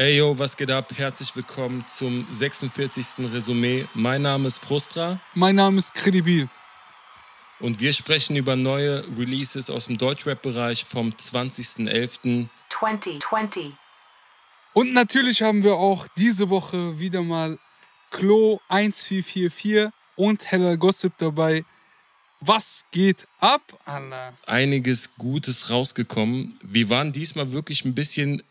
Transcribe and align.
Ey 0.00 0.18
yo, 0.18 0.38
was 0.38 0.56
geht 0.56 0.70
ab? 0.70 0.92
Herzlich 0.96 1.34
willkommen 1.34 1.84
zum 1.88 2.24
46. 2.30 3.32
Resümee. 3.32 3.84
Mein 3.94 4.22
Name 4.22 4.46
ist 4.46 4.60
Frustra. 4.60 5.20
Mein 5.34 5.56
Name 5.56 5.78
ist 5.78 5.92
Credibil. 5.92 6.48
Und 7.58 7.80
wir 7.80 7.92
sprechen 7.92 8.36
über 8.36 8.54
neue 8.54 9.02
Releases 9.18 9.68
aus 9.68 9.86
dem 9.86 9.98
Deutschrap-Bereich 9.98 10.84
vom 10.84 11.08
20.11. 11.08 12.46
2020. 12.68 13.72
Und 14.72 14.92
natürlich 14.92 15.42
haben 15.42 15.64
wir 15.64 15.74
auch 15.74 16.06
diese 16.16 16.48
Woche 16.48 17.00
wieder 17.00 17.24
mal 17.24 17.58
Klo 18.12 18.60
1444 18.68 19.88
und 20.14 20.48
Heller 20.48 20.76
Gossip 20.76 21.14
dabei. 21.18 21.64
Was 22.38 22.84
geht 22.92 23.26
ab, 23.40 23.76
Anna? 23.84 24.32
Einiges 24.46 25.16
Gutes 25.16 25.70
rausgekommen. 25.70 26.56
Wir 26.62 26.88
waren 26.88 27.10
diesmal 27.10 27.50
wirklich 27.50 27.84
ein 27.84 27.96
bisschen 27.96 28.44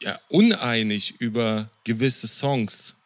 ja, 0.00 0.18
uneinig 0.28 1.14
über 1.18 1.70
gewisse 1.84 2.28
Songs. 2.28 2.96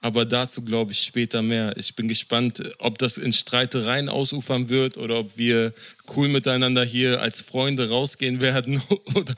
Aber 0.00 0.24
dazu 0.24 0.62
glaube 0.62 0.92
ich 0.92 1.00
später 1.00 1.42
mehr. 1.42 1.76
Ich 1.76 1.96
bin 1.96 2.06
gespannt, 2.06 2.62
ob 2.78 2.98
das 2.98 3.18
in 3.18 3.32
Streitereien 3.32 4.08
ausufern 4.08 4.68
wird 4.68 4.96
oder 4.96 5.18
ob 5.18 5.36
wir 5.36 5.74
cool 6.16 6.28
miteinander 6.28 6.84
hier 6.84 7.20
als 7.20 7.42
Freunde 7.42 7.88
rausgehen 7.88 8.40
werden 8.40 8.80
oder, 9.14 9.34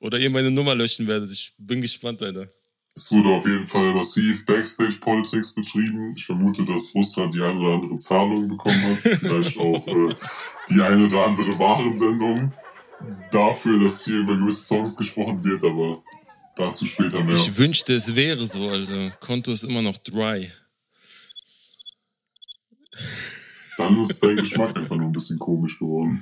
oder 0.00 0.18
ihr 0.18 0.30
meine 0.30 0.50
Nummer 0.50 0.74
löschen 0.74 1.06
werdet. 1.06 1.30
Ich 1.30 1.52
bin 1.58 1.82
gespannt, 1.82 2.22
Alter. 2.22 2.48
Es 2.94 3.12
wurde 3.12 3.28
auf 3.28 3.46
jeden 3.46 3.66
Fall 3.66 3.94
massiv 3.94 4.44
Backstage-Politics 4.44 5.54
betrieben. 5.54 6.14
Ich 6.16 6.24
vermute, 6.24 6.64
dass 6.64 6.88
Frustra 6.88 7.28
die 7.28 7.40
eine 7.40 7.56
oder 7.56 7.74
andere 7.74 7.96
Zahlung 7.96 8.48
bekommen 8.48 8.82
hat. 8.82 9.18
Vielleicht 9.18 9.56
auch 9.56 9.86
äh, 9.86 10.14
die 10.68 10.80
eine 10.80 11.06
oder 11.06 11.26
andere 11.26 11.56
Warensendung 11.60 12.52
dafür, 13.30 13.84
dass 13.84 14.04
hier 14.04 14.18
über 14.18 14.36
gewisse 14.36 14.64
Songs 14.64 14.96
gesprochen 14.96 15.44
wird, 15.44 15.62
aber 15.62 16.02
Dazu 16.58 16.86
später 16.86 17.22
mehr. 17.22 17.36
Ich 17.36 17.56
wünschte, 17.56 17.94
es 17.94 18.16
wäre 18.16 18.44
so, 18.44 18.68
also 18.68 19.12
Konto 19.20 19.52
ist 19.52 19.62
immer 19.62 19.80
noch 19.80 19.96
dry. 19.98 20.50
Dann 23.76 23.96
ist 24.02 24.20
dein 24.20 24.36
Geschmack 24.36 24.76
einfach 24.76 24.96
nur 24.96 25.06
ein 25.06 25.12
bisschen 25.12 25.38
komisch 25.38 25.78
geworden. 25.78 26.20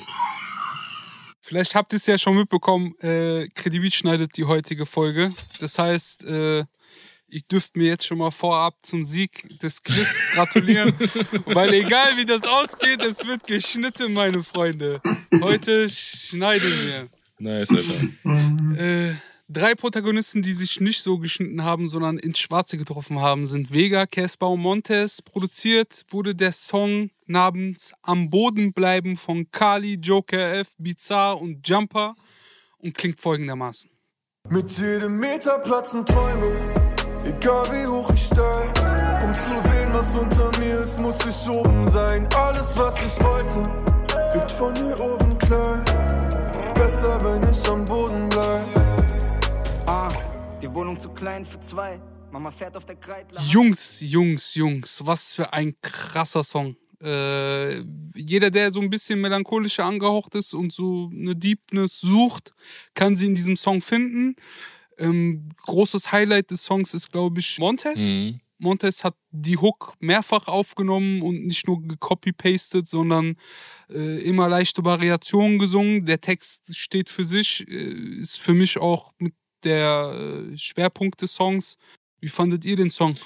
Vielleicht 1.40 1.74
habt 1.74 1.94
ihr 1.94 1.96
es 1.96 2.06
ja 2.06 2.18
schon 2.18 2.36
mitbekommen, 2.36 2.94
äh, 3.00 3.48
Kredit 3.54 3.94
schneidet 3.94 4.36
die 4.36 4.44
heutige 4.44 4.84
Folge. 4.84 5.32
Das 5.58 5.78
heißt, 5.78 6.24
äh, 6.24 6.64
ich 7.28 7.46
dürfte 7.46 7.78
mir 7.78 7.86
jetzt 7.86 8.06
schon 8.06 8.18
mal 8.18 8.30
vorab 8.30 8.76
zum 8.82 9.02
Sieg 9.02 9.58
des 9.60 9.82
Chris 9.82 10.08
gratulieren, 10.34 10.92
weil 11.46 11.72
egal 11.72 12.14
wie 12.18 12.26
das 12.26 12.42
ausgeht, 12.42 13.02
es 13.02 13.26
wird 13.26 13.46
geschnitten, 13.46 14.12
meine 14.12 14.42
Freunde. 14.42 15.00
Heute 15.40 15.88
schneiden 15.88 16.72
wir. 16.84 17.08
Nice, 17.38 17.70
Alter. 17.70 18.78
Äh, 18.78 19.14
Drei 19.48 19.76
Protagonisten, 19.76 20.42
die 20.42 20.52
sich 20.52 20.80
nicht 20.80 21.04
so 21.04 21.18
geschnitten 21.18 21.62
haben, 21.62 21.88
sondern 21.88 22.18
ins 22.18 22.40
Schwarze 22.40 22.76
getroffen 22.76 23.20
haben, 23.20 23.46
sind 23.46 23.72
Vega, 23.72 24.04
Casper 24.04 24.50
und 24.50 24.60
Montes. 24.60 25.22
Produziert 25.22 26.04
wurde 26.10 26.34
der 26.34 26.50
Song 26.50 27.10
namens 27.26 27.92
Am 28.02 28.28
Boden 28.28 28.72
bleiben 28.72 29.16
von 29.16 29.48
Kali, 29.52 30.00
Joker 30.02 30.58
F, 30.58 30.72
Bizarre 30.78 31.36
und 31.36 31.66
Jumper 31.66 32.16
und 32.78 32.94
klingt 32.94 33.20
folgendermaßen. 33.20 33.88
Mit 34.48 34.68
jedem 34.78 35.20
Meter 35.20 35.60
platzen 35.60 36.04
Träume, 36.04 36.50
egal 37.24 37.66
wie 37.66 37.86
hoch 37.86 38.10
ich 38.12 38.26
steig. 38.26 39.22
Um 39.22 39.32
zu 39.32 39.68
sehen, 39.68 39.92
was 39.92 40.16
unter 40.16 40.58
mir 40.58 40.80
ist, 40.80 41.00
muss 41.00 41.18
ich 41.24 41.48
oben 41.48 41.88
sein. 41.88 42.26
Alles, 42.34 42.76
was 42.76 42.96
ich 43.00 43.24
wollte, 43.24 43.62
wird 44.34 44.50
von 44.50 44.74
hier 44.74 45.00
oben 45.00 45.38
klein. 45.38 45.84
Besser, 46.74 47.16
wenn 47.22 47.48
ich 47.48 47.68
am 47.68 47.84
Boden 47.84 48.28
bleib. 48.28 48.75
Wohnung 50.76 51.00
zu 51.00 51.08
klein 51.08 51.46
für 51.46 51.58
zwei. 51.60 51.98
Mama 52.30 52.50
fährt 52.50 52.76
auf 52.76 52.84
der 52.84 52.96
Kreidler. 52.96 53.40
Jungs, 53.48 53.98
Jungs, 54.00 54.54
Jungs, 54.54 55.00
was 55.06 55.34
für 55.34 55.50
ein 55.54 55.74
krasser 55.80 56.44
Song. 56.44 56.76
Äh, 57.02 57.78
jeder, 58.14 58.50
der 58.50 58.70
so 58.70 58.80
ein 58.82 58.90
bisschen 58.90 59.22
melancholischer 59.22 59.86
angehaucht 59.86 60.34
ist 60.34 60.52
und 60.52 60.74
so 60.74 61.10
eine 61.14 61.34
Deepness 61.34 61.98
sucht, 61.98 62.52
kann 62.92 63.16
sie 63.16 63.24
in 63.24 63.34
diesem 63.34 63.56
Song 63.56 63.80
finden. 63.80 64.36
Ähm, 64.98 65.48
großes 65.64 66.12
Highlight 66.12 66.50
des 66.50 66.64
Songs 66.64 66.92
ist, 66.92 67.10
glaube 67.10 67.40
ich, 67.40 67.58
Montes. 67.58 67.98
Mhm. 67.98 68.40
Montes 68.58 69.02
hat 69.02 69.14
die 69.30 69.56
Hook 69.56 69.94
mehrfach 70.00 70.46
aufgenommen 70.46 71.22
und 71.22 71.46
nicht 71.46 71.66
nur 71.66 71.80
gecopy-pastet, 71.80 72.86
sondern 72.86 73.36
äh, 73.88 74.20
immer 74.28 74.50
leichte 74.50 74.84
Variationen 74.84 75.58
gesungen. 75.58 76.04
Der 76.04 76.20
Text 76.20 76.76
steht 76.76 77.08
für 77.08 77.24
sich, 77.24 77.66
äh, 77.66 77.72
ist 77.72 78.38
für 78.38 78.52
mich 78.52 78.76
auch 78.76 79.14
mit 79.18 79.32
der 79.66 80.48
äh, 80.52 80.56
Schwerpunkt 80.56 81.20
des 81.20 81.34
Songs. 81.34 81.76
Wie 82.20 82.28
fandet 82.28 82.64
ihr 82.64 82.76
den 82.76 82.90
Song? 82.90 83.16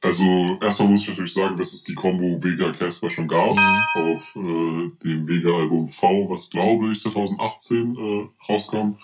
Also 0.00 0.58
erstmal 0.60 0.88
muss 0.88 1.02
ich 1.02 1.08
natürlich 1.08 1.32
sagen, 1.32 1.56
dass 1.56 1.72
es 1.72 1.84
die 1.84 1.94
Combo 1.94 2.42
Vega 2.42 2.72
Casper 2.72 3.10
schon 3.10 3.28
gab 3.28 3.56
mhm. 3.56 4.12
auf 4.12 4.36
äh, 4.36 4.98
dem 5.04 5.28
Vega-Album 5.28 5.86
V, 5.86 6.28
was 6.28 6.50
glaube 6.50 6.90
ich 6.90 7.00
2018 7.00 7.96
äh, 7.96 8.28
rauskam, 8.48 8.96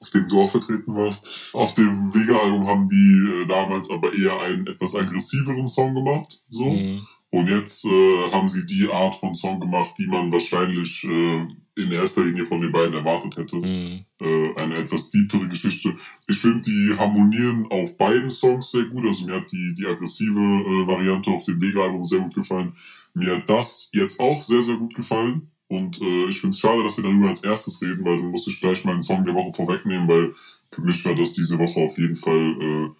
auf 0.00 0.10
dem 0.10 0.28
du 0.28 0.40
auch 0.40 0.50
vertreten 0.50 0.94
warst. 0.94 1.50
Auf 1.52 1.74
dem 1.74 2.12
Vega-Album 2.14 2.66
haben 2.66 2.88
die 2.88 3.42
äh, 3.42 3.46
damals 3.46 3.90
aber 3.90 4.14
eher 4.14 4.40
einen 4.40 4.66
etwas 4.66 4.94
aggressiveren 4.94 5.66
Song 5.66 5.94
gemacht, 5.94 6.42
so. 6.48 6.70
Mhm. 6.70 7.06
Und 7.34 7.48
jetzt 7.48 7.84
äh, 7.84 8.30
haben 8.30 8.48
sie 8.48 8.64
die 8.64 8.88
Art 8.88 9.16
von 9.16 9.34
Song 9.34 9.58
gemacht, 9.58 9.96
die 9.98 10.06
man 10.06 10.30
wahrscheinlich 10.30 11.02
äh, 11.02 11.48
in 11.74 11.90
erster 11.90 12.24
Linie 12.24 12.46
von 12.46 12.60
den 12.60 12.70
beiden 12.70 12.94
erwartet 12.94 13.36
hätte. 13.36 13.56
Mhm. 13.56 14.04
Äh, 14.20 14.54
eine 14.54 14.76
etwas 14.76 15.10
tiefere 15.10 15.48
Geschichte. 15.48 15.96
Ich 16.28 16.36
finde, 16.36 16.60
die 16.60 16.94
harmonieren 16.96 17.66
auf 17.70 17.98
beiden 17.98 18.30
Songs 18.30 18.70
sehr 18.70 18.84
gut. 18.84 19.04
Also 19.04 19.26
mir 19.26 19.34
hat 19.34 19.50
die, 19.50 19.74
die 19.76 19.84
aggressive 19.84 20.38
äh, 20.38 20.86
Variante 20.86 21.32
auf 21.32 21.44
dem 21.44 21.60
Vega-Album 21.60 22.04
sehr 22.04 22.20
gut 22.20 22.34
gefallen. 22.34 22.72
Mir 23.14 23.38
hat 23.38 23.50
das 23.50 23.90
jetzt 23.92 24.20
auch 24.20 24.40
sehr, 24.40 24.62
sehr 24.62 24.76
gut 24.76 24.94
gefallen. 24.94 25.50
Und 25.66 26.00
äh, 26.02 26.28
ich 26.28 26.40
finde 26.40 26.54
es 26.54 26.60
schade, 26.60 26.84
dass 26.84 26.96
wir 26.98 27.02
darüber 27.02 27.30
als 27.30 27.42
erstes 27.42 27.82
reden, 27.82 28.04
weil 28.04 28.18
dann 28.18 28.30
musste 28.30 28.50
ich 28.50 28.60
gleich 28.60 28.84
meinen 28.84 29.02
Song 29.02 29.24
der 29.24 29.34
Woche 29.34 29.52
vorwegnehmen, 29.52 30.06
weil 30.06 30.32
für 30.72 30.82
mich 30.82 31.04
war 31.04 31.16
das 31.16 31.32
diese 31.32 31.58
Woche 31.58 31.80
auf 31.80 31.98
jeden 31.98 32.14
Fall 32.14 32.56
äh, 32.60 32.90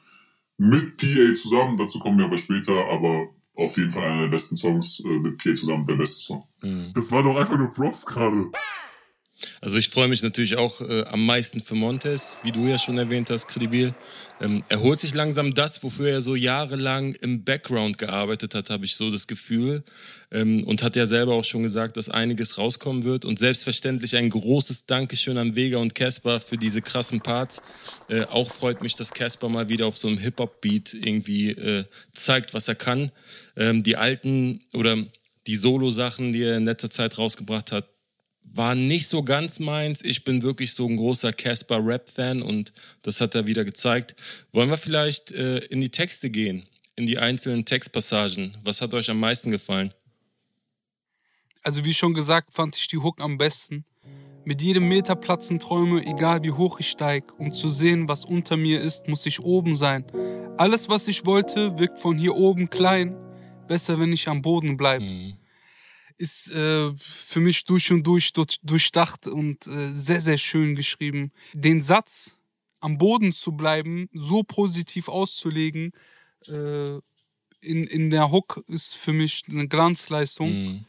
mit 0.59 0.97
PA 0.97 1.34
zusammen. 1.34 1.78
Dazu 1.78 2.00
kommen 2.00 2.19
wir 2.19 2.25
aber 2.25 2.39
später. 2.39 2.89
Aber 2.91 3.28
auf 3.57 3.77
jeden 3.77 3.93
Fall 3.93 4.05
einer 4.05 4.23
der 4.23 4.29
besten 4.29 4.57
Songs 4.57 5.01
äh, 5.01 5.09
mit 5.09 5.39
Pierre 5.39 5.57
zusammen, 5.57 5.85
der 5.87 5.95
beste 5.95 6.21
Song. 6.21 6.45
Mhm. 6.63 6.93
Das 6.95 7.11
war 7.11 7.23
doch 7.23 7.37
einfach 7.37 7.57
nur 7.57 7.73
Props 7.73 8.05
gerade. 8.07 8.51
Also 9.61 9.78
ich 9.78 9.89
freue 9.89 10.09
mich 10.09 10.22
natürlich 10.22 10.56
auch 10.56 10.81
äh, 10.81 11.05
am 11.05 11.27
meisten 11.27 11.61
für 11.61 11.75
Montes, 11.75 12.37
wie 12.43 12.53
du 12.53 12.67
ja 12.67 12.78
schon 12.78 12.99
erwähnt 12.99 13.31
hast, 13.31 13.49
Kredibil. 13.49 13.95
Ähm, 14.41 14.65
er 14.69 14.81
holt 14.81 14.99
sich 14.99 15.15
langsam 15.15 15.55
das, 15.55 15.83
wofür 15.83 16.09
er 16.09 16.22
so 16.22 16.34
jahrelang 16.34 17.15
im 17.15 17.44
Background 17.44 17.99
gearbeitet 17.99 18.55
hat, 18.55 18.71
habe 18.71 18.84
ich 18.84 18.97
so 18.97 19.11
das 19.11 19.27
Gefühl. 19.27 19.83
Ähm, 20.31 20.65
und 20.65 20.83
hat 20.83 20.97
ja 20.97 21.06
selber 21.06 21.34
auch 21.34 21.44
schon 21.44 21.62
gesagt, 21.62 21.97
dass 21.97 22.09
einiges 22.09 22.59
rauskommen 22.59 23.05
wird. 23.05 23.25
Und 23.25 23.39
selbstverständlich 23.39 24.17
ein 24.17 24.31
großes 24.31 24.87
Dankeschön 24.87 25.39
an 25.39 25.56
Vega 25.56 25.78
und 25.78 25.94
Casper 25.94 26.41
für 26.41 26.56
diese 26.56 26.81
krassen 26.81 27.21
Parts. 27.21 27.61
Äh, 28.09 28.25
auch 28.25 28.50
freut 28.50 28.83
mich, 28.83 28.94
dass 28.94 29.12
Casper 29.12 29.49
mal 29.49 29.69
wieder 29.69 29.87
auf 29.87 29.97
so 29.97 30.09
einem 30.09 30.19
Hip-Hop-Beat 30.19 30.94
irgendwie 30.94 31.50
äh, 31.50 31.84
zeigt, 32.12 32.55
was 32.55 32.69
er 32.69 32.77
kann. 32.77 33.11
Ähm, 33.56 33.83
die 33.83 33.97
alten 33.97 34.62
oder 34.73 34.97
die 35.47 35.56
Solo-Sachen, 35.56 36.33
die 36.33 36.43
er 36.43 36.56
in 36.56 36.65
letzter 36.65 36.91
Zeit 36.91 37.19
rausgebracht 37.19 37.71
hat, 37.71 37.94
war 38.53 38.75
nicht 38.75 39.09
so 39.09 39.22
ganz 39.22 39.59
meins. 39.59 40.03
Ich 40.03 40.25
bin 40.25 40.43
wirklich 40.43 40.75
so 40.75 40.87
ein 40.87 40.97
großer 40.97 41.32
Casper 41.32 41.84
Rap-Fan 41.84 42.43
und 42.43 42.72
das 43.03 43.21
hat 43.21 43.34
er 43.34 43.47
wieder 43.47 43.65
gezeigt. 43.65 44.15
Wollen 44.53 44.71
wir 44.71 44.77
vielleicht 44.77 45.32
äh, 45.32 45.59
in 45.59 45.81
die 45.81 45.91
Texte 45.91 46.31
gehen, 46.31 46.66
in 46.97 47.06
die 47.06 47.19
einzelnen 47.19 47.65
Textpassagen? 47.65 48.56
Was 48.65 48.81
hat 48.81 48.94
euch 48.94 49.10
am 49.10 49.19
meisten 49.19 49.50
gefallen? 49.50 49.93
Also 51.62 51.84
wie 51.84 51.94
schon 51.94 52.15
gesagt, 52.15 52.53
fand 52.53 52.77
ich 52.77 52.87
die 52.88 52.99
Hook 52.99 53.21
am 53.21 53.38
besten. 53.38 53.84
Mit 54.44 54.61
jedem 54.61 54.88
Meter 54.88 55.16
platzen 55.16 55.59
Träume, 55.59 56.05
egal 56.05 56.44
wie 56.44 56.50
hoch 56.50 56.78
ich 56.78 56.91
steig. 56.91 57.38
Um 57.38 57.55
zu 57.55 57.71
sehen, 57.71 58.09
was 58.09 58.26
unter 58.26 58.59
mir 58.59 58.81
ist, 58.81 59.09
muss 59.09 59.25
ich 59.25 59.41
oben 59.41 59.75
sein. 59.75 60.05
Alles, 60.58 60.90
was 60.90 61.08
ich 61.08 61.25
wollte, 61.25 61.79
wirkt 61.79 61.99
von 61.99 62.19
hier 62.19 62.35
oben 62.35 62.69
klein. 62.69 63.17
Besser, 63.67 63.99
wenn 63.99 64.12
ich 64.12 64.29
am 64.29 64.43
Boden 64.43 64.76
bleibe. 64.76 65.06
Mhm 65.06 65.38
ist 66.16 66.50
äh, 66.50 66.93
für 66.96 67.40
mich 67.40 67.64
durch 67.64 67.90
und 67.90 68.06
durch, 68.06 68.32
durch 68.32 68.58
durchdacht 68.62 69.26
und 69.26 69.66
äh, 69.66 69.93
sehr, 69.93 70.20
sehr 70.20 70.38
schön 70.38 70.75
geschrieben. 70.75 71.32
Den 71.52 71.82
Satz, 71.82 72.37
am 72.81 72.99
Boden 72.99 73.32
zu 73.32 73.52
bleiben, 73.52 74.08
so 74.12 74.43
positiv 74.43 75.08
auszulegen, 75.08 75.93
äh, 76.46 76.99
in, 77.61 77.84
in 77.84 78.11
der 78.11 78.31
Hook 78.31 78.62
ist 78.69 78.94
für 78.94 79.12
mich 79.12 79.44
eine 79.49 79.69
Glanzleistung. 79.69 80.52
Mhm. 80.52 80.84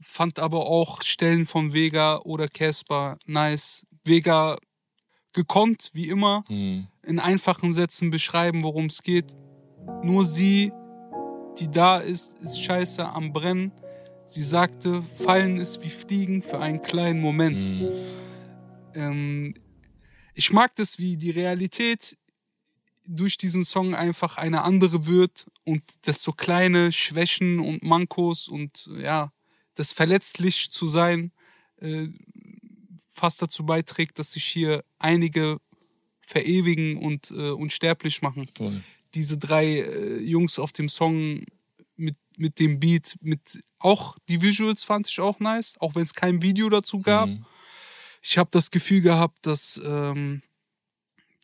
Fand 0.00 0.38
aber 0.38 0.66
auch 0.66 1.02
Stellen 1.02 1.46
von 1.46 1.72
Vega 1.72 2.18
oder 2.18 2.46
Casper 2.46 3.18
nice. 3.26 3.86
Vega 4.04 4.56
gekonnt, 5.32 5.90
wie 5.94 6.08
immer, 6.08 6.44
mhm. 6.48 6.88
in 7.04 7.18
einfachen 7.18 7.72
Sätzen 7.72 8.10
beschreiben, 8.10 8.62
worum 8.62 8.86
es 8.86 9.02
geht. 9.02 9.34
Nur 10.02 10.24
sie, 10.24 10.72
die 11.58 11.70
da 11.70 11.98
ist, 11.98 12.38
ist 12.38 12.62
scheiße 12.62 13.06
am 13.08 13.32
Brennen 13.32 13.72
Sie 14.30 14.44
sagte, 14.44 15.02
Fallen 15.02 15.56
ist 15.58 15.82
wie 15.82 15.90
Fliegen 15.90 16.40
für 16.40 16.60
einen 16.60 16.80
kleinen 16.82 17.20
Moment. 17.20 17.68
Mhm. 17.68 17.90
Ähm, 18.94 19.54
ich 20.34 20.52
mag 20.52 20.76
das, 20.76 21.00
wie 21.00 21.16
die 21.16 21.30
Realität 21.30 22.16
durch 23.08 23.36
diesen 23.38 23.64
Song 23.64 23.96
einfach 23.96 24.36
eine 24.36 24.62
andere 24.62 25.06
wird 25.06 25.50
und 25.64 25.82
das 26.02 26.22
so 26.22 26.30
kleine 26.30 26.92
Schwächen 26.92 27.58
und 27.58 27.82
Mankos 27.82 28.46
und 28.46 28.88
ja, 28.98 29.32
das 29.74 29.92
verletzlich 29.92 30.70
zu 30.70 30.86
sein 30.86 31.32
äh, 31.78 32.06
fast 33.08 33.42
dazu 33.42 33.66
beiträgt, 33.66 34.20
dass 34.20 34.34
sich 34.34 34.44
hier 34.44 34.84
einige 35.00 35.60
verewigen 36.20 36.98
und 36.98 37.32
äh, 37.32 37.50
unsterblich 37.50 38.22
machen. 38.22 38.46
Voll. 38.46 38.84
Diese 39.14 39.38
drei 39.38 39.80
äh, 39.80 40.20
Jungs 40.20 40.60
auf 40.60 40.70
dem 40.70 40.88
Song 40.88 41.46
mit, 42.40 42.58
dem 42.58 42.80
Beat, 42.80 43.16
mit 43.20 43.40
auch 43.78 44.16
die 44.28 44.42
Visuals 44.42 44.84
fand 44.84 45.08
ich 45.08 45.20
auch 45.20 45.40
nice, 45.40 45.74
auch 45.78 45.94
wenn 45.94 46.02
es 46.02 46.14
kein 46.14 46.42
Video 46.42 46.68
dazu 46.68 47.00
gab. 47.00 47.28
Mhm. 47.28 47.44
Ich 48.22 48.36
habe 48.38 48.50
das 48.52 48.70
Gefühl 48.70 49.00
gehabt, 49.00 49.46
dass 49.46 49.80
ähm, 49.84 50.42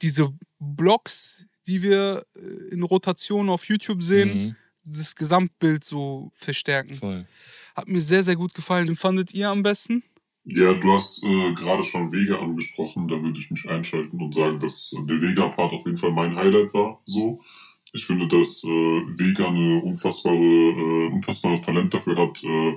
diese 0.03 0.33
Blogs, 0.59 1.47
die 1.67 1.83
wir 1.83 2.25
äh, 2.37 2.75
in 2.75 2.83
Rotation 2.83 3.49
auf 3.49 3.65
YouTube 3.69 4.03
sehen, 4.03 4.35
Mhm. 4.35 4.57
das 4.85 5.15
Gesamtbild 5.17 5.85
so 5.85 6.31
verstärken. 6.35 6.95
Voll. 6.97 7.27
Hat 7.75 7.89
mir 7.89 8.01
sehr, 8.01 8.23
sehr 8.23 8.37
gut 8.37 8.55
gefallen. 8.55 8.87
Den 8.87 8.97
fandet 8.97 9.35
ihr 9.35 9.51
am 9.51 9.63
besten? 9.63 10.03
Ja, 10.45 10.73
du 10.75 10.93
hast 10.93 11.25
äh, 11.25 11.55
gerade 11.55 11.83
schon 11.83 12.13
Vega 12.13 12.39
angesprochen, 12.39 13.09
da 13.09 13.21
würde 13.21 13.39
ich 13.39 13.51
mich 13.51 13.69
einschalten 13.69 14.21
und 14.23 14.33
sagen, 14.33 14.61
dass 14.61 14.95
der 14.97 15.21
Vega-Part 15.21 15.73
auf 15.73 15.85
jeden 15.87 15.99
Fall 15.99 16.13
mein 16.13 16.37
Highlight 16.37 16.73
war. 16.73 17.01
So, 17.05 17.41
ich 17.97 18.07
finde, 18.07 18.29
dass 18.29 18.63
äh, 18.65 18.69
Vega 18.69 19.49
eine 19.49 19.81
unfassbare, 19.83 20.37
äh, 20.37 21.07
unfassbares 21.13 21.63
Talent 21.63 21.93
dafür 21.95 22.17
hat, 22.17 22.45
äh, 22.45 22.75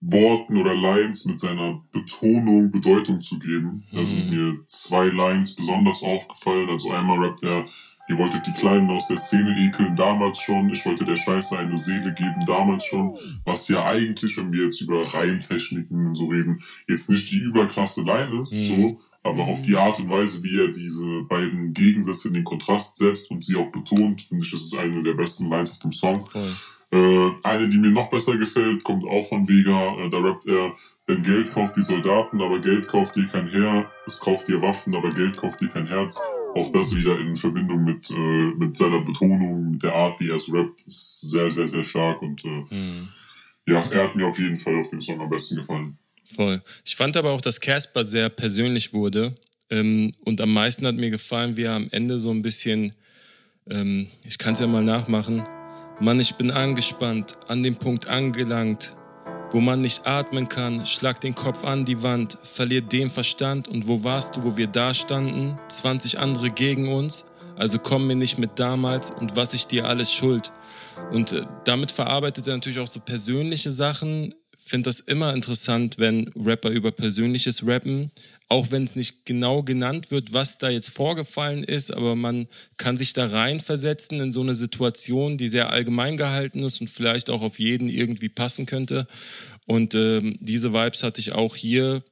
Worten 0.00 0.56
oder 0.56 0.76
Lines 0.76 1.24
mit 1.24 1.40
seiner 1.40 1.82
Betonung 1.92 2.70
Bedeutung 2.70 3.20
zu 3.20 3.36
geben. 3.40 3.84
Da 3.92 4.06
sind 4.06 4.26
Mhm. 4.26 4.30
mir 4.30 4.58
zwei 4.68 5.06
Lines 5.08 5.56
besonders 5.56 6.04
aufgefallen. 6.04 6.68
Also 6.70 6.92
einmal 6.92 7.18
rappt 7.18 7.42
er, 7.42 7.66
ihr 8.08 8.16
wolltet 8.16 8.46
die 8.46 8.52
Kleinen 8.52 8.88
aus 8.90 9.08
der 9.08 9.16
Szene 9.16 9.56
ekeln, 9.58 9.96
damals 9.96 10.38
schon. 10.40 10.70
Ich 10.70 10.86
wollte 10.86 11.04
der 11.04 11.16
Scheiße 11.16 11.58
eine 11.58 11.76
Seele 11.78 12.14
geben, 12.14 12.44
damals 12.46 12.84
schon. 12.84 13.18
Was 13.44 13.66
ja 13.68 13.84
eigentlich, 13.86 14.36
wenn 14.36 14.52
wir 14.52 14.66
jetzt 14.66 14.80
über 14.82 15.02
Reimtechniken 15.02 16.06
und 16.06 16.14
so 16.14 16.26
reden, 16.26 16.60
jetzt 16.88 17.10
nicht 17.10 17.32
die 17.32 17.38
überkrasse 17.40 18.02
Line 18.02 18.42
ist, 18.42 18.52
Mhm. 18.54 18.60
so. 18.76 19.00
Aber 19.28 19.44
auf 19.44 19.62
die 19.62 19.76
Art 19.76 19.98
und 20.00 20.10
Weise, 20.10 20.42
wie 20.42 20.58
er 20.58 20.68
diese 20.68 21.06
beiden 21.28 21.72
Gegensätze 21.72 22.28
in 22.28 22.34
den 22.34 22.44
Kontrast 22.44 22.96
setzt 22.96 23.30
und 23.30 23.44
sie 23.44 23.56
auch 23.56 23.70
betont, 23.70 24.22
finde 24.22 24.44
ich, 24.44 24.50
das 24.50 24.62
ist 24.62 24.76
eine 24.78 25.02
der 25.02 25.14
besten 25.14 25.48
Lines 25.50 25.72
auf 25.72 25.78
dem 25.80 25.92
Song. 25.92 26.26
Voll. 26.26 26.50
Äh, 26.90 27.30
eine, 27.42 27.68
die 27.68 27.76
mir 27.78 27.90
noch 27.90 28.08
besser 28.10 28.36
gefällt, 28.38 28.82
kommt 28.84 29.04
auch 29.04 29.22
von 29.28 29.46
Vega. 29.46 30.04
Äh, 30.04 30.10
da 30.10 30.18
rappt 30.18 30.46
er, 30.46 30.74
denn 31.06 31.22
Geld 31.22 31.52
kauft 31.52 31.76
die 31.76 31.82
Soldaten, 31.82 32.40
aber 32.40 32.58
Geld 32.60 32.88
kauft 32.88 33.16
dir 33.16 33.26
kein 33.26 33.46
Heer. 33.48 33.90
Es 34.06 34.18
kauft 34.20 34.48
dir 34.48 34.62
Waffen, 34.62 34.94
aber 34.94 35.10
Geld 35.10 35.36
kauft 35.36 35.60
dir 35.60 35.68
kein 35.68 35.86
Herz. 35.86 36.18
Auch 36.54 36.72
das 36.72 36.94
wieder 36.96 37.18
in 37.20 37.36
Verbindung 37.36 37.84
mit, 37.84 38.10
äh, 38.10 38.14
mit 38.56 38.76
seiner 38.76 39.00
Betonung, 39.02 39.72
mit 39.72 39.82
der 39.82 39.94
Art, 39.94 40.18
wie 40.18 40.30
er 40.30 40.36
es 40.36 40.50
rappt, 40.52 40.86
ist 40.86 41.20
sehr, 41.30 41.50
sehr, 41.50 41.68
sehr 41.68 41.84
stark. 41.84 42.22
Und 42.22 42.42
Mhm. 42.44 43.08
ja, 43.66 43.82
er 43.90 44.04
hat 44.04 44.16
mir 44.16 44.26
auf 44.26 44.38
jeden 44.38 44.56
Fall 44.56 44.76
auf 44.80 44.88
dem 44.88 45.02
Song 45.02 45.20
am 45.20 45.28
besten 45.28 45.56
gefallen. 45.56 45.98
Voll. 46.34 46.62
Ich 46.84 46.96
fand 46.96 47.16
aber 47.16 47.32
auch, 47.32 47.40
dass 47.40 47.60
Casper 47.60 48.04
sehr 48.04 48.28
persönlich 48.28 48.92
wurde. 48.92 49.34
Ähm, 49.70 50.14
und 50.24 50.40
am 50.40 50.52
meisten 50.52 50.86
hat 50.86 50.94
mir 50.94 51.10
gefallen, 51.10 51.56
wie 51.56 51.64
er 51.64 51.74
am 51.74 51.88
Ende 51.90 52.18
so 52.18 52.30
ein 52.30 52.42
bisschen, 52.42 52.94
ähm, 53.68 54.08
ich 54.26 54.38
kann 54.38 54.54
es 54.54 54.60
ja 54.60 54.66
mal 54.66 54.82
nachmachen. 54.82 55.44
Mann, 56.00 56.20
ich 56.20 56.34
bin 56.34 56.50
angespannt, 56.50 57.36
an 57.48 57.62
dem 57.62 57.76
Punkt 57.76 58.06
angelangt, 58.08 58.94
wo 59.50 59.60
man 59.60 59.80
nicht 59.80 60.06
atmen 60.06 60.48
kann, 60.48 60.86
schlag 60.86 61.20
den 61.20 61.34
Kopf 61.34 61.64
an 61.64 61.84
die 61.84 62.02
Wand, 62.02 62.38
verliert 62.42 62.92
den 62.92 63.10
Verstand 63.10 63.66
und 63.66 63.88
wo 63.88 64.04
warst 64.04 64.36
du, 64.36 64.44
wo 64.44 64.56
wir 64.56 64.68
da 64.68 64.94
standen? 64.94 65.58
20 65.68 66.18
andere 66.18 66.50
gegen 66.50 66.92
uns, 66.92 67.24
also 67.56 67.78
komm 67.78 68.06
mir 68.06 68.14
nicht 68.14 68.38
mit 68.38 68.58
damals 68.58 69.10
und 69.10 69.34
was 69.34 69.54
ich 69.54 69.66
dir 69.66 69.86
alles 69.86 70.12
schuld. 70.12 70.52
Und 71.10 71.32
äh, 71.32 71.44
damit 71.64 71.90
verarbeitet 71.90 72.46
er 72.46 72.54
natürlich 72.54 72.78
auch 72.78 72.86
so 72.86 73.00
persönliche 73.00 73.70
Sachen. 73.70 74.34
Finde 74.68 74.90
das 74.90 75.00
immer 75.00 75.32
interessant, 75.32 75.96
wenn 75.96 76.28
Rapper 76.36 76.68
über 76.68 76.92
Persönliches 76.92 77.66
rappen, 77.66 78.10
auch 78.50 78.70
wenn 78.70 78.84
es 78.84 78.96
nicht 78.96 79.24
genau 79.24 79.62
genannt 79.62 80.10
wird, 80.10 80.34
was 80.34 80.58
da 80.58 80.68
jetzt 80.68 80.90
vorgefallen 80.90 81.64
ist, 81.64 81.90
aber 81.90 82.14
man 82.14 82.48
kann 82.76 82.98
sich 82.98 83.14
da 83.14 83.28
reinversetzen 83.28 84.20
in 84.20 84.30
so 84.30 84.42
eine 84.42 84.54
Situation, 84.54 85.38
die 85.38 85.48
sehr 85.48 85.70
allgemein 85.70 86.18
gehalten 86.18 86.62
ist 86.62 86.82
und 86.82 86.90
vielleicht 86.90 87.30
auch 87.30 87.40
auf 87.40 87.58
jeden 87.58 87.88
irgendwie 87.88 88.28
passen 88.28 88.66
könnte. 88.66 89.06
Und 89.64 89.94
ähm, 89.94 90.36
diese 90.38 90.74
Vibes 90.74 91.02
hatte 91.02 91.22
ich 91.22 91.32
auch 91.32 91.56
hier. 91.56 92.04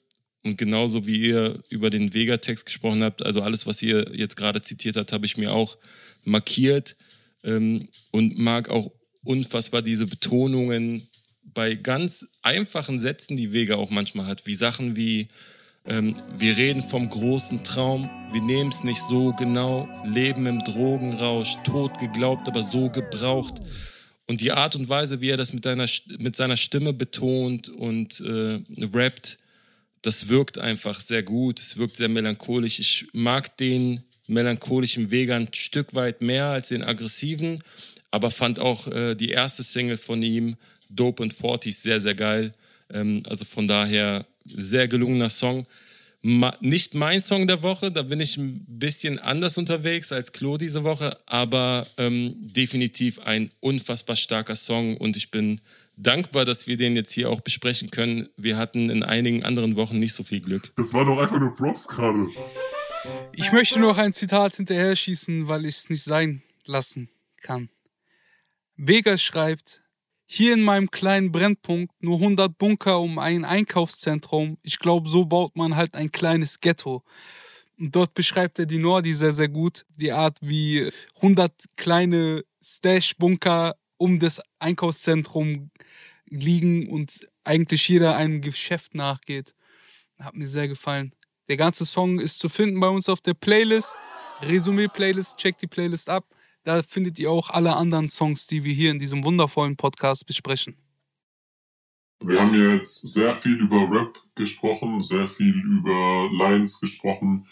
Und 0.42 0.56
genauso 0.56 1.06
wie 1.06 1.28
ihr 1.28 1.62
über 1.68 1.90
den 1.90 2.14
Vega-Text 2.14 2.64
gesprochen 2.64 3.04
habt, 3.04 3.22
also 3.22 3.42
alles, 3.42 3.66
was 3.66 3.82
ihr 3.82 4.12
jetzt 4.14 4.36
gerade 4.36 4.62
zitiert 4.62 4.96
habt, 4.96 5.12
habe 5.12 5.26
ich 5.26 5.36
mir 5.36 5.52
auch 5.52 5.76
markiert. 6.24 6.96
Ähm, 7.44 7.90
und 8.12 8.38
mag 8.38 8.70
auch 8.70 8.90
unfassbar 9.24 9.82
diese 9.82 10.06
Betonungen 10.06 11.06
bei 11.56 11.74
ganz 11.74 12.26
einfachen 12.42 12.98
Sätzen, 12.98 13.36
die 13.36 13.52
Vega 13.52 13.76
auch 13.76 13.88
manchmal 13.88 14.26
hat, 14.26 14.46
wie 14.46 14.54
Sachen 14.54 14.94
wie 14.94 15.28
ähm, 15.86 16.14
wir 16.36 16.56
reden 16.56 16.82
vom 16.82 17.08
großen 17.08 17.64
Traum, 17.64 18.10
wir 18.32 18.42
nehmen 18.42 18.70
es 18.70 18.84
nicht 18.84 19.00
so 19.08 19.32
genau, 19.32 19.88
leben 20.04 20.46
im 20.46 20.62
Drogenrausch, 20.64 21.56
tot 21.64 21.98
geglaubt, 21.98 22.46
aber 22.46 22.62
so 22.62 22.90
gebraucht. 22.90 23.54
Und 24.26 24.42
die 24.42 24.52
Art 24.52 24.76
und 24.76 24.88
Weise, 24.88 25.20
wie 25.20 25.30
er 25.30 25.38
das 25.38 25.54
mit, 25.54 25.64
deiner, 25.64 25.86
mit 26.18 26.36
seiner 26.36 26.58
Stimme 26.58 26.92
betont 26.92 27.70
und 27.70 28.20
äh, 28.20 28.60
rappt, 28.92 29.38
das 30.02 30.28
wirkt 30.28 30.58
einfach 30.58 31.00
sehr 31.00 31.22
gut, 31.22 31.58
es 31.58 31.78
wirkt 31.78 31.96
sehr 31.96 32.10
melancholisch. 32.10 32.80
Ich 32.80 33.06
mag 33.12 33.56
den 33.56 34.02
melancholischen 34.26 35.10
Vega 35.10 35.36
ein 35.36 35.48
Stück 35.54 35.94
weit 35.94 36.20
mehr 36.20 36.46
als 36.46 36.68
den 36.68 36.82
aggressiven, 36.82 37.62
aber 38.10 38.30
fand 38.30 38.58
auch 38.58 38.88
äh, 38.88 39.14
die 39.14 39.30
erste 39.30 39.62
Single 39.62 39.96
von 39.96 40.22
ihm, 40.22 40.56
Dope 40.88 41.22
and 41.22 41.32
40, 41.32 41.76
sehr, 41.76 42.00
sehr 42.00 42.14
geil. 42.14 42.54
Ähm, 42.92 43.22
also 43.26 43.44
von 43.44 43.66
daher 43.68 44.26
sehr 44.44 44.88
gelungener 44.88 45.30
Song. 45.30 45.66
Ma 46.22 46.56
nicht 46.60 46.94
mein 46.94 47.20
Song 47.20 47.46
der 47.46 47.62
Woche, 47.62 47.92
da 47.92 48.02
bin 48.02 48.20
ich 48.20 48.36
ein 48.36 48.64
bisschen 48.66 49.18
anders 49.18 49.58
unterwegs 49.58 50.10
als 50.12 50.32
Klo 50.32 50.56
diese 50.56 50.82
Woche, 50.82 51.16
aber 51.26 51.86
ähm, 51.98 52.34
definitiv 52.52 53.20
ein 53.20 53.50
unfassbar 53.60 54.16
starker 54.16 54.56
Song 54.56 54.96
und 54.96 55.16
ich 55.16 55.30
bin 55.30 55.60
dankbar, 55.96 56.44
dass 56.44 56.66
wir 56.66 56.76
den 56.76 56.96
jetzt 56.96 57.12
hier 57.12 57.30
auch 57.30 57.40
besprechen 57.40 57.90
können. 57.90 58.28
Wir 58.36 58.56
hatten 58.56 58.90
in 58.90 59.02
einigen 59.02 59.44
anderen 59.44 59.76
Wochen 59.76 59.98
nicht 59.98 60.14
so 60.14 60.22
viel 60.22 60.40
Glück. 60.40 60.72
Das 60.76 60.92
war 60.92 61.04
doch 61.04 61.18
einfach 61.18 61.38
nur 61.38 61.54
Props 61.54 61.86
gerade. 61.86 62.26
Ich 63.32 63.52
möchte 63.52 63.78
noch 63.78 63.96
ein 63.96 64.12
Zitat 64.12 64.56
hinterher 64.56 64.96
schießen, 64.96 65.48
weil 65.48 65.64
ich 65.64 65.76
es 65.76 65.90
nicht 65.90 66.02
sein 66.02 66.42
lassen 66.64 67.08
kann. 67.40 67.68
Vega 68.76 69.16
schreibt, 69.16 69.82
hier 70.26 70.54
in 70.54 70.62
meinem 70.62 70.90
kleinen 70.90 71.30
Brennpunkt 71.30 71.94
nur 72.02 72.16
100 72.16 72.58
Bunker 72.58 73.00
um 73.00 73.18
ein 73.18 73.44
Einkaufszentrum. 73.44 74.58
Ich 74.62 74.78
glaube, 74.78 75.08
so 75.08 75.24
baut 75.24 75.56
man 75.56 75.76
halt 75.76 75.94
ein 75.94 76.10
kleines 76.10 76.60
Ghetto. 76.60 77.02
Und 77.78 77.94
dort 77.94 78.14
beschreibt 78.14 78.58
er 78.58 78.66
die 78.66 78.78
Nordi 78.78 79.14
sehr, 79.14 79.32
sehr 79.32 79.48
gut. 79.48 79.84
Die 79.96 80.12
Art, 80.12 80.38
wie 80.40 80.90
100 81.16 81.52
kleine 81.76 82.44
Stash-Bunker 82.62 83.76
um 83.98 84.18
das 84.18 84.40
Einkaufszentrum 84.58 85.70
liegen 86.26 86.88
und 86.88 87.28
eigentlich 87.44 87.88
jeder 87.88 88.16
einem 88.16 88.40
Geschäft 88.40 88.94
nachgeht. 88.94 89.54
Hat 90.18 90.34
mir 90.34 90.48
sehr 90.48 90.66
gefallen. 90.68 91.12
Der 91.48 91.56
ganze 91.56 91.86
Song 91.86 92.18
ist 92.18 92.40
zu 92.40 92.48
finden 92.48 92.80
bei 92.80 92.88
uns 92.88 93.08
auf 93.08 93.20
der 93.20 93.34
Playlist. 93.34 93.96
Resümee-Playlist, 94.42 95.36
checkt 95.36 95.62
die 95.62 95.66
Playlist 95.66 96.10
ab. 96.10 96.26
Da 96.66 96.82
findet 96.82 97.20
ihr 97.20 97.30
auch 97.30 97.50
alle 97.50 97.76
anderen 97.76 98.08
Songs, 98.08 98.48
die 98.48 98.64
wir 98.64 98.74
hier 98.74 98.90
in 98.90 98.98
diesem 98.98 99.22
wundervollen 99.22 99.76
Podcast 99.76 100.26
besprechen. 100.26 100.74
Wir 102.24 102.40
haben 102.40 102.52
ja 102.54 102.74
jetzt 102.74 103.02
sehr 103.02 103.34
viel 103.34 103.60
über 103.60 103.88
Rap 103.88 104.20
gesprochen, 104.34 105.00
sehr 105.00 105.28
viel 105.28 105.54
über 105.54 106.28
Lines 106.32 106.80
gesprochen. 106.80 107.46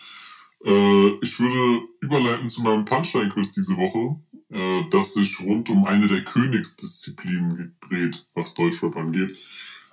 Äh, 0.65 1.11
ich 1.23 1.39
würde 1.39 1.87
überleiten 2.01 2.51
zu 2.51 2.63
meinem 2.63 2.85
Punchline-Quiz 2.85 3.53
diese 3.53 3.77
Woche, 3.77 4.21
äh, 4.51 4.83
das 4.91 5.15
sich 5.15 5.39
rund 5.39 5.71
um 5.71 5.85
eine 5.85 6.09
der 6.09 6.25
Königsdisziplinen 6.25 7.77
dreht, 7.89 8.27
was 8.35 8.55
Deutschrap 8.55 8.97
angeht. 8.97 9.39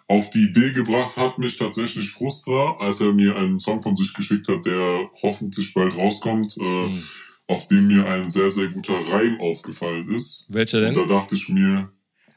Auf 0.07 0.31
die 0.31 0.47
Idee 0.47 0.73
gebracht 0.73 1.15
hat 1.17 1.37
mich 1.37 1.57
tatsächlich 1.57 2.09
Frustra, 2.09 2.77
als 2.79 3.01
er 3.01 3.13
mir 3.13 3.35
einen 3.35 3.59
Song 3.59 3.83
von 3.83 3.95
sich 3.95 4.15
geschickt 4.15 4.47
hat, 4.47 4.65
der 4.65 5.11
hoffentlich 5.21 5.75
bald 5.75 5.95
rauskommt, 5.95 6.57
äh, 6.57 6.87
Hm. 6.87 7.03
Auf 7.51 7.67
dem 7.67 7.87
mir 7.87 8.05
ein 8.05 8.29
sehr, 8.29 8.49
sehr 8.49 8.67
guter 8.69 8.93
Reim 9.11 9.39
aufgefallen 9.39 10.09
ist. 10.15 10.47
Welcher 10.49 10.79
Und 10.87 10.95
da 10.95 11.01
denn? 11.01 11.09
dachte 11.09 11.35
ich 11.35 11.49
mir, 11.49 11.91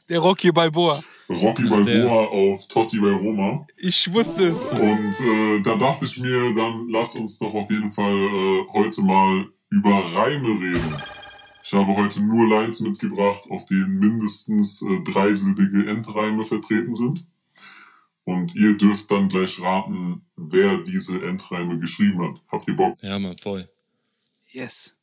Der 0.09 0.19
Rocky 0.19 0.51
Balboa. 0.51 1.01
Rocky 1.29 1.63
Ach, 1.71 1.83
der. 1.83 2.03
Balboa 2.05 2.25
auf 2.27 2.67
Totti 2.67 2.99
bei 2.99 3.11
Roma. 3.11 3.65
Ich 3.77 4.11
wusste 4.13 4.43
es. 4.45 4.71
Und 4.73 5.19
äh, 5.19 5.61
da 5.63 5.75
dachte 5.75 6.05
ich 6.05 6.19
mir, 6.19 6.53
dann 6.55 6.87
lass 6.89 7.15
uns 7.15 7.39
doch 7.39 7.53
auf 7.53 7.69
jeden 7.71 7.91
Fall 7.91 8.13
äh, 8.15 8.67
heute 8.73 9.01
mal 9.01 9.47
über 9.69 10.03
Reime 10.15 10.49
reden. 10.59 10.95
Ich 11.63 11.73
habe 11.73 11.95
heute 11.95 12.21
nur 12.21 12.47
Lines 12.47 12.81
mitgebracht, 12.81 13.49
auf 13.49 13.65
denen 13.65 13.97
mindestens 13.97 14.83
äh, 14.83 14.99
dreisilbige 15.01 15.89
Endreime 15.89 16.45
vertreten 16.45 16.93
sind. 16.93 17.25
Und 18.23 18.55
ihr 18.55 18.77
dürft 18.77 19.09
dann 19.09 19.29
gleich 19.29 19.59
raten, 19.59 20.21
wer 20.35 20.77
diese 20.79 21.23
Endreime 21.25 21.79
geschrieben 21.79 22.21
hat. 22.23 22.41
Habt 22.51 22.67
ihr 22.67 22.75
Bock? 22.75 22.97
Ja, 23.01 23.17
Mann, 23.17 23.37
voll. 23.37 23.67
Yes. 24.51 24.95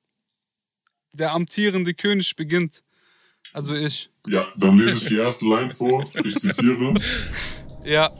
Der 1.12 1.32
amtierende 1.32 1.94
König 1.94 2.34
beginnt. 2.36 2.82
Also 3.52 3.74
ich. 3.74 4.10
Ja, 4.26 4.46
dann 4.56 4.78
lese 4.78 4.96
ich 4.96 5.04
die 5.06 5.16
erste 5.16 5.44
Line 5.46 5.70
vor. 5.70 6.04
Ich 6.24 6.36
zitiere. 6.36 6.94
Ja. 7.84 8.10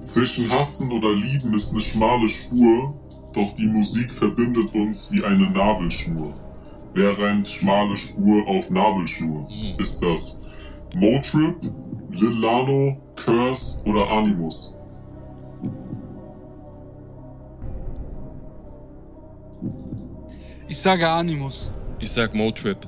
Zwischen 0.00 0.50
Hassen 0.50 0.90
oder 0.92 1.14
Lieben 1.14 1.54
ist 1.54 1.72
eine 1.72 1.80
schmale 1.80 2.28
Spur, 2.28 3.30
doch 3.32 3.54
die 3.54 3.66
Musik 3.66 4.12
verbindet 4.12 4.74
uns 4.74 5.10
wie 5.10 5.24
eine 5.24 5.50
Nabelschnur. 5.50 6.34
Wer 6.94 7.18
reimt 7.18 7.48
schmale 7.48 7.96
Spur 7.96 8.46
auf 8.46 8.68
Nabelschnur? 8.70 9.48
Ist 9.78 10.02
das 10.02 10.42
Motrip, 10.94 11.56
Lil 12.10 12.38
Lano, 12.38 13.00
Curse 13.16 13.82
oder 13.86 14.10
Animus? 14.10 14.78
Ich 20.72 20.78
sage 20.78 21.06
Animus. 21.06 21.70
Ich 22.00 22.10
sag 22.10 22.32
Motrip. 22.32 22.78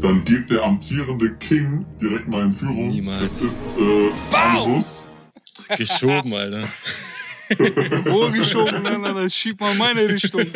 Dann 0.00 0.22
geht 0.24 0.48
der 0.48 0.62
amtierende 0.62 1.34
King 1.38 1.84
direkt 2.00 2.28
mal 2.28 2.46
in 2.46 2.52
Führung. 2.52 2.90
Niemals. 2.90 3.42
Es 3.42 3.42
ist 3.42 3.76
äh, 3.76 4.12
Animus. 4.32 5.08
Geschoben, 5.76 6.32
Alter. 6.32 6.62
Wo 8.06 8.30
geschoben, 8.32 8.84
nein, 8.84 9.00
nein, 9.00 9.14
nein, 9.14 9.30
schieb 9.30 9.60
mal 9.60 9.74
meine 9.74 10.08
Richtung. 10.08 10.46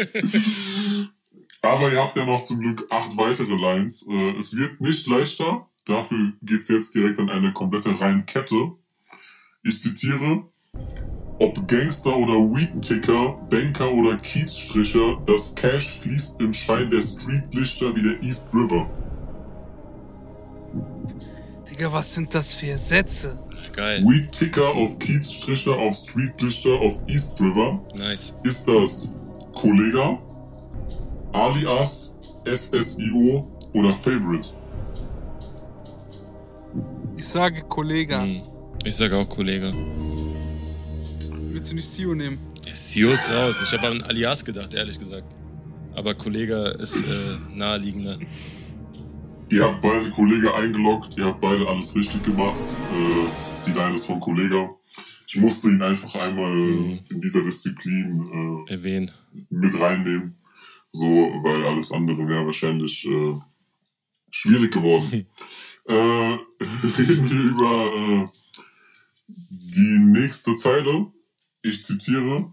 Aber 1.62 1.90
ihr 1.90 2.00
habt 2.00 2.16
ja 2.16 2.24
noch 2.24 2.44
zum 2.44 2.60
Glück 2.60 2.86
acht 2.90 3.16
weitere 3.16 3.56
Lines. 3.56 4.06
Äh, 4.08 4.36
es 4.38 4.56
wird 4.56 4.80
nicht 4.80 5.08
leichter. 5.08 5.68
Dafür 5.84 6.32
geht's 6.42 6.68
jetzt 6.68 6.94
direkt 6.94 7.18
an 7.18 7.28
eine 7.28 7.52
komplette 7.52 8.00
Reinkette. 8.00 8.70
Ich 9.64 9.80
zitiere. 9.80 10.48
Ob 11.40 11.66
Gangster 11.66 12.16
oder 12.16 12.35
Weed-Ticker, 12.35 13.37
Banker 13.50 13.93
oder 13.93 14.16
Kiezstricher, 14.19 15.19
das 15.26 15.54
Cash 15.54 15.99
fließt 16.00 16.40
im 16.40 16.52
Schein 16.52 16.88
der 16.90 17.02
Streetlichter 17.02 17.95
wie 17.97 18.02
der 18.02 18.23
East 18.23 18.49
River. 18.54 18.88
Digga, 21.69 21.93
was 21.93 22.14
sind 22.14 22.33
das 22.33 22.54
für 22.54 22.78
Sätze? 22.78 23.37
Geil. 23.73 24.04
Weed-Ticker 24.04 24.75
auf 24.75 24.97
Kiezstricher, 25.00 25.76
auf 25.76 25.95
Streetlichter, 25.95 26.81
auf 26.81 27.02
East 27.09 27.40
River. 27.40 27.81
Nice. 27.97 28.33
Ist 28.45 28.69
das 28.69 29.19
Kollega, 29.54 30.19
Alias, 31.33 32.16
SSIO 32.47 33.45
oder 33.73 33.93
Favorite? 33.95 34.50
Ich 37.16 37.26
sage 37.26 37.62
Kollege. 37.62 38.21
Hm. 38.21 38.43
Ich 38.85 38.95
sag 38.95 39.12
auch 39.12 39.28
Kollege. 39.28 39.73
Willst 41.54 41.70
du 41.70 41.76
nicht 41.76 41.88
Sio 41.88 42.16
nehmen? 42.16 42.37
Sio 42.73 43.11
ist 43.11 43.30
raus. 43.30 43.54
Ich 43.62 43.70
habe 43.70 43.87
an 43.87 44.02
Alias 44.02 44.44
gedacht, 44.44 44.75
ehrlich 44.75 44.99
gesagt. 44.99 45.32
Aber 45.94 46.12
Kollege 46.12 46.76
ist 46.80 46.96
äh, 46.96 47.37
naheliegender. 47.54 48.18
Ihr 49.50 49.62
habt 49.62 49.80
beide 49.80 50.11
Kollege 50.11 50.52
eingeloggt, 50.52 51.16
ihr 51.16 51.26
habt 51.26 51.40
beide 51.40 51.64
alles 51.68 51.94
richtig 51.94 52.25
gemacht. 52.25 52.61
Äh, 52.92 53.68
die 53.68 53.70
Line 53.70 53.94
ist 53.94 54.06
von 54.06 54.18
Kollega. 54.18 54.68
Ich 55.28 55.37
musste 55.37 55.68
ihn 55.70 55.80
einfach 55.80 56.16
einmal 56.16 56.50
Mhm. 56.52 56.99
in 57.11 57.20
dieser 57.20 57.42
Disziplin 57.44 58.64
Erwähnen. 58.66 59.12
äh, 59.32 59.44
mit 59.50 59.80
reinnehmen. 59.80 60.34
So, 60.90 61.06
weil 61.06 61.66
alles 61.66 61.92
andere 61.92 62.26
wäre 62.26 62.46
wahrscheinlich 62.46 63.06
äh, 63.06 63.38
schwierig 64.32 64.73
geworden. 64.73 65.25
äh, 65.87 65.92
reden 66.99 67.30
wir 67.30 67.40
über 67.52 67.92
äh, 67.94 68.28
die 69.28 69.99
nächste 70.00 70.56
Zeile. 70.56 71.13
Ich 71.66 71.83
zitiere. 71.83 72.44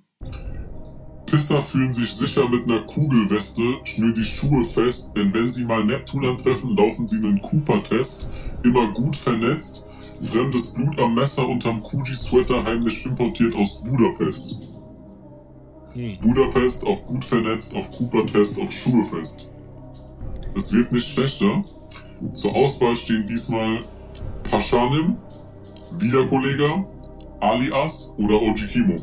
Pisser 1.25 1.61
fühlen 1.61 1.91
sich 1.91 2.13
sicher 2.13 2.47
mit 2.47 2.63
einer 2.63 2.83
Kugelweste, 2.83 3.61
schnür 3.83 4.13
die 4.13 4.23
Schuhe 4.23 4.63
fest, 4.63 5.11
denn 5.17 5.33
wenn 5.33 5.51
sie 5.51 5.65
mal 5.65 5.83
Neptun 5.83 6.25
antreffen, 6.25 6.77
laufen 6.77 7.05
sie 7.05 7.17
einen 7.17 7.41
Cooper-Test, 7.41 8.29
immer 8.63 8.89
gut 8.93 9.17
vernetzt, 9.17 9.85
fremdes 10.21 10.73
Blut 10.73 10.97
am 10.97 11.13
Messer 11.13 11.45
unterm 11.45 11.83
Kuji-Sweater 11.83 12.63
heimlich 12.63 13.05
importiert 13.05 13.53
aus 13.55 13.83
Budapest. 13.83 14.61
Hm. 15.91 16.17
Budapest 16.21 16.87
auf 16.87 17.05
gut 17.05 17.25
vernetzt, 17.25 17.75
auf 17.75 17.91
Cooper-Test, 17.91 18.61
auf 18.61 18.71
Schuhe 18.71 19.03
fest. 19.03 19.49
Es 20.55 20.71
wird 20.71 20.89
nicht 20.93 21.09
schlechter. 21.09 21.65
Zur 22.31 22.55
Auswahl 22.55 22.95
stehen 22.95 23.25
diesmal 23.27 23.83
Paschanim, 24.43 25.17
wieder 25.99 26.25
Kollege, 26.27 26.85
Alias 27.41 28.13
oder 28.17 28.41
Ojikimo. 28.41 29.01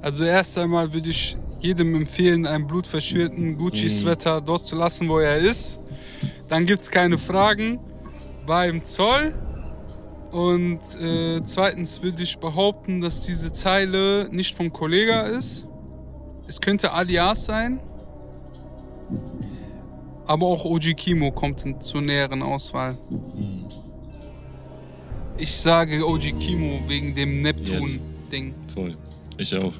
Also 0.00 0.24
erst 0.24 0.56
einmal 0.56 0.92
würde 0.92 1.10
ich 1.10 1.36
jedem 1.60 1.94
empfehlen, 1.94 2.46
einen 2.46 2.66
blutverschmierten 2.66 3.56
Gucci-Sweater 3.58 4.40
dort 4.40 4.64
zu 4.64 4.76
lassen, 4.76 5.08
wo 5.08 5.18
er 5.18 5.36
ist. 5.36 5.78
Dann 6.48 6.64
gibt 6.64 6.80
es 6.80 6.90
keine 6.90 7.18
Fragen 7.18 7.78
beim 8.46 8.84
Zoll. 8.84 9.34
Und 10.32 10.80
äh, 11.00 11.42
zweitens 11.44 12.02
würde 12.02 12.22
ich 12.22 12.38
behaupten, 12.38 13.00
dass 13.00 13.22
diese 13.22 13.52
Zeile 13.52 14.28
nicht 14.30 14.56
vom 14.56 14.72
Kollega 14.72 15.22
ist. 15.22 15.66
Es 16.46 16.60
könnte 16.60 16.92
Alias 16.92 17.44
sein. 17.44 17.80
Aber 20.26 20.46
auch 20.46 20.64
Oji 20.64 20.94
Kimo 20.94 21.32
kommt 21.32 21.66
in, 21.66 21.80
zur 21.80 22.00
näheren 22.00 22.42
Auswahl. 22.42 22.96
Ich 25.40 25.56
sage 25.56 26.06
Oji 26.06 26.32
Kimo 26.32 26.82
wegen 26.86 27.14
dem 27.14 27.40
Neptun-Ding. 27.40 28.54
Voll. 28.74 28.94
Ich 29.38 29.54
auch. 29.56 29.72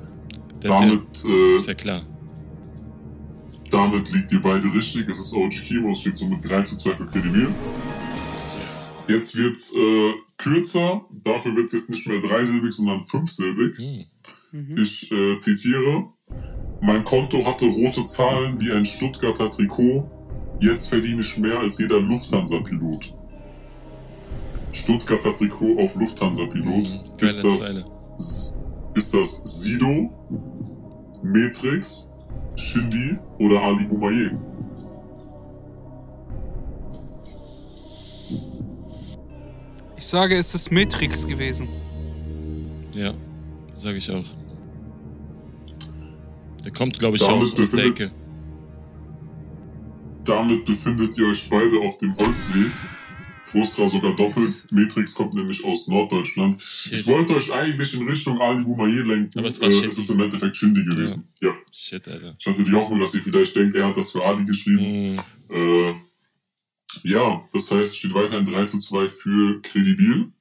Der, 0.62 0.70
Damit, 0.70 1.22
der, 1.22 1.30
äh, 1.30 1.56
ist 1.56 1.68
ja 1.68 1.74
klar. 1.74 2.00
damit 3.70 4.10
liegt 4.10 4.32
ihr 4.32 4.40
beide 4.40 4.72
richtig. 4.72 5.06
Es 5.10 5.18
ist 5.18 5.34
Ojikimo, 5.34 5.92
es 5.92 6.00
steht 6.00 6.16
so 6.16 6.26
mit 6.26 6.48
3 6.48 6.62
zu 6.62 6.76
2 6.78 6.96
für 6.96 7.06
Credibil. 7.06 7.48
Jetzt 9.06 9.36
wird's 9.36 9.74
äh, 9.74 10.14
kürzer, 10.38 11.04
dafür 11.24 11.54
wird's 11.54 11.74
jetzt 11.74 11.90
nicht 11.90 12.06
mehr 12.06 12.20
dreisilbig, 12.20 12.72
sondern 12.72 13.06
fünfsilbig. 13.06 13.76
Hm. 13.76 14.76
Ich 14.78 15.12
äh, 15.12 15.36
zitiere. 15.36 16.06
Mein 16.80 17.04
Konto 17.04 17.44
hatte 17.44 17.66
rote 17.66 18.06
Zahlen 18.06 18.58
wie 18.60 18.72
ein 18.72 18.86
Stuttgarter 18.86 19.50
Trikot. 19.50 20.10
Jetzt 20.60 20.88
verdiene 20.88 21.20
ich 21.20 21.36
mehr 21.36 21.58
als 21.58 21.78
jeder 21.78 22.00
Lufthansa-Pilot. 22.00 23.14
Stuttgarter 24.72 25.34
Trikot 25.34 25.78
auf 25.82 25.96
Lufthansa-Pilot. 25.96 26.94
Mhm, 26.94 27.26
ist, 27.26 27.44
das, 27.44 27.84
ist 28.94 29.14
das 29.14 29.62
Sido, 29.62 30.10
Matrix, 31.22 32.10
Shindy 32.56 33.18
oder 33.38 33.60
Ali 33.62 33.84
Boumaier? 33.84 34.38
Ich 39.96 40.06
sage, 40.06 40.36
es 40.36 40.54
ist 40.54 40.72
Matrix 40.72 41.26
gewesen. 41.26 41.68
Ja, 42.94 43.12
sage 43.74 43.98
ich 43.98 44.10
auch. 44.10 44.24
Der 46.64 46.72
kommt, 46.72 46.98
glaube 46.98 47.16
ich, 47.16 47.22
Damit 47.22 47.54
auch 47.54 47.60
aus 47.60 47.70
der 47.70 47.84
Ecke. 47.84 48.10
Damit 50.24 50.64
befindet 50.64 51.16
ihr 51.18 51.26
euch 51.26 51.48
beide 51.48 51.80
auf 51.80 51.96
dem 51.98 52.16
Holzweg. 52.16 52.72
Frustra 53.42 53.86
sogar 53.86 54.14
doppelt. 54.14 54.66
Matrix 54.70 55.14
kommt 55.14 55.34
nämlich 55.34 55.64
aus 55.64 55.88
Norddeutschland. 55.88 56.60
Shit. 56.60 56.92
Ich 56.92 57.06
wollte 57.06 57.34
euch 57.34 57.52
eigentlich 57.52 57.94
in 57.94 58.06
Richtung 58.06 58.40
Ali 58.40 58.62
Boumaier 58.62 59.04
lenken. 59.04 59.38
Aber 59.38 59.48
es 59.48 59.60
war 59.60 59.68
äh, 59.68 59.86
es 59.86 59.98
ist 59.98 60.10
im 60.10 60.20
Endeffekt 60.20 60.56
Shindy 60.56 60.84
gewesen. 60.84 61.28
Ja. 61.40 61.52
Shit, 61.72 62.06
Alter. 62.06 62.36
Ich 62.38 62.46
hatte 62.46 62.62
die 62.62 62.72
Hoffnung, 62.72 63.00
dass 63.00 63.14
ihr 63.14 63.22
vielleicht 63.22 63.56
denkt, 63.56 63.74
er 63.76 63.88
hat 63.88 63.96
das 63.96 64.12
für 64.12 64.24
Ali 64.24 64.44
geschrieben. 64.44 65.16
Hm. 65.48 65.88
Äh, 65.88 65.94
ja, 67.02 67.42
das 67.52 67.70
heißt, 67.70 67.96
steht 67.96 68.14
weiterhin 68.14 68.46
3 68.46 68.64
zu 68.66 68.78
2 68.78 69.08
für 69.08 69.60
Credibil. 69.62 70.32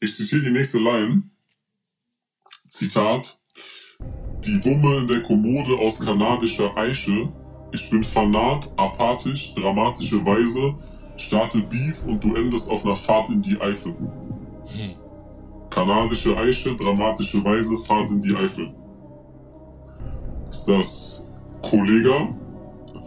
Ich 0.00 0.14
zitiere 0.14 0.42
die 0.42 0.50
nächste 0.50 0.78
Line. 0.78 1.22
Zitat. 2.66 3.40
Die 4.44 4.64
Wumme 4.64 4.96
in 4.98 5.08
der 5.08 5.22
Kommode 5.22 5.76
aus 5.78 6.00
kanadischer 6.00 6.74
Eiche. 6.76 7.32
Ich 7.72 7.88
bin 7.90 8.02
fanat, 8.02 8.72
apathisch, 8.76 9.54
dramatische 9.54 10.24
Weise. 10.24 10.76
Starte 11.20 11.60
Beef 11.60 12.02
und 12.04 12.24
du 12.24 12.34
endest 12.34 12.70
auf 12.70 12.82
einer 12.84 12.96
Fahrt 12.96 13.28
in 13.28 13.42
die 13.42 13.60
Eifel. 13.60 13.94
Hm. 13.94 14.94
Kanadische 15.68 16.34
Eiche, 16.34 16.74
dramatische 16.74 17.44
Weise, 17.44 17.76
Fahrt 17.76 18.10
in 18.10 18.22
die 18.22 18.34
Eifel. 18.34 18.72
Ist 20.48 20.66
das 20.66 21.28
Kollega, 21.62 22.34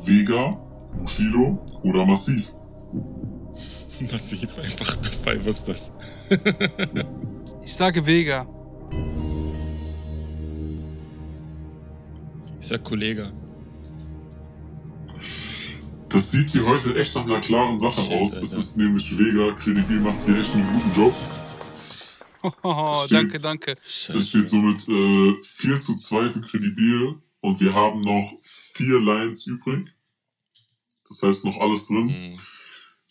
Vega, 0.05 0.55
Bushido 1.00 1.58
oder 1.82 2.05
Massiv? 2.05 2.53
Massiv 4.12 4.60
einfach 4.60 4.96
dabei, 4.98 5.39
was 5.43 5.60
ist 5.60 5.67
das? 5.67 5.91
Ich 7.65 7.74
sage 7.74 8.05
Vega. 8.05 8.46
Ich 12.60 12.67
sag 12.67 12.84
Kollege. 12.84 13.32
Das 16.13 16.32
sieht 16.32 16.51
hier 16.51 16.65
heute 16.65 16.96
echt 16.96 17.15
nach 17.15 17.25
einer 17.25 17.41
klaren 17.41 17.79
Sache 17.79 18.01
Shit, 18.01 18.12
aus. 18.13 18.34
Alter. 18.34 18.43
Es 18.43 18.53
ist 18.53 18.77
nämlich 18.77 19.17
Vega, 19.17 19.51
Credibil 19.53 20.00
macht 20.00 20.24
hier 20.24 20.38
echt 20.38 20.53
einen 20.53 20.67
guten 20.67 21.01
Job. 21.01 21.13
Oh, 22.62 22.93
Steht- 22.93 23.12
danke, 23.12 23.39
danke. 23.39 23.75
Es 23.84 24.29
steht 24.29 24.50
somit 24.50 24.88
äh, 24.89 25.41
4 25.41 25.79
zu 25.79 25.96
2 25.96 26.29
für 26.29 26.41
Credibil. 26.41 27.15
und 27.41 27.60
wir 27.60 27.74
haben 27.74 28.00
noch 28.01 28.32
vier 28.41 29.01
Lines 29.01 29.46
übrig. 29.48 29.89
Das 31.10 31.24
heißt, 31.24 31.46
noch 31.46 31.58
alles 31.60 31.88
drin. 31.88 32.08
Mhm. 32.08 32.39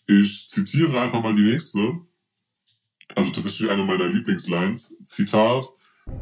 Ich 0.06 0.48
zitiere 0.48 1.00
einfach 1.00 1.22
mal 1.22 1.34
die 1.34 1.42
nächste. 1.50 1.98
Also 3.14 3.30
tatsächlich 3.30 3.70
eine 3.70 3.84
meiner 3.84 4.08
Lieblingslines. 4.08 4.96
Zitat. 5.02 5.66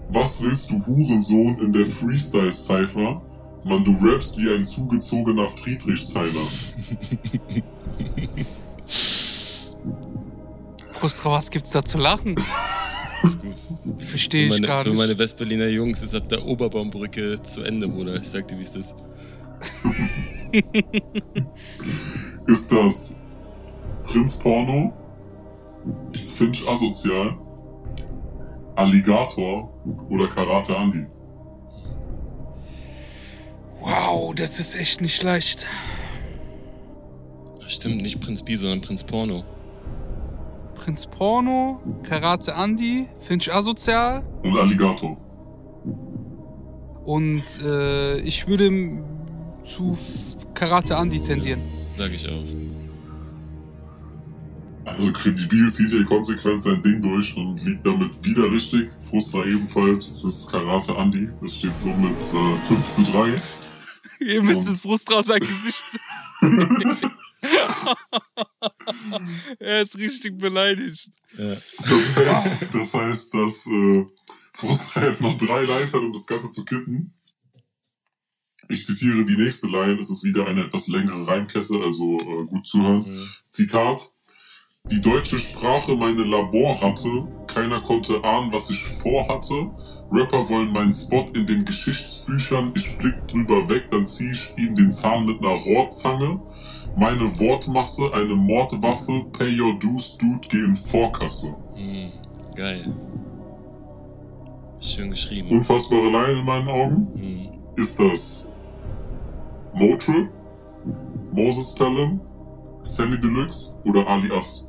Was 0.08 0.42
willst 0.42 0.70
du 0.70 0.84
Hurensohn 0.86 1.58
in 1.60 1.72
der 1.72 1.86
Freestyle-Cypher? 1.86 3.22
Man, 3.64 3.84
du 3.84 3.96
rappst 4.00 4.38
wie 4.38 4.50
ein 4.50 4.64
zugezogener 4.64 5.48
Friedrichshainer. 5.48 6.46
Frustra, 10.92 11.30
was 11.30 11.50
gibt's 11.50 11.70
da 11.70 11.84
zu 11.84 11.98
lachen? 11.98 12.34
Verstehe 13.98 14.44
ich 14.44 14.50
meine, 14.50 14.66
gar 14.66 14.82
für 14.82 14.92
meine 14.92 15.08
nicht. 15.08 15.18
Westberliner 15.18 15.68
Jungs 15.68 16.02
ist 16.02 16.14
ab 16.14 16.28
der 16.28 16.44
Oberbaumbrücke 16.44 17.42
zu 17.42 17.62
Ende, 17.62 17.86
Bruder. 17.86 18.16
Ich 18.16 18.28
sag 18.28 18.48
dir, 18.48 18.58
wie 18.58 18.62
es 18.62 18.74
ist. 18.74 18.94
Ist 22.46 22.72
das 22.72 23.20
Prinz 24.04 24.38
Porno, 24.38 24.92
Finch 26.26 26.66
Asozial, 26.66 27.36
Alligator 28.76 29.70
oder 30.08 30.26
Karate 30.28 30.74
Andy? 30.74 31.06
Wow, 33.80 34.34
das 34.34 34.60
ist 34.60 34.76
echt 34.76 35.00
nicht 35.00 35.22
leicht. 35.22 35.66
Stimmt, 37.66 38.02
nicht 38.02 38.20
Prinz 38.20 38.42
B, 38.42 38.54
sondern 38.56 38.80
Prinz 38.80 39.02
Porno. 39.02 39.44
Prinz 40.74 41.06
Porno, 41.06 41.80
Karate 42.02 42.52
Andy, 42.52 43.06
Finch 43.20 43.52
Asozial 43.52 44.22
Und 44.42 44.58
Alligator. 44.58 45.16
und 47.04 47.42
äh, 47.64 48.18
ich 48.20 48.46
würde 48.48 48.70
zu 49.64 49.96
Karate 50.54 50.94
Andy 50.94 51.20
tendieren. 51.20 51.60
Sag 51.92 52.12
ich 52.12 52.26
auch. 52.28 52.44
Also 54.86 55.12
Kredibil 55.12 55.68
zieht 55.68 55.90
hier 55.90 56.04
konsequent 56.04 56.62
sein 56.62 56.82
Ding 56.82 57.00
durch 57.00 57.36
und 57.36 57.62
liegt 57.64 57.86
damit 57.86 58.24
wieder 58.24 58.50
richtig. 58.50 58.88
Frustra 59.00 59.44
ebenfalls. 59.44 60.10
Es 60.10 60.24
ist 60.24 60.50
Karate 60.50 60.94
Andy. 60.96 61.28
Es 61.44 61.56
steht 61.56 61.78
somit 61.78 62.16
äh, 62.32 62.56
5 62.62 62.90
zu 62.90 63.02
3. 63.12 63.34
Ihr 64.20 64.42
müsst 64.42 64.68
es 64.68 64.80
Frustra 64.80 65.16
aus 65.16 65.26
seinem 65.26 65.46
Gesicht 65.46 65.84
sehen. 66.40 66.98
er 69.58 69.82
ist 69.82 69.96
richtig 69.96 70.38
beleidigt. 70.38 71.10
Ja. 71.36 71.54
Das 71.54 72.16
heißt, 72.16 72.74
das 72.74 72.94
heißt 72.94 73.34
dass 73.34 73.66
äh, 73.66 74.06
Frustra 74.52 75.04
jetzt 75.04 75.22
noch 75.22 75.36
drei 75.36 75.64
Lines 75.64 75.92
hat, 75.92 76.00
um 76.00 76.12
das 76.12 76.26
Ganze 76.26 76.50
zu 76.50 76.64
kitten. 76.64 77.14
Ich 78.68 78.84
zitiere 78.84 79.24
die 79.24 79.36
nächste 79.36 79.66
Line. 79.66 79.98
Es 80.00 80.10
ist 80.10 80.22
wieder 80.22 80.46
eine 80.46 80.66
etwas 80.66 80.86
längere 80.88 81.26
Reimkette, 81.26 81.80
also 81.82 82.18
äh, 82.18 82.46
gut 82.46 82.66
zuhören. 82.66 83.08
Mhm. 83.08 83.28
Zitat. 83.48 84.12
Die 84.90 85.00
deutsche 85.00 85.40
Sprache 85.40 85.96
meine 85.96 86.24
Laborratte. 86.24 87.26
Keiner 87.46 87.80
konnte 87.82 88.22
ahnen, 88.22 88.52
was 88.52 88.70
ich 88.70 88.84
vorhatte. 88.84 89.70
Rapper 90.12 90.48
wollen 90.48 90.72
meinen 90.72 90.92
Spot 90.92 91.26
in 91.34 91.46
den 91.46 91.64
Geschichtsbüchern. 91.64 92.72
Ich 92.74 92.98
blick 92.98 93.26
drüber 93.28 93.68
weg, 93.68 93.90
dann 93.90 94.04
zieh 94.04 94.32
ich 94.32 94.52
ihnen 94.58 94.74
den 94.74 94.92
Zahn 94.92 95.26
mit 95.26 95.38
einer 95.40 95.54
Rohrzange. 95.54 96.40
Meine 96.96 97.38
Wortmasse, 97.38 98.12
eine 98.12 98.34
Mordwaffe. 98.34 99.24
Pay 99.32 99.60
your 99.60 99.78
dues, 99.78 100.16
dude, 100.18 100.40
geh 100.48 100.64
in 100.64 100.74
Vorkasse. 100.74 101.54
Mhm. 101.76 102.10
Geil. 102.56 102.92
Schön 104.80 105.10
geschrieben. 105.10 105.48
Unfassbare 105.50 106.10
Line 106.10 106.40
in 106.40 106.44
meinen 106.44 106.68
Augen. 106.68 107.08
Mhm. 107.14 107.40
Ist 107.76 107.98
das 108.00 108.48
Motrip, 109.74 110.28
Moses 111.32 111.74
Pelham, 111.74 112.20
Sammy 112.82 113.20
Deluxe 113.20 113.76
oder 113.84 114.06
Alias? 114.06 114.66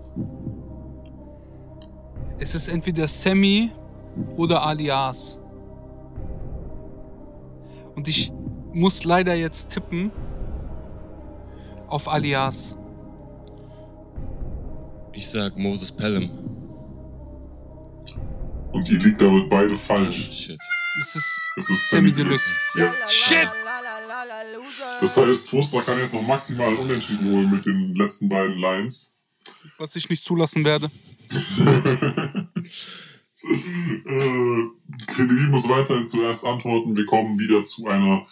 Es 2.37 2.53
ist 2.55 2.67
entweder 2.67 3.07
Sammy 3.07 3.71
oder 4.35 4.63
Alias. 4.63 5.39
Und 7.95 8.07
ich 8.07 8.31
muss 8.73 9.03
leider 9.03 9.35
jetzt 9.35 9.69
tippen 9.69 10.11
auf 11.87 12.07
Alias. 12.07 12.77
Ich 15.13 15.27
sag 15.27 15.57
Moses 15.57 15.91
Pelham. 15.91 16.29
Und 18.71 18.89
ihr 18.89 18.99
liegt 18.99 19.21
damit 19.21 19.49
beide 19.49 19.73
Oh, 19.73 19.75
falsch. 19.75 20.31
shit. 20.31 20.59
Es 21.01 21.15
ist 21.15 21.41
Es 21.57 21.69
ist 21.69 21.89
Sammy 21.89 22.11
Deluxe. 22.11 22.49
Deluxe. 22.75 22.95
Ja. 23.01 23.07
Shit! 23.09 23.49
Das 25.01 25.17
heißt, 25.17 25.49
Fuster 25.49 25.81
kann 25.81 25.97
jetzt 25.97 26.13
noch 26.13 26.21
maximal 26.21 26.73
unentschieden 26.75 27.29
holen 27.31 27.49
mit 27.51 27.65
den 27.65 27.93
letzten 27.95 28.29
beiden 28.29 28.57
Lines. 28.57 29.17
Was 29.77 29.95
ich 29.95 30.09
nicht 30.09 30.23
zulassen 30.23 30.63
werde. 30.63 30.89
Äh, 33.43 34.63
Kredibil 35.07 35.49
muss 35.49 35.67
weiterhin 35.67 36.07
zuerst 36.07 36.45
antworten. 36.45 36.95
Wir 36.95 37.05
kommen 37.05 37.39
wieder 37.39 37.63
zu 37.63 37.87
einer 37.87 38.25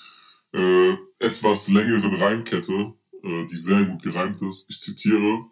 äh, 0.54 0.94
etwas 1.20 1.68
längeren 1.68 2.16
Reimkette, 2.16 2.94
äh, 3.24 3.46
die 3.46 3.56
sehr 3.56 3.84
gut 3.84 4.04
gereimt 4.04 4.42
ist. 4.42 4.66
Ich 4.70 4.80
zitiere. 4.80 5.46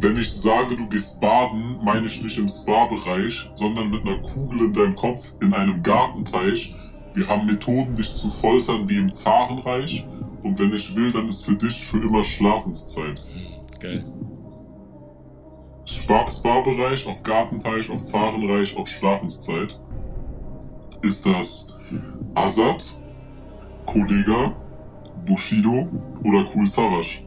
Wenn 0.00 0.16
ich 0.16 0.30
sage, 0.32 0.74
du 0.74 0.88
gehst 0.88 1.20
baden, 1.20 1.78
meine 1.84 2.06
ich 2.06 2.20
nicht 2.20 2.38
im 2.38 2.48
Spa-Bereich, 2.48 3.50
sondern 3.54 3.90
mit 3.90 4.02
einer 4.02 4.18
Kugel 4.20 4.62
in 4.62 4.72
deinem 4.72 4.96
Kopf 4.96 5.34
in 5.40 5.54
einem 5.54 5.82
Gartenteich. 5.82 6.74
Wir 7.14 7.28
haben 7.28 7.46
Methoden, 7.46 7.94
dich 7.94 8.14
zu 8.14 8.30
foltern 8.30 8.88
wie 8.88 8.96
im 8.96 9.12
Zarenreich. 9.12 10.04
Und 10.42 10.58
wenn 10.58 10.72
ich 10.72 10.94
will, 10.94 11.12
dann 11.12 11.28
ist 11.28 11.44
für 11.44 11.54
dich 11.56 11.86
für 11.86 11.98
immer 11.98 12.24
Schlafenszeit. 12.24 13.24
Geil. 13.80 14.04
Spa- 14.04 14.25
Spa-Bereich, 15.86 17.06
auf 17.06 17.22
Gartenteich, 17.22 17.88
auf 17.90 18.02
Zarenreich, 18.04 18.76
auf 18.76 18.88
Schlafenszeit. 18.88 19.78
Ist 21.02 21.24
das 21.24 21.68
Azad, 22.34 23.00
Kollega, 23.86 24.54
Bushido 25.26 25.88
oder 26.24 26.48
Cool 26.54 26.66
Savage? 26.66 27.22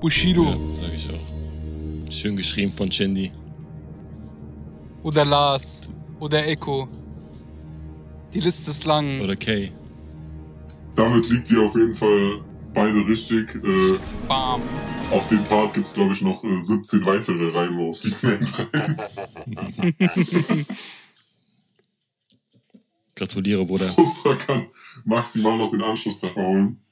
Bushido 0.00 0.44
Ja, 0.44 0.56
sag 0.80 0.94
ich 0.94 1.08
auch. 1.10 2.10
Schön 2.12 2.36
geschrieben 2.36 2.72
von 2.72 2.90
Shindy. 2.90 3.30
oder 5.02 5.24
Lars 5.24 5.82
oder 6.20 6.46
Echo. 6.46 6.88
Die 8.32 8.40
Liste 8.40 8.70
ist 8.70 8.84
lang. 8.84 9.20
Oder 9.20 9.36
Kay. 9.36 9.70
Damit 10.94 11.28
liegt 11.28 11.46
sie 11.46 11.58
auf 11.58 11.74
jeden 11.74 11.92
Fall 11.94 12.40
beide 12.74 13.06
richtig. 13.06 13.54
Äh, 13.56 13.98
auf 14.28 15.28
dem 15.28 15.44
Part 15.44 15.74
gibt's 15.74 15.94
glaube 15.94 16.12
ich, 16.12 16.22
noch 16.22 16.42
äh, 16.44 16.58
17 16.58 17.04
weitere 17.04 17.50
Reime 17.50 17.82
auf 17.82 18.00
diesen 18.00 18.30
Reim. 18.30 18.96
Gratuliere, 23.14 23.64
Bruder. 23.64 23.92
Frustra 23.92 24.34
kann 24.36 24.66
maximal 25.04 25.58
noch 25.58 25.68
den 25.68 25.82
Anschluss 25.82 26.20
davon 26.20 26.44
holen. 26.44 26.84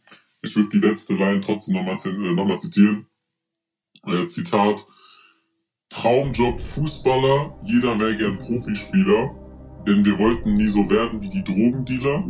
Ich 0.43 0.55
würde 0.57 0.69
die 0.69 0.79
letzte 0.79 1.15
Line 1.15 1.41
trotzdem 1.41 1.75
nochmal 1.75 1.97
äh, 2.05 2.35
noch 2.35 2.57
zitieren. 2.57 3.07
Äh, 4.07 4.27
Zitat. 4.27 4.87
Traumjob 5.91 6.61
Fußballer, 6.61 7.59
jeder 7.65 7.99
wäre 7.99 8.17
gern 8.17 8.39
Profispieler, 8.39 9.35
denn 9.87 10.05
wir 10.05 10.19
wollten 10.19 10.55
nie 10.55 10.69
so 10.69 10.89
werden 10.91 11.21
wie 11.23 11.29
die 11.29 11.45
Drogendealer. 11.45 12.25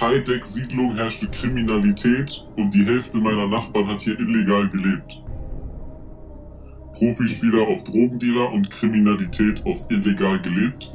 Hightech-Siedlung 0.00 0.94
herrschte 0.94 1.28
Kriminalität 1.28 2.44
und 2.56 2.72
die 2.72 2.84
Hälfte 2.84 3.18
meiner 3.18 3.48
Nachbarn 3.48 3.88
hat 3.88 4.02
hier 4.02 4.18
illegal 4.18 4.68
gelebt. 4.68 5.22
Profispieler 6.94 7.66
auf 7.68 7.84
Drogendealer 7.84 8.52
und 8.52 8.70
Kriminalität 8.70 9.64
auf 9.66 9.86
illegal 9.90 10.40
gelebt 10.40 10.92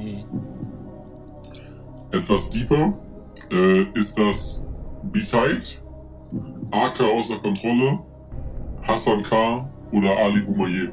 etwas 2.11 2.49
deeper. 2.49 2.93
Äh, 3.51 3.83
ist 3.93 4.17
das 4.17 4.65
B-Side, 5.03 5.81
AK 6.71 7.01
außer 7.01 7.37
Kontrolle, 7.37 7.99
Hassan 8.81 9.23
K. 9.23 9.69
oder 9.91 10.17
Ali 10.17 10.41
Boumaier? 10.41 10.91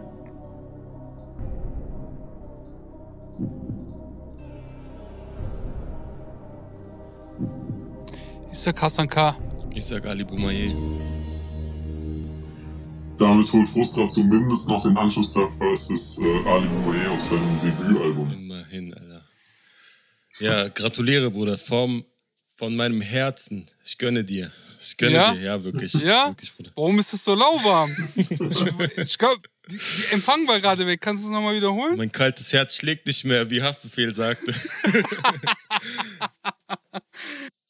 Ich 8.54 8.60
sag 8.60 8.80
Hassan 8.80 9.08
K. 9.08 9.36
Ich 9.74 9.84
sag 9.84 10.06
Ali 10.06 10.22
Boumaier. 10.22 10.72
Damit 13.18 13.52
holt 13.52 13.66
Frustra 13.66 14.06
zumindest 14.06 14.68
noch 14.68 14.80
den 14.84 14.96
Anschluss 14.96 15.32
dafür. 15.32 15.72
Es 15.72 15.90
ist 15.90 16.20
äh, 16.20 16.48
Ali 16.48 16.68
Boumaier 16.68 17.10
auf 17.10 17.20
seinem 17.20 17.60
Debütalbum. 17.60 18.32
Immerhin, 18.32 18.94
Alter. 18.94 19.22
Ja, 20.38 20.68
gratuliere, 20.68 21.32
Bruder. 21.32 21.58
Vom, 21.58 22.04
von 22.54 22.76
meinem 22.76 23.00
Herzen. 23.00 23.66
Ich 23.84 23.98
gönne 23.98 24.22
dir. 24.22 24.52
Ich 24.80 24.96
gönne 24.98 25.14
Ja? 25.14 25.34
dir, 25.34 25.40
ja, 25.40 25.64
wirklich. 25.64 25.92
Ja? 25.94 26.28
Wirklich. 26.28 26.52
Warum 26.76 26.96
ist 27.00 27.12
es 27.12 27.24
so 27.24 27.34
lauwarm? 27.34 27.90
ich 28.14 28.40
ich 28.98 29.18
glaube, 29.18 29.42
die, 29.68 29.78
die 29.78 30.12
Empfang 30.12 30.46
war 30.46 30.60
gerade 30.60 30.86
weg. 30.86 31.00
Kannst 31.00 31.24
du 31.24 31.26
es 31.26 31.32
nochmal 31.32 31.56
wiederholen? 31.56 31.96
Mein 31.96 32.12
kaltes 32.12 32.52
Herz 32.52 32.76
schlägt 32.76 33.04
nicht 33.08 33.24
mehr, 33.24 33.50
wie 33.50 33.60
Haftbefehl 33.60 34.14
sagte. 34.14 34.54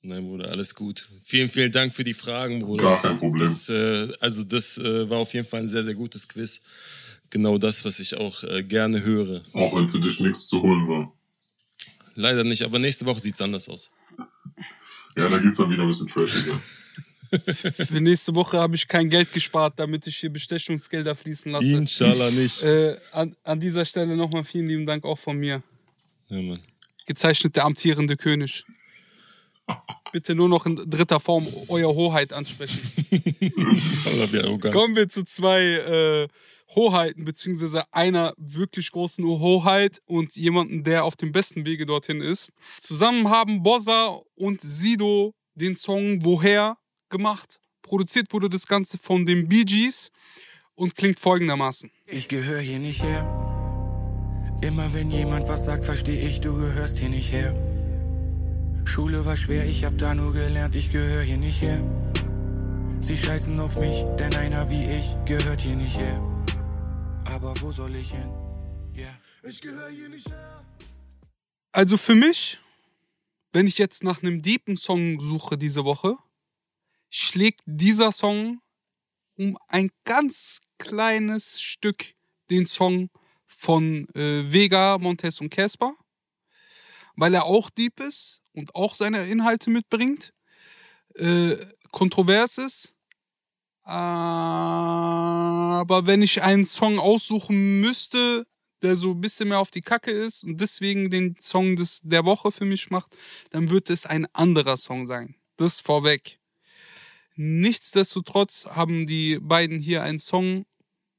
Nein, 0.06 0.22
Bruder, 0.26 0.50
alles 0.50 0.74
gut. 0.74 1.08
Vielen, 1.24 1.48
vielen 1.48 1.72
Dank 1.72 1.94
für 1.94 2.04
die 2.04 2.12
Fragen, 2.12 2.60
Bruder. 2.60 2.82
Gar 2.82 3.00
kein 3.00 3.18
Problem. 3.18 3.48
Das, 3.48 3.70
äh, 3.70 4.12
also 4.20 4.44
das 4.44 4.76
äh, 4.76 5.08
war 5.08 5.16
auf 5.16 5.32
jeden 5.32 5.48
Fall 5.48 5.60
ein 5.62 5.68
sehr, 5.68 5.82
sehr 5.82 5.94
gutes 5.94 6.28
Quiz. 6.28 6.60
Genau 7.30 7.56
das, 7.56 7.86
was 7.86 7.98
ich 8.00 8.14
auch 8.14 8.42
äh, 8.44 8.62
gerne 8.62 9.02
höre. 9.02 9.40
Auch 9.54 9.74
wenn 9.74 9.88
für 9.88 9.98
dich 9.98 10.20
nichts 10.20 10.46
zu 10.46 10.60
holen 10.60 10.86
war. 10.88 11.10
Leider 12.14 12.44
nicht, 12.44 12.60
aber 12.62 12.78
nächste 12.78 13.06
Woche 13.06 13.18
sieht 13.20 13.34
es 13.34 13.40
anders 13.40 13.66
aus. 13.66 13.90
Ja, 15.16 15.30
da 15.30 15.38
geht's 15.38 15.56
dann 15.56 15.70
wieder 15.70 15.82
ein 15.82 15.88
bisschen 15.88 16.06
trashiger. 16.06 16.60
Für 17.72 18.00
nächste 18.00 18.34
Woche 18.34 18.58
habe 18.58 18.76
ich 18.76 18.86
kein 18.86 19.08
Geld 19.08 19.32
gespart, 19.32 19.74
damit 19.78 20.06
ich 20.06 20.18
hier 20.18 20.30
Bestechungsgelder 20.30 21.16
fließen 21.16 21.50
lasse. 21.50 21.66
Inshallah 21.66 22.30
nicht. 22.30 22.62
Äh, 22.62 22.98
an, 23.10 23.34
an 23.42 23.58
dieser 23.58 23.84
Stelle 23.86 24.16
nochmal 24.16 24.44
vielen 24.44 24.68
lieben 24.68 24.86
Dank 24.86 25.04
auch 25.04 25.18
von 25.18 25.38
mir. 25.38 25.62
Ja, 26.28 26.42
Mann. 26.42 26.60
Gezeichnet 27.06 27.56
der 27.56 27.64
amtierende 27.64 28.16
König. 28.16 28.64
Bitte 30.12 30.34
nur 30.34 30.48
noch 30.48 30.64
in 30.66 30.76
dritter 30.76 31.18
Form 31.18 31.46
Euer 31.68 31.92
Hoheit 31.92 32.32
ansprechen. 32.32 32.80
Kommen 34.72 34.94
wir 34.94 35.08
zu 35.08 35.24
zwei 35.24 35.60
äh, 35.60 36.28
Hoheiten, 36.74 37.24
beziehungsweise 37.24 37.82
einer 37.92 38.32
wirklich 38.36 38.92
großen 38.92 39.24
Hoheit 39.24 40.00
und 40.06 40.36
jemanden, 40.36 40.84
der 40.84 41.04
auf 41.04 41.16
dem 41.16 41.32
besten 41.32 41.66
Wege 41.66 41.86
dorthin 41.86 42.20
ist. 42.20 42.52
Zusammen 42.78 43.28
haben 43.28 43.62
Bossa 43.62 44.20
und 44.36 44.60
Sido 44.60 45.34
den 45.54 45.74
Song 45.74 46.24
Woher 46.24 46.76
gemacht. 47.08 47.60
Produziert 47.82 48.32
wurde 48.32 48.48
das 48.48 48.66
Ganze 48.66 48.98
von 48.98 49.26
den 49.26 49.48
Bee 49.48 49.64
Gees 49.64 50.10
und 50.74 50.94
klingt 50.94 51.18
folgendermaßen. 51.18 51.90
Ich 52.06 52.28
gehöre 52.28 52.60
hier 52.60 52.78
nicht 52.78 53.02
her. 53.02 53.24
Immer 54.60 54.94
wenn 54.94 55.10
jemand 55.10 55.48
was 55.48 55.64
sagt, 55.64 55.84
verstehe 55.84 56.26
ich, 56.26 56.40
du 56.40 56.54
gehörst 56.54 56.98
hier 56.98 57.10
nicht 57.10 57.32
her. 57.32 57.73
Schule 58.84 59.24
war 59.24 59.36
schwer, 59.36 59.66
ich 59.66 59.84
hab 59.84 59.98
da 59.98 60.14
nur 60.14 60.32
gelernt, 60.32 60.74
ich 60.74 60.92
gehöre 60.92 61.22
hier 61.22 61.36
nicht 61.36 61.60
her. 61.62 61.82
Sie 63.00 63.16
scheißen 63.16 63.58
auf 63.58 63.76
mich, 63.76 64.04
denn 64.18 64.34
einer 64.36 64.70
wie 64.70 64.84
ich 64.84 65.16
gehört 65.24 65.62
hier 65.62 65.76
nicht 65.76 65.98
her. 65.98 66.22
Aber 67.24 67.54
wo 67.60 67.72
soll 67.72 67.96
ich 67.96 68.12
hin? 68.12 68.30
Yeah. 68.96 69.18
Ich 69.42 69.60
gehöre 69.60 69.88
hier 69.88 70.08
nicht 70.08 70.28
her. 70.28 70.64
Also 71.72 71.96
für 71.96 72.14
mich, 72.14 72.60
wenn 73.52 73.66
ich 73.66 73.78
jetzt 73.78 74.04
nach 74.04 74.22
einem 74.22 74.42
deepen 74.42 74.76
Song 74.76 75.18
suche 75.18 75.58
diese 75.58 75.84
Woche, 75.84 76.16
schlägt 77.10 77.62
dieser 77.66 78.12
Song 78.12 78.60
um 79.36 79.58
ein 79.66 79.90
ganz 80.04 80.60
kleines 80.78 81.60
Stück 81.60 82.14
den 82.50 82.66
Song 82.66 83.10
von 83.46 84.08
äh, 84.14 84.52
Vega, 84.52 84.98
Montes 84.98 85.40
und 85.40 85.50
Casper, 85.50 85.94
weil 87.16 87.34
er 87.34 87.44
auch 87.44 87.70
deep 87.70 87.98
ist 88.00 88.43
und 88.54 88.74
auch 88.74 88.94
seine 88.94 89.26
Inhalte 89.26 89.68
mitbringt, 89.70 90.32
äh, 91.16 91.56
kontrovers 91.90 92.58
ist. 92.58 92.94
Aber 93.84 94.86
wenn 96.06 96.22
ich 96.22 96.42
einen 96.42 96.64
Song 96.64 96.98
aussuchen 96.98 97.80
müsste, 97.80 98.46
der 98.82 98.96
so 98.96 99.10
ein 99.12 99.20
bisschen 99.20 99.48
mehr 99.48 99.58
auf 99.58 99.70
die 99.70 99.82
Kacke 99.82 100.10
ist 100.10 100.44
und 100.44 100.60
deswegen 100.60 101.10
den 101.10 101.36
Song 101.40 101.76
des, 101.76 102.00
der 102.02 102.24
Woche 102.24 102.50
für 102.50 102.64
mich 102.64 102.90
macht, 102.90 103.16
dann 103.50 103.68
wird 103.70 103.90
es 103.90 104.06
ein 104.06 104.26
anderer 104.32 104.76
Song 104.76 105.06
sein. 105.06 105.36
Das 105.56 105.80
vorweg. 105.80 106.38
Nichtsdestotrotz 107.36 108.66
haben 108.66 109.06
die 109.06 109.38
beiden 109.40 109.78
hier 109.78 110.02
einen 110.02 110.18
Song 110.18 110.66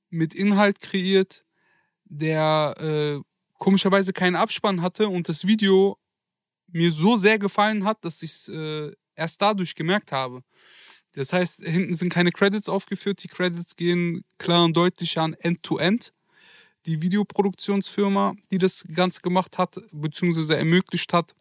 mit 0.10 0.34
Inhalt 0.34 0.80
kreiert, 0.80 1.44
der 2.06 2.76
äh, 2.80 3.20
komischerweise 3.58 4.14
keinen 4.14 4.36
Abspann 4.36 4.82
hatte 4.82 5.10
und 5.10 5.28
das 5.28 5.46
Video 5.46 5.98
mir 6.76 6.92
so 6.92 7.16
sehr 7.16 7.40
gefallen 7.40 7.86
hat, 7.86 8.04
dass 8.04 8.22
ich 8.22 8.32
es 8.32 8.50
äh, 8.50 8.92
erst 9.16 9.42
dadurch 9.42 9.76
gemerkt 9.76 10.12
habe. 10.12 10.44
Das 11.14 11.32
heißt, 11.32 11.64
hinten 11.64 11.94
sind 11.94 12.12
keine 12.12 12.32
Credits 12.32 12.68
aufgeführt. 12.68 13.24
Die 13.24 13.30
Credits 13.30 13.78
gehen 13.78 14.26
klar 14.38 14.66
und 14.66 14.76
deutlich 14.76 15.18
an 15.18 15.34
End-to-End. 15.34 16.14
Die 16.86 17.02
Videoproduktionsfirma, 17.02 18.36
die 18.52 18.58
das 18.58 18.84
Ganze 18.94 19.22
gemacht 19.22 19.58
hat, 19.58 19.80
beziehungsweise 19.94 20.58
ermöglicht 20.58 21.14
hat, 21.14 21.34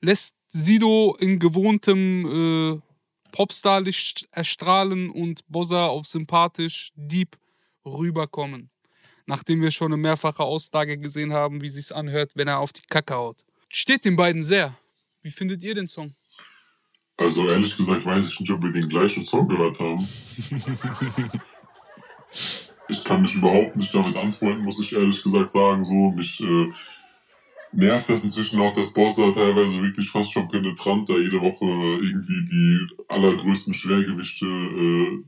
lässt 0.00 0.34
Sido 0.48 1.14
in 1.20 1.38
gewohntem 1.38 2.80
äh, 2.80 2.80
Popstar-Licht 3.32 4.28
erstrahlen 4.32 5.10
und 5.10 5.46
Bossa 5.48 5.86
auf 5.86 6.06
sympathisch, 6.06 6.90
deep 6.96 7.36
rüberkommen. 7.84 8.70
Nachdem 9.26 9.60
wir 9.60 9.70
schon 9.70 9.92
eine 9.92 10.00
mehrfache 10.00 10.42
Aussage 10.42 10.98
gesehen 10.98 11.34
haben, 11.34 11.60
wie 11.60 11.68
sich's 11.68 11.92
anhört, 11.92 12.32
wenn 12.34 12.48
er 12.48 12.58
auf 12.58 12.72
die 12.72 12.82
Kacke 12.88 13.14
haut. 13.14 13.44
Steht 13.72 14.04
den 14.04 14.16
beiden 14.16 14.42
sehr. 14.42 14.76
Wie 15.22 15.30
findet 15.30 15.62
ihr 15.62 15.76
den 15.76 15.86
Song? 15.86 16.12
Also 17.16 17.48
ehrlich 17.48 17.76
gesagt 17.76 18.04
weiß 18.04 18.28
ich 18.28 18.40
nicht, 18.40 18.50
ob 18.50 18.62
wir 18.64 18.72
den 18.72 18.88
gleichen 18.88 19.24
Song 19.24 19.46
gehört 19.46 19.78
haben. 19.78 20.08
ich 22.88 23.04
kann 23.04 23.22
mich 23.22 23.36
überhaupt 23.36 23.76
nicht 23.76 23.94
damit 23.94 24.16
anfreunden, 24.16 24.64
muss 24.64 24.80
ich 24.80 24.92
ehrlich 24.92 25.22
gesagt 25.22 25.50
sagen. 25.50 25.84
So, 25.84 26.10
mich 26.10 26.40
äh, 26.40 26.72
nervt 27.70 28.10
das 28.10 28.24
inzwischen 28.24 28.60
auch, 28.60 28.72
dass 28.72 28.92
Bossa 28.92 29.30
teilweise 29.30 29.80
wirklich 29.82 30.10
fast 30.10 30.32
schon 30.32 30.48
penetrant 30.48 31.08
da 31.08 31.16
jede 31.16 31.40
Woche 31.40 31.64
irgendwie 31.64 32.44
die 32.50 32.88
allergrößten 33.06 33.74
Schwergewichte 33.74 34.46
äh, 34.46 35.22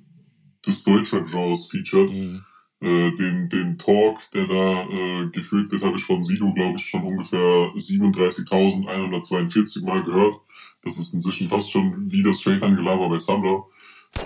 des 0.67 0.83
Deutschrap-Genres 0.83 1.71
featured. 1.71 2.11
Mhm. 2.11 2.45
Äh, 2.83 3.15
den, 3.15 3.49
den 3.49 3.79
Talk, 3.79 4.19
der 4.33 4.47
da 4.47 4.83
äh, 4.89 5.29
geführt 5.31 5.71
wird, 5.71 5.83
habe 5.85 5.97
ich 5.97 6.03
von 6.05 6.23
Sido, 6.25 6.53
glaube 6.53 6.75
ich, 6.77 6.85
schon 6.85 7.03
ungefähr 7.05 7.71
37.142 7.77 9.85
Mal 9.85 10.03
gehört. 10.03 10.35
Das 10.83 10.99
ist 10.99 11.15
inzwischen 11.15 11.49
fast 11.49 11.71
schon 11.71 12.11
wie 12.11 12.23
das 12.23 12.41
Shaitan-Gelaber 12.43 13.09
bei 13.09 13.19
Sandra. 13.19 13.63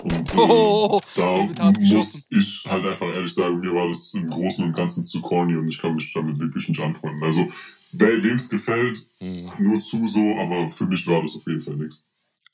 Und 0.03 0.33
äh, 0.33 0.37
Oh, 0.37 0.99
da 1.15 1.43
muss 1.79 2.27
ich 2.29 2.63
halt 2.67 2.85
einfach 2.85 3.07
ehrlich 3.07 3.33
sagen, 3.33 3.59
mir 3.59 3.73
war 3.73 3.87
das 3.87 4.13
im 4.15 4.25
Großen 4.25 4.65
und 4.65 4.75
Ganzen 4.75 5.05
zu 5.05 5.21
corny 5.21 5.55
und 5.55 5.67
ich 5.69 5.79
kann 5.79 5.93
mich 5.95 6.11
damit 6.13 6.37
wirklich 6.39 6.67
nicht 6.67 6.81
anfreunden. 6.81 7.23
Also, 7.23 7.47
wem 7.93 8.35
es 8.35 8.49
gefällt, 8.49 9.05
Mhm. 9.21 9.51
nur 9.59 9.79
zu 9.79 10.05
so, 10.07 10.35
aber 10.39 10.67
für 10.69 10.85
mich 10.85 11.07
war 11.07 11.21
das 11.21 11.35
auf 11.35 11.45
jeden 11.47 11.61
Fall 11.61 11.75
nichts. 11.77 12.07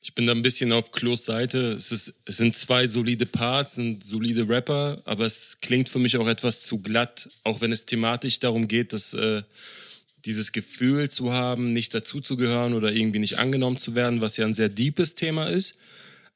Ich 0.06 0.14
bin 0.14 0.28
da 0.28 0.34
ein 0.34 0.42
bisschen 0.42 0.74
auf 0.74 0.92
Klos 0.92 1.24
Seite. 1.24 1.72
Es, 1.72 1.94
ist, 1.94 2.14
es 2.26 2.36
sind 2.36 2.58
zwei 2.58 2.88
solide 2.88 3.26
Parts, 3.26 3.76
sind 3.76 4.04
solide 4.04 4.50
Rapper, 4.50 5.02
aber 5.06 5.26
es 5.26 5.60
klingt 5.62 5.88
für 5.88 5.98
mich 5.98 6.18
auch 6.18 6.28
etwas 6.28 6.62
zu 6.62 6.80
glatt, 6.80 7.30
auch 7.46 7.62
wenn 7.62 7.72
es 7.72 7.86
thematisch 7.86 8.40
darum 8.40 8.68
geht, 8.68 8.92
dass 8.92 9.14
äh, 9.14 9.44
dieses 10.26 10.52
Gefühl 10.52 11.10
zu 11.10 11.32
haben, 11.32 11.72
nicht 11.72 11.94
dazuzugehören 11.94 12.74
oder 12.74 12.92
irgendwie 12.92 13.20
nicht 13.20 13.38
angenommen 13.38 13.78
zu 13.78 13.96
werden, 13.96 14.20
was 14.20 14.36
ja 14.36 14.46
ein 14.46 14.54
sehr 14.54 14.68
deepes 14.68 15.16
Thema 15.16 15.48
ist. 15.48 15.78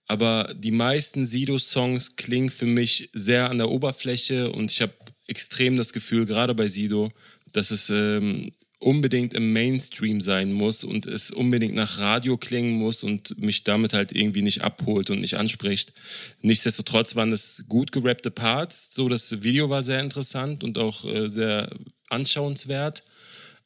Aber 0.07 0.53
die 0.57 0.71
meisten 0.71 1.25
Sido-Songs 1.25 2.15
klingen 2.15 2.49
für 2.49 2.65
mich 2.65 3.09
sehr 3.11 3.49
an 3.49 3.57
der 3.57 3.69
Oberfläche 3.69 4.49
und 4.49 4.71
ich 4.71 4.81
habe 4.81 4.93
extrem 5.27 5.75
das 5.75 5.91
Gefühl, 5.91 6.25
gerade 6.25 6.55
bei 6.55 6.69
Sido, 6.69 7.11
dass 7.51 7.71
es 7.71 7.89
ähm, 7.89 8.53
unbedingt 8.79 9.33
im 9.33 9.53
Mainstream 9.53 10.21
sein 10.21 10.53
muss 10.53 10.83
und 10.83 11.07
es 11.07 11.31
unbedingt 11.31 11.73
nach 11.73 11.97
Radio 11.97 12.37
klingen 12.37 12.77
muss 12.77 13.03
und 13.03 13.37
mich 13.39 13.63
damit 13.63 13.93
halt 13.93 14.11
irgendwie 14.11 14.43
nicht 14.43 14.61
abholt 14.61 15.09
und 15.09 15.21
nicht 15.21 15.35
anspricht. 15.35 15.93
Nichtsdestotrotz 16.41 17.15
waren 17.15 17.31
es 17.31 17.65
gut 17.67 17.91
gerappte 17.91 18.29
Parts. 18.29 18.93
So, 18.93 19.09
das 19.09 19.41
Video 19.41 19.69
war 19.69 19.81
sehr 19.81 19.99
interessant 19.99 20.63
und 20.63 20.77
auch 20.77 21.05
äh, 21.05 21.29
sehr 21.29 21.69
anschauenswert. 22.09 23.03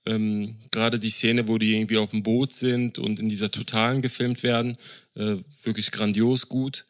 Ähm, 0.05 0.55
Gerade 0.71 0.97
die 0.97 1.09
Szene, 1.09 1.47
wo 1.47 1.57
die 1.57 1.75
irgendwie 1.75 1.97
auf 1.97 2.11
dem 2.11 2.23
Boot 2.23 2.53
sind 2.53 2.97
und 2.97 3.19
in 3.19 3.27
dieser 3.27 3.51
Totalen 3.51 4.01
gefilmt 4.01 4.43
werden, 4.43 4.77
äh, 5.15 5.35
wirklich 5.63 5.91
grandios 5.91 6.47
gut. 6.47 6.85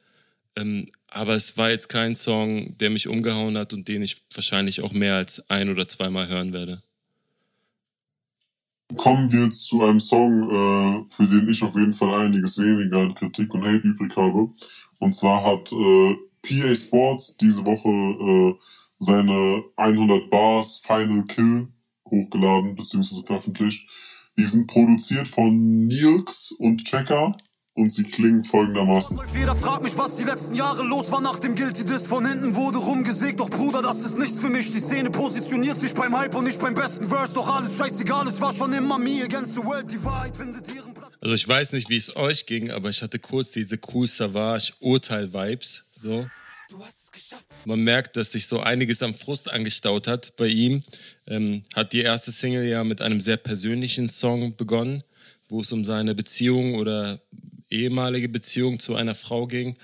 Ähm, 0.55 0.91
aber 1.07 1.33
es 1.35 1.57
war 1.57 1.71
jetzt 1.71 1.89
kein 1.89 2.15
Song, 2.15 2.77
der 2.77 2.89
mich 2.89 3.07
umgehauen 3.07 3.57
hat 3.57 3.73
und 3.73 3.87
den 3.87 4.03
ich 4.03 4.17
wahrscheinlich 4.33 4.81
auch 4.81 4.93
mehr 4.93 5.15
als 5.15 5.49
ein 5.49 5.69
oder 5.69 5.87
zweimal 5.87 6.27
hören 6.27 6.53
werde. 6.53 6.83
Kommen 8.97 9.31
wir 9.31 9.51
zu 9.51 9.81
einem 9.83 9.99
Song, 9.99 10.49
äh, 10.49 11.07
für 11.07 11.27
den 11.27 11.47
ich 11.49 11.63
auf 11.63 11.75
jeden 11.75 11.93
Fall 11.93 12.13
einiges 12.25 12.57
weniger 12.57 12.99
an 12.99 13.13
Kritik 13.13 13.53
und 13.53 13.63
Hate 13.63 13.87
übrig 13.87 14.15
habe. 14.15 14.49
Und 14.99 15.15
zwar 15.15 15.43
hat 15.43 15.71
äh, 15.71 16.15
PA 16.41 16.75
Sports 16.75 17.37
diese 17.37 17.65
Woche 17.65 17.89
äh, 17.89 18.55
seine 18.97 19.63
100 19.77 20.29
Bars 20.29 20.77
Final 20.77 21.25
Kill 21.25 21.67
hochgeladen 22.09 22.75
bzw. 22.75 23.23
veröffentlicht. 23.25 23.87
Die 24.37 24.43
sind 24.43 24.67
produziert 24.67 25.27
von 25.27 25.87
Nilks 25.87 26.51
und 26.51 26.83
Checker 26.83 27.35
und 27.73 27.91
sie 27.91 28.03
klingen 28.03 28.43
folgendermaßen. 28.43 29.19
Jeder 29.33 29.55
fragt 29.55 29.83
mich, 29.83 29.97
was 29.97 30.17
die 30.17 30.23
letzten 30.23 30.55
Jahre 30.55 30.83
los 30.83 31.11
war 31.11 31.21
nach 31.21 31.39
dem 31.39 31.55
Guilty 31.55 31.85
Diss. 31.85 32.05
Von 32.05 32.25
hinten 32.25 32.55
wurde 32.55 32.77
rumgesägt, 32.77 33.39
doch 33.39 33.49
Bruder, 33.49 33.81
das 33.81 34.01
ist 34.01 34.17
nichts 34.17 34.39
für 34.39 34.49
mich. 34.49 34.71
Die 34.71 34.79
Szene 34.79 35.09
positioniert 35.09 35.79
sich 35.79 35.93
beim 35.93 36.17
Hype 36.17 36.35
und 36.35 36.43
nicht 36.43 36.59
beim 36.59 36.73
besten 36.73 37.07
Verse. 37.07 37.33
Doch 37.33 37.53
alles 37.53 37.77
scheißegal, 37.77 38.27
es 38.27 38.41
war 38.41 38.51
schon 38.51 38.73
immer 38.73 38.97
me 38.97 39.23
against 39.23 39.53
the 39.53 39.63
world. 39.63 39.89
Die 39.89 40.03
Wahrheit 40.03 40.35
findet 40.35 40.73
ihren 40.73 40.93
Platz. 40.93 41.13
Also 41.21 41.35
ich 41.35 41.47
weiß 41.47 41.71
nicht, 41.73 41.89
wie 41.89 41.97
es 41.97 42.15
euch 42.15 42.45
ging, 42.45 42.71
aber 42.71 42.89
ich 42.89 43.01
hatte 43.01 43.19
kurz 43.19 43.51
diese 43.51 43.79
Cool 43.93 44.07
Savage 44.07 44.73
Urteil-Vibes. 44.79 45.85
So. 45.91 46.27
Man 47.65 47.81
merkt, 47.81 48.15
dass 48.15 48.31
sich 48.31 48.47
so 48.47 48.59
einiges 48.59 49.03
am 49.03 49.13
Frust 49.13 49.51
angestaut 49.51 50.07
hat 50.07 50.35
bei 50.35 50.47
ihm. 50.47 50.83
Ähm, 51.27 51.63
hat 51.73 51.93
die 51.93 52.01
erste 52.01 52.31
Single 52.31 52.65
ja 52.65 52.83
mit 52.83 53.01
einem 53.01 53.21
sehr 53.21 53.37
persönlichen 53.37 54.09
Song 54.09 54.55
begonnen, 54.55 55.03
wo 55.47 55.61
es 55.61 55.71
um 55.71 55.85
seine 55.85 56.15
Beziehung 56.15 56.75
oder 56.75 57.21
ehemalige 57.71 58.29
Beziehung 58.29 58.79
zu 58.79 58.95
einer 58.95 59.15
Frau 59.15 59.47
ging. 59.47 59.77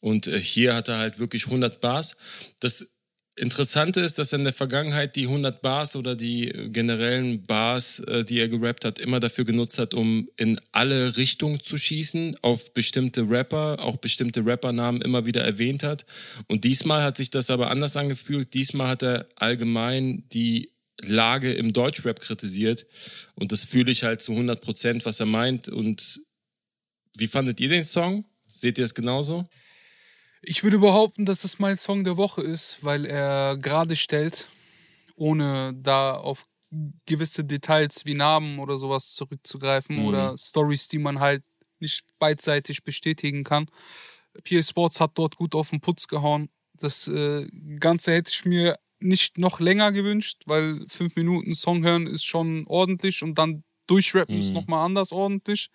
Und 0.00 0.26
äh, 0.26 0.40
hier 0.40 0.74
hat 0.74 0.88
er 0.88 0.98
halt 0.98 1.18
wirklich 1.18 1.46
100 1.46 1.80
Bars. 1.80 2.16
Das 2.60 2.88
Interessante 3.34 4.00
ist, 4.00 4.18
dass 4.18 4.34
in 4.34 4.44
der 4.44 4.52
Vergangenheit 4.52 5.16
die 5.16 5.22
100 5.22 5.62
Bars 5.62 5.96
oder 5.96 6.14
die 6.14 6.52
generellen 6.70 7.46
Bars, 7.46 8.00
äh, 8.00 8.24
die 8.24 8.38
er 8.38 8.48
gerappt 8.48 8.84
hat, 8.84 8.98
immer 8.98 9.20
dafür 9.20 9.46
genutzt 9.46 9.78
hat, 9.78 9.94
um 9.94 10.28
in 10.36 10.60
alle 10.70 11.16
Richtungen 11.16 11.58
zu 11.62 11.78
schießen, 11.78 12.36
auf 12.42 12.74
bestimmte 12.74 13.22
Rapper, 13.22 13.78
auch 13.80 13.96
bestimmte 13.96 14.44
Rappernamen 14.44 15.00
immer 15.00 15.24
wieder 15.24 15.42
erwähnt 15.42 15.82
hat. 15.82 16.04
Und 16.46 16.64
diesmal 16.64 17.02
hat 17.02 17.16
sich 17.16 17.30
das 17.30 17.48
aber 17.48 17.70
anders 17.70 17.96
angefühlt. 17.96 18.52
Diesmal 18.52 18.88
hat 18.88 19.02
er 19.02 19.26
allgemein 19.36 20.28
die 20.30 20.70
Lage 21.00 21.54
im 21.54 21.72
Deutschrap 21.72 22.20
kritisiert. 22.20 22.86
Und 23.34 23.50
das 23.50 23.64
fühle 23.64 23.92
ich 23.92 24.02
halt 24.02 24.20
zu 24.20 24.32
100 24.32 24.60
Prozent, 24.60 25.06
was 25.06 25.20
er 25.20 25.26
meint. 25.26 25.68
Und 25.68 26.20
wie 27.16 27.26
fandet 27.26 27.60
ihr 27.60 27.68
den 27.68 27.84
Song? 27.84 28.24
Seht 28.50 28.78
ihr 28.78 28.84
es 28.84 28.94
genauso? 28.94 29.46
Ich 30.42 30.64
würde 30.64 30.78
behaupten, 30.78 31.24
dass 31.24 31.44
es 31.44 31.58
mein 31.58 31.76
Song 31.76 32.04
der 32.04 32.16
Woche 32.16 32.42
ist, 32.42 32.78
weil 32.82 33.06
er 33.06 33.56
gerade 33.56 33.96
stellt, 33.96 34.48
ohne 35.14 35.72
da 35.74 36.14
auf 36.14 36.46
gewisse 37.06 37.44
Details 37.44 38.06
wie 38.06 38.14
Namen 38.14 38.58
oder 38.58 38.76
sowas 38.76 39.14
zurückzugreifen 39.14 39.96
mhm. 39.96 40.04
oder 40.06 40.38
Stories, 40.38 40.88
die 40.88 40.98
man 40.98 41.20
halt 41.20 41.44
nicht 41.78 42.06
beidseitig 42.18 42.82
bestätigen 42.82 43.44
kann. 43.44 43.66
PA 44.44 44.62
Sports 44.62 45.00
hat 45.00 45.12
dort 45.14 45.36
gut 45.36 45.54
auf 45.54 45.70
den 45.70 45.80
Putz 45.80 46.08
gehauen. 46.08 46.48
Das 46.74 47.06
äh, 47.08 47.46
Ganze 47.78 48.12
hätte 48.12 48.30
ich 48.32 48.44
mir 48.44 48.76
nicht 49.00 49.36
noch 49.36 49.60
länger 49.60 49.92
gewünscht, 49.92 50.42
weil 50.46 50.84
fünf 50.88 51.14
Minuten 51.16 51.54
Song 51.54 51.84
hören 51.84 52.06
ist 52.06 52.24
schon 52.24 52.66
ordentlich 52.66 53.22
und 53.22 53.36
dann 53.36 53.64
durchrappen 53.86 54.36
mhm. 54.36 54.40
ist 54.40 54.52
nochmal 54.52 54.84
anders 54.84 55.12
ordentlich. 55.12 55.70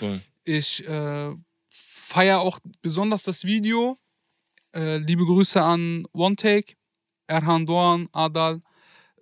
Cool. 0.00 0.20
Ich 0.46 0.86
äh, 0.86 1.34
feiere 1.74 2.38
auch 2.38 2.60
besonders 2.80 3.24
das 3.24 3.42
Video, 3.42 3.98
äh, 4.72 4.98
liebe 4.98 5.24
Grüße 5.24 5.60
an 5.60 6.06
One 6.12 6.36
Take, 6.36 6.74
Erhan 7.26 7.66
Doğan, 7.66 8.08
Adal, 8.12 8.62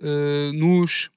äh, 0.02 0.52
Nush. 0.52 1.10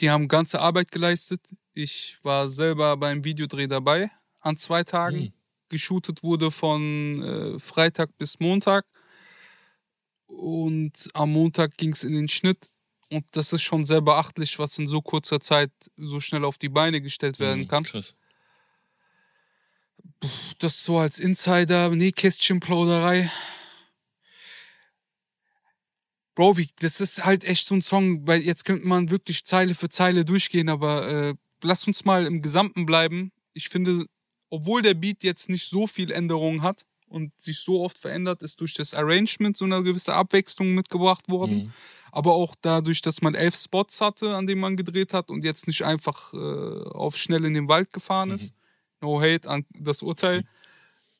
Die 0.00 0.08
haben 0.08 0.28
ganze 0.28 0.60
Arbeit 0.60 0.90
geleistet. 0.90 1.42
Ich 1.74 2.16
war 2.22 2.48
selber 2.48 2.96
beim 2.96 3.22
Videodreh 3.22 3.66
dabei 3.66 4.10
an 4.40 4.56
zwei 4.56 4.82
Tagen. 4.82 5.18
Mhm. 5.18 5.32
Geshootet 5.68 6.22
wurde 6.22 6.50
von 6.50 7.22
äh, 7.22 7.58
Freitag 7.58 8.16
bis 8.16 8.40
Montag. 8.40 8.86
Und 10.26 11.10
am 11.12 11.32
Montag 11.32 11.76
ging 11.76 11.92
es 11.92 12.02
in 12.02 12.12
den 12.12 12.28
Schnitt. 12.28 12.70
Und 13.10 13.26
das 13.32 13.52
ist 13.52 13.62
schon 13.62 13.84
sehr 13.84 14.00
beachtlich, 14.00 14.58
was 14.58 14.78
in 14.78 14.86
so 14.86 15.02
kurzer 15.02 15.38
Zeit 15.38 15.70
so 15.98 16.18
schnell 16.18 16.46
auf 16.46 16.56
die 16.56 16.70
Beine 16.70 17.02
gestellt 17.02 17.38
werden 17.38 17.64
mhm, 17.64 17.68
kann. 17.68 17.84
Krass 17.84 18.16
das 20.58 20.84
so 20.84 20.98
als 20.98 21.18
Insider, 21.18 21.90
Nähkästchenplauderei. 21.90 23.30
Bro, 26.34 26.58
wie, 26.58 26.68
das 26.80 27.00
ist 27.00 27.24
halt 27.24 27.44
echt 27.44 27.66
so 27.66 27.74
ein 27.74 27.82
Song, 27.82 28.26
weil 28.26 28.42
jetzt 28.42 28.64
könnte 28.64 28.86
man 28.86 29.10
wirklich 29.10 29.44
Zeile 29.44 29.74
für 29.74 29.88
Zeile 29.88 30.24
durchgehen, 30.24 30.68
aber 30.68 31.08
äh, 31.08 31.34
lass 31.62 31.86
uns 31.86 32.04
mal 32.04 32.26
im 32.26 32.42
Gesamten 32.42 32.84
bleiben. 32.84 33.32
Ich 33.54 33.70
finde, 33.70 34.04
obwohl 34.50 34.82
der 34.82 34.94
Beat 34.94 35.22
jetzt 35.22 35.48
nicht 35.48 35.68
so 35.68 35.86
viel 35.86 36.10
Änderungen 36.10 36.62
hat 36.62 36.84
und 37.08 37.32
sich 37.40 37.60
so 37.60 37.82
oft 37.82 37.98
verändert, 37.98 38.42
ist 38.42 38.60
durch 38.60 38.74
das 38.74 38.92
Arrangement 38.92 39.56
so 39.56 39.64
eine 39.64 39.82
gewisse 39.82 40.14
Abwechslung 40.14 40.74
mitgebracht 40.74 41.28
worden. 41.30 41.56
Mhm. 41.56 41.72
Aber 42.12 42.34
auch 42.34 42.54
dadurch, 42.60 43.00
dass 43.00 43.22
man 43.22 43.34
elf 43.34 43.56
Spots 43.56 44.00
hatte, 44.00 44.34
an 44.34 44.46
denen 44.46 44.60
man 44.60 44.76
gedreht 44.76 45.14
hat 45.14 45.30
und 45.30 45.44
jetzt 45.44 45.66
nicht 45.66 45.82
einfach 45.82 46.34
äh, 46.34 46.36
auf 46.36 47.16
schnell 47.16 47.44
in 47.44 47.54
den 47.54 47.68
Wald 47.68 47.92
gefahren 47.92 48.30
ist. 48.30 48.52
No 49.00 49.20
Hate 49.20 49.48
an 49.48 49.64
das 49.70 50.02
Urteil. 50.02 50.44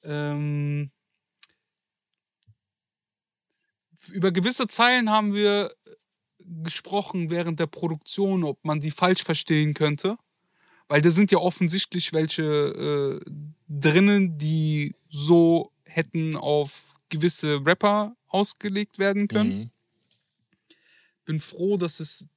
Ähm, 0.08 0.92
über 4.10 4.30
gewisse 4.30 4.66
Zeilen 4.68 5.10
haben 5.10 5.34
wir 5.34 5.74
gesprochen 6.38 7.30
während 7.30 7.58
der 7.58 7.66
Produktion, 7.66 8.44
ob 8.44 8.64
man 8.64 8.80
sie 8.80 8.90
falsch 8.90 9.24
verstehen 9.24 9.74
könnte. 9.74 10.16
Weil 10.88 11.02
da 11.02 11.10
sind 11.10 11.32
ja 11.32 11.38
offensichtlich 11.38 12.12
welche 12.12 13.20
äh, 13.24 13.30
drinnen, 13.68 14.38
die 14.38 14.94
so 15.08 15.72
hätten 15.84 16.36
auf 16.36 16.94
gewisse 17.08 17.64
Rapper 17.66 18.16
ausgelegt 18.28 18.98
werden 18.98 19.26
können. 19.26 19.58
Mhm. 19.58 19.70
Bin 21.24 21.40
froh, 21.40 21.76
dass 21.76 21.98
es 21.98 22.28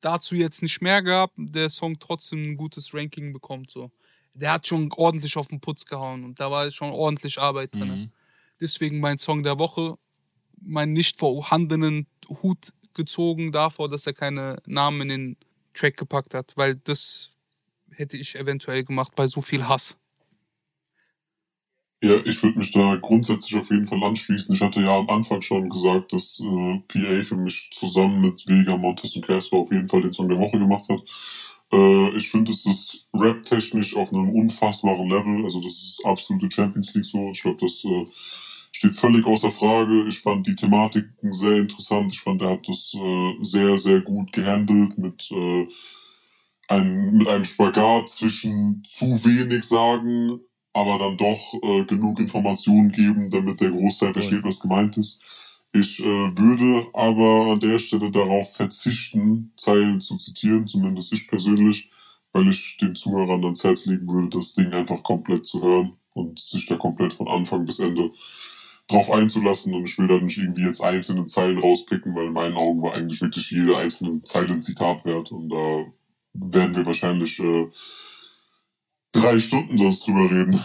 dazu 0.00 0.36
jetzt 0.36 0.62
nicht 0.62 0.80
mehr 0.80 1.02
gab, 1.02 1.32
der 1.36 1.70
Song 1.70 1.98
trotzdem 1.98 2.52
ein 2.52 2.56
gutes 2.56 2.94
Ranking 2.94 3.32
bekommt. 3.32 3.70
So 3.70 3.90
der 4.34 4.52
hat 4.52 4.66
schon 4.66 4.90
ordentlich 4.96 5.36
auf 5.36 5.48
den 5.48 5.60
Putz 5.60 5.84
gehauen 5.84 6.24
und 6.24 6.40
da 6.40 6.50
war 6.50 6.70
schon 6.70 6.90
ordentlich 6.90 7.38
Arbeit 7.38 7.74
drin. 7.74 7.88
Mhm. 7.88 8.12
Deswegen 8.60 9.00
mein 9.00 9.18
Song 9.18 9.42
der 9.42 9.58
Woche, 9.58 9.96
meinen 10.60 10.92
nicht 10.92 11.18
vorhandenen 11.18 12.06
Hut 12.28 12.72
gezogen 12.94 13.52
davor, 13.52 13.88
dass 13.88 14.06
er 14.06 14.12
keine 14.12 14.62
Namen 14.66 15.02
in 15.02 15.08
den 15.08 15.36
Track 15.74 15.96
gepackt 15.96 16.34
hat, 16.34 16.52
weil 16.56 16.76
das 16.76 17.30
hätte 17.90 18.16
ich 18.16 18.36
eventuell 18.36 18.84
gemacht 18.84 19.14
bei 19.16 19.26
so 19.26 19.40
viel 19.40 19.66
Hass. 19.66 19.96
Ja, 22.04 22.16
ich 22.24 22.42
würde 22.42 22.58
mich 22.58 22.72
da 22.72 22.96
grundsätzlich 22.96 23.56
auf 23.56 23.70
jeden 23.70 23.86
Fall 23.86 24.02
anschließen. 24.02 24.54
Ich 24.56 24.60
hatte 24.60 24.82
ja 24.82 24.98
am 24.98 25.08
Anfang 25.08 25.40
schon 25.40 25.68
gesagt, 25.68 26.12
dass 26.12 26.40
äh, 26.40 26.80
PA 26.88 27.22
für 27.22 27.36
mich 27.36 27.70
zusammen 27.70 28.20
mit 28.20 28.44
Vega, 28.48 28.76
Montes 28.76 29.14
und 29.14 29.24
Casper 29.24 29.58
auf 29.58 29.70
jeden 29.70 29.86
Fall 29.86 30.02
den 30.02 30.12
Song 30.12 30.28
der 30.28 30.38
Woche 30.38 30.58
gemacht 30.58 30.88
hat. 30.88 31.00
Äh, 31.72 32.16
ich 32.16 32.30
finde, 32.30 32.52
es 32.52 32.66
ist 32.66 33.06
rap-technisch 33.14 33.96
auf 33.96 34.12
einem 34.12 34.30
unfassbaren 34.30 35.08
Level. 35.08 35.44
Also 35.44 35.60
das 35.60 35.74
ist 35.74 36.02
absolute 36.04 36.50
Champions 36.50 36.94
League 36.94 37.04
so. 37.04 37.30
Ich 37.30 37.42
glaube, 37.42 37.58
das 37.60 37.84
äh, 37.84 38.04
steht 38.72 38.94
völlig 38.94 39.26
außer 39.26 39.50
Frage. 39.50 40.06
Ich 40.08 40.20
fand 40.20 40.46
die 40.46 40.54
Thematiken 40.54 41.32
sehr 41.32 41.58
interessant. 41.58 42.12
Ich 42.12 42.20
fand, 42.20 42.42
er 42.42 42.50
hat 42.50 42.68
das 42.68 42.94
äh, 42.94 43.34
sehr, 43.42 43.78
sehr 43.78 44.00
gut 44.02 44.32
gehandelt 44.32 44.98
mit, 44.98 45.30
äh, 45.30 45.66
ein, 46.68 47.12
mit 47.14 47.28
einem 47.28 47.44
Spagat 47.44 48.10
zwischen 48.10 48.82
zu 48.84 49.06
wenig 49.24 49.64
sagen, 49.64 50.40
aber 50.74 50.98
dann 50.98 51.16
doch 51.16 51.54
äh, 51.62 51.84
genug 51.84 52.18
Informationen 52.20 52.90
geben, 52.92 53.30
damit 53.30 53.60
der 53.60 53.70
Großteil 53.70 54.12
versteht, 54.12 54.44
was 54.44 54.60
gemeint 54.60 54.96
ist. 54.96 55.22
Ich 55.72 56.00
äh, 56.00 56.04
würde 56.04 56.86
aber 56.92 57.52
an 57.52 57.60
der 57.60 57.78
Stelle 57.78 58.10
darauf 58.10 58.54
verzichten, 58.54 59.52
Zeilen 59.56 60.00
zu 60.02 60.18
zitieren, 60.18 60.66
zumindest 60.66 61.12
ich 61.14 61.26
persönlich, 61.26 61.90
weil 62.32 62.48
ich 62.48 62.76
den 62.76 62.94
Zuhörern 62.94 63.42
ans 63.42 63.64
Herz 63.64 63.86
legen 63.86 64.06
würde, 64.06 64.36
das 64.36 64.52
Ding 64.52 64.70
einfach 64.72 65.02
komplett 65.02 65.46
zu 65.46 65.62
hören 65.62 65.96
und 66.12 66.38
sich 66.38 66.66
da 66.66 66.76
komplett 66.76 67.14
von 67.14 67.26
Anfang 67.26 67.64
bis 67.64 67.78
Ende 67.78 68.10
drauf 68.86 69.10
einzulassen. 69.10 69.74
Und 69.74 69.88
ich 69.88 69.98
will 69.98 70.08
da 70.08 70.18
nicht 70.18 70.36
irgendwie 70.36 70.66
jetzt 70.66 70.82
einzelne 70.82 71.24
Zeilen 71.24 71.58
rauspicken, 71.58 72.14
weil 72.14 72.26
in 72.26 72.34
meinen 72.34 72.56
Augen 72.56 72.82
war 72.82 72.92
eigentlich 72.92 73.22
wirklich 73.22 73.50
jede 73.50 73.76
einzelne 73.76 74.22
Zeile 74.22 74.52
ein 74.52 74.62
Zitat 74.62 75.06
wert. 75.06 75.32
Und 75.32 75.48
da 75.48 75.86
werden 76.34 76.76
wir 76.76 76.84
wahrscheinlich 76.84 77.38
äh, 77.40 77.66
drei 79.12 79.40
Stunden 79.40 79.78
sonst 79.78 80.06
drüber 80.06 80.30
reden. 80.30 80.62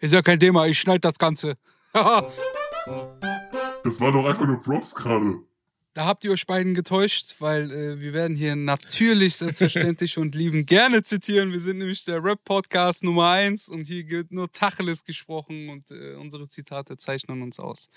Ist 0.00 0.12
ja 0.12 0.20
kein 0.20 0.38
Thema, 0.38 0.66
ich 0.66 0.78
schneide 0.78 1.00
das 1.00 1.18
Ganze. 1.18 1.56
Das 3.88 4.02
war 4.02 4.12
doch 4.12 4.26
einfach 4.26 4.46
nur 4.46 4.60
Props 4.60 4.94
gerade. 4.94 5.40
Da 5.94 6.04
habt 6.04 6.22
ihr 6.22 6.30
euch 6.30 6.46
beiden 6.46 6.74
getäuscht, 6.74 7.34
weil 7.38 7.70
äh, 7.72 8.00
wir 8.00 8.12
werden 8.12 8.36
hier 8.36 8.54
natürlich 8.54 9.36
selbstverständlich 9.36 10.16
und 10.18 10.34
lieben 10.34 10.64
gerne 10.66 11.02
zitieren. 11.02 11.50
Wir 11.50 11.60
sind 11.60 11.78
nämlich 11.78 12.04
der 12.04 12.22
Rap-Podcast 12.22 13.02
Nummer 13.02 13.30
1 13.30 13.68
und 13.68 13.86
hier 13.86 14.08
wird 14.08 14.30
nur 14.30 14.52
Tacheles 14.52 15.02
gesprochen 15.02 15.70
und 15.70 15.90
äh, 15.90 16.14
unsere 16.14 16.48
Zitate 16.48 16.96
zeichnen 16.98 17.42
uns 17.42 17.58
aus. 17.58 17.88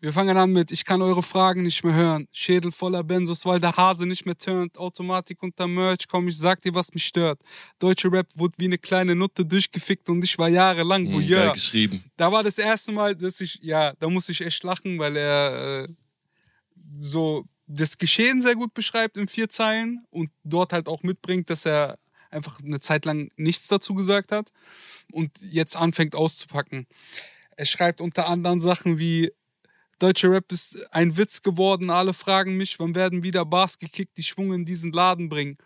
Wir 0.00 0.12
fangen 0.12 0.36
an 0.36 0.52
mit 0.52 0.70
Ich 0.70 0.84
kann 0.84 1.02
eure 1.02 1.22
Fragen 1.22 1.62
nicht 1.62 1.84
mehr 1.84 1.94
hören. 1.94 2.28
Schädel 2.32 2.72
voller 2.72 3.02
Benzos, 3.02 3.44
weil 3.44 3.60
der 3.60 3.76
Hase 3.76 4.06
nicht 4.06 4.24
mehr 4.24 4.38
turnt. 4.38 4.78
Automatik 4.78 5.42
unter 5.42 5.66
Merch, 5.66 6.08
komm, 6.08 6.28
ich 6.28 6.38
sag 6.38 6.62
dir, 6.62 6.74
was 6.74 6.94
mich 6.94 7.04
stört. 7.04 7.40
Deutsche 7.78 8.10
Rap 8.10 8.28
wurde 8.36 8.54
wie 8.58 8.66
eine 8.66 8.78
kleine 8.78 9.14
Nutte 9.14 9.44
durchgefickt 9.44 10.08
und 10.08 10.24
ich 10.24 10.38
war 10.38 10.48
jahrelang 10.48 11.04
mhm, 11.04 11.14
Voyeur. 11.14 11.52
geschrieben. 11.52 12.04
Da 12.16 12.30
war 12.30 12.42
das 12.42 12.58
erste 12.58 12.92
Mal, 12.92 13.16
dass 13.16 13.40
ich, 13.40 13.58
ja, 13.62 13.92
da 13.98 14.08
muss 14.08 14.28
ich 14.28 14.40
echt 14.40 14.62
lachen, 14.62 14.98
weil 14.98 15.16
er... 15.16 15.84
Äh, 15.84 15.88
so 16.94 17.44
das 17.66 17.98
Geschehen 17.98 18.42
sehr 18.42 18.56
gut 18.56 18.74
beschreibt 18.74 19.16
in 19.16 19.28
vier 19.28 19.48
Zeilen 19.48 20.04
und 20.10 20.30
dort 20.44 20.72
halt 20.72 20.88
auch 20.88 21.02
mitbringt, 21.02 21.50
dass 21.50 21.66
er 21.66 21.98
einfach 22.30 22.60
eine 22.60 22.80
Zeit 22.80 23.04
lang 23.04 23.30
nichts 23.36 23.68
dazu 23.68 23.94
gesagt 23.94 24.32
hat 24.32 24.50
und 25.12 25.30
jetzt 25.40 25.76
anfängt 25.76 26.14
auszupacken. 26.14 26.86
Er 27.56 27.66
schreibt 27.66 28.00
unter 28.00 28.28
anderem 28.28 28.60
Sachen 28.60 28.98
wie 28.98 29.32
Deutsche 29.98 30.30
Rap 30.30 30.50
ist 30.50 30.94
ein 30.94 31.18
Witz 31.18 31.42
geworden, 31.42 31.90
alle 31.90 32.14
fragen 32.14 32.56
mich, 32.56 32.78
wann 32.80 32.94
werden 32.94 33.22
wieder 33.22 33.44
Bars 33.44 33.78
gekickt, 33.78 34.16
die 34.16 34.22
Schwung 34.22 34.54
in 34.54 34.64
diesen 34.64 34.92
Laden 34.92 35.28
bringen. 35.28 35.58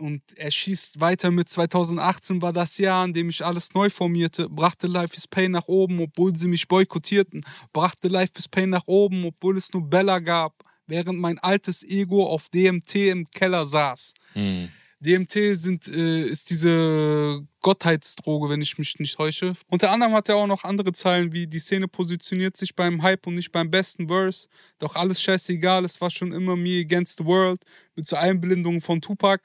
Und 0.00 0.22
er 0.36 0.50
schießt 0.50 1.00
weiter 1.00 1.30
mit 1.30 1.48
2018 1.48 2.40
war 2.40 2.52
das 2.52 2.78
Jahr, 2.78 3.04
in 3.04 3.12
dem 3.12 3.28
ich 3.28 3.44
alles 3.44 3.74
neu 3.74 3.90
formierte, 3.90 4.48
brachte 4.48 4.86
Life 4.86 5.14
is 5.14 5.28
Pain 5.28 5.50
nach 5.50 5.68
oben, 5.68 6.00
obwohl 6.00 6.34
sie 6.34 6.48
mich 6.48 6.66
boykottierten, 6.66 7.42
brachte 7.72 8.08
Life 8.08 8.32
is 8.36 8.48
Pain 8.48 8.70
nach 8.70 8.86
oben, 8.86 9.24
obwohl 9.24 9.56
es 9.56 9.72
nur 9.72 9.82
Bella 9.82 10.18
gab, 10.18 10.64
während 10.86 11.18
mein 11.18 11.38
altes 11.38 11.82
Ego 11.82 12.26
auf 12.26 12.48
DMT 12.48 12.94
im 12.94 13.30
Keller 13.30 13.66
saß. 13.66 14.14
Mhm. 14.34 14.70
DMT 15.00 15.56
sind, 15.56 15.88
äh, 15.88 16.24
ist 16.24 16.50
diese 16.50 17.42
Gottheitsdroge, 17.62 18.50
wenn 18.50 18.60
ich 18.60 18.76
mich 18.76 18.98
nicht 18.98 19.16
täusche. 19.16 19.54
Unter 19.68 19.90
anderem 19.92 20.12
hat 20.12 20.28
er 20.28 20.36
auch 20.36 20.46
noch 20.46 20.64
andere 20.64 20.92
Zeilen, 20.92 21.32
wie 21.32 21.46
die 21.46 21.58
Szene 21.58 21.88
positioniert 21.88 22.56
sich 22.56 22.76
beim 22.76 23.02
Hype 23.02 23.26
und 23.26 23.34
nicht 23.34 23.50
beim 23.50 23.70
besten 23.70 24.08
Verse. 24.08 24.48
Doch 24.78 24.96
alles 24.96 25.22
scheißegal, 25.22 25.86
es 25.86 26.00
war 26.02 26.10
schon 26.10 26.32
immer 26.32 26.54
me 26.54 26.80
against 26.80 27.18
the 27.18 27.24
world. 27.24 27.62
Mit 27.96 28.08
so 28.08 28.16
Einblendungen 28.16 28.82
von 28.82 29.00
Tupac. 29.00 29.42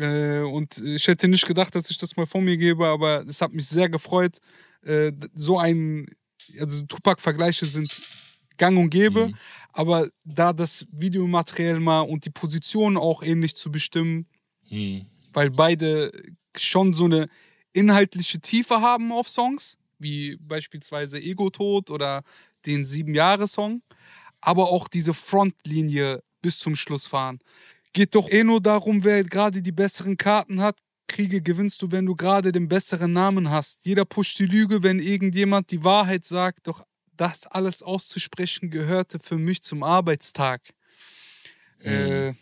Äh, 0.00 0.40
und 0.40 0.78
ich 0.78 1.06
hätte 1.06 1.28
nicht 1.28 1.46
gedacht, 1.46 1.74
dass 1.74 1.90
ich 1.90 1.98
das 1.98 2.16
mal 2.16 2.26
vor 2.26 2.40
mir 2.40 2.56
gebe, 2.56 2.86
aber 2.86 3.24
es 3.28 3.40
hat 3.40 3.52
mich 3.52 3.66
sehr 3.66 3.88
gefreut. 3.88 4.38
Äh, 4.82 5.12
so 5.34 5.58
ein, 5.58 6.06
also 6.58 6.84
Tupac-Vergleiche 6.86 7.66
sind 7.66 8.00
gang 8.56 8.78
und 8.78 8.90
gäbe, 8.90 9.28
mhm. 9.28 9.36
aber 9.72 10.08
da 10.24 10.52
das 10.52 10.86
Videomaterial 10.90 11.80
mal 11.80 12.00
und 12.00 12.24
die 12.24 12.30
Position 12.30 12.96
auch 12.96 13.22
ähnlich 13.22 13.56
zu 13.56 13.70
bestimmen, 13.70 14.26
mhm. 14.68 15.06
weil 15.32 15.50
beide 15.50 16.10
schon 16.56 16.94
so 16.94 17.04
eine 17.04 17.28
inhaltliche 17.72 18.40
Tiefe 18.40 18.80
haben 18.80 19.12
auf 19.12 19.28
Songs, 19.28 19.76
wie 19.98 20.36
beispielsweise 20.36 21.20
Ego-Tod 21.20 21.90
oder 21.90 22.22
den 22.66 22.84
Sieben-Jahre-Song, 22.84 23.82
aber 24.40 24.68
auch 24.70 24.88
diese 24.88 25.14
Frontlinie 25.14 26.22
bis 26.42 26.58
zum 26.58 26.74
Schluss 26.74 27.06
fahren. 27.06 27.38
Geht 27.92 28.14
doch 28.14 28.30
eh 28.30 28.44
nur 28.44 28.60
darum, 28.60 29.04
wer 29.04 29.24
gerade 29.24 29.62
die 29.62 29.72
besseren 29.72 30.16
Karten 30.16 30.60
hat. 30.60 30.78
Kriege 31.08 31.42
gewinnst 31.42 31.82
du, 31.82 31.90
wenn 31.90 32.06
du 32.06 32.14
gerade 32.14 32.52
den 32.52 32.68
besseren 32.68 33.12
Namen 33.12 33.50
hast. 33.50 33.84
Jeder 33.84 34.04
pusht 34.04 34.38
die 34.38 34.46
Lüge, 34.46 34.84
wenn 34.84 35.00
irgendjemand 35.00 35.72
die 35.72 35.82
Wahrheit 35.82 36.24
sagt. 36.24 36.68
Doch 36.68 36.84
das 37.16 37.46
alles 37.46 37.82
auszusprechen 37.82 38.70
gehörte 38.70 39.18
für 39.18 39.36
mich 39.36 39.62
zum 39.62 39.82
Arbeitstag. 39.82 40.62
Mhm. 41.80 41.86
Äh, 41.90 42.34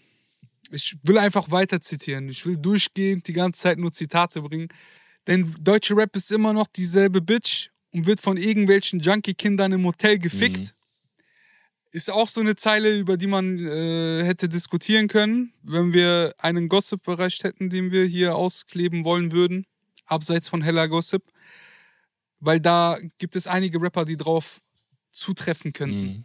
ich 0.70 0.96
will 1.02 1.18
einfach 1.18 1.50
weiter 1.50 1.80
zitieren. 1.80 2.28
Ich 2.28 2.44
will 2.44 2.56
durchgehend 2.56 3.26
die 3.26 3.32
ganze 3.32 3.62
Zeit 3.62 3.78
nur 3.78 3.92
Zitate 3.92 4.42
bringen. 4.42 4.68
Denn 5.26 5.54
deutsche 5.60 5.96
Rap 5.96 6.14
ist 6.14 6.30
immer 6.30 6.52
noch 6.52 6.66
dieselbe 6.66 7.20
Bitch 7.20 7.70
und 7.92 8.06
wird 8.06 8.20
von 8.20 8.36
irgendwelchen 8.36 9.00
Junkie-Kindern 9.00 9.72
im 9.72 9.84
Hotel 9.84 10.18
gefickt. 10.18 10.58
Mhm. 10.58 10.77
Ist 11.90 12.10
auch 12.10 12.28
so 12.28 12.40
eine 12.40 12.54
Zeile, 12.54 12.98
über 12.98 13.16
die 13.16 13.26
man 13.26 13.58
äh, 13.58 14.22
hätte 14.22 14.48
diskutieren 14.48 15.08
können, 15.08 15.54
wenn 15.62 15.94
wir 15.94 16.34
einen 16.38 16.68
Gossip 16.68 17.02
bereich 17.02 17.42
hätten, 17.42 17.70
den 17.70 17.90
wir 17.90 18.04
hier 18.04 18.36
auskleben 18.36 19.04
wollen 19.04 19.32
würden, 19.32 19.64
abseits 20.06 20.48
von 20.48 20.62
Heller 20.62 20.88
Gossip. 20.88 21.22
Weil 22.40 22.60
da 22.60 22.98
gibt 23.18 23.36
es 23.36 23.46
einige 23.46 23.80
Rapper, 23.80 24.04
die 24.04 24.16
drauf 24.16 24.60
zutreffen 25.12 25.72
könnten. 25.72 26.02
Mhm. 26.02 26.24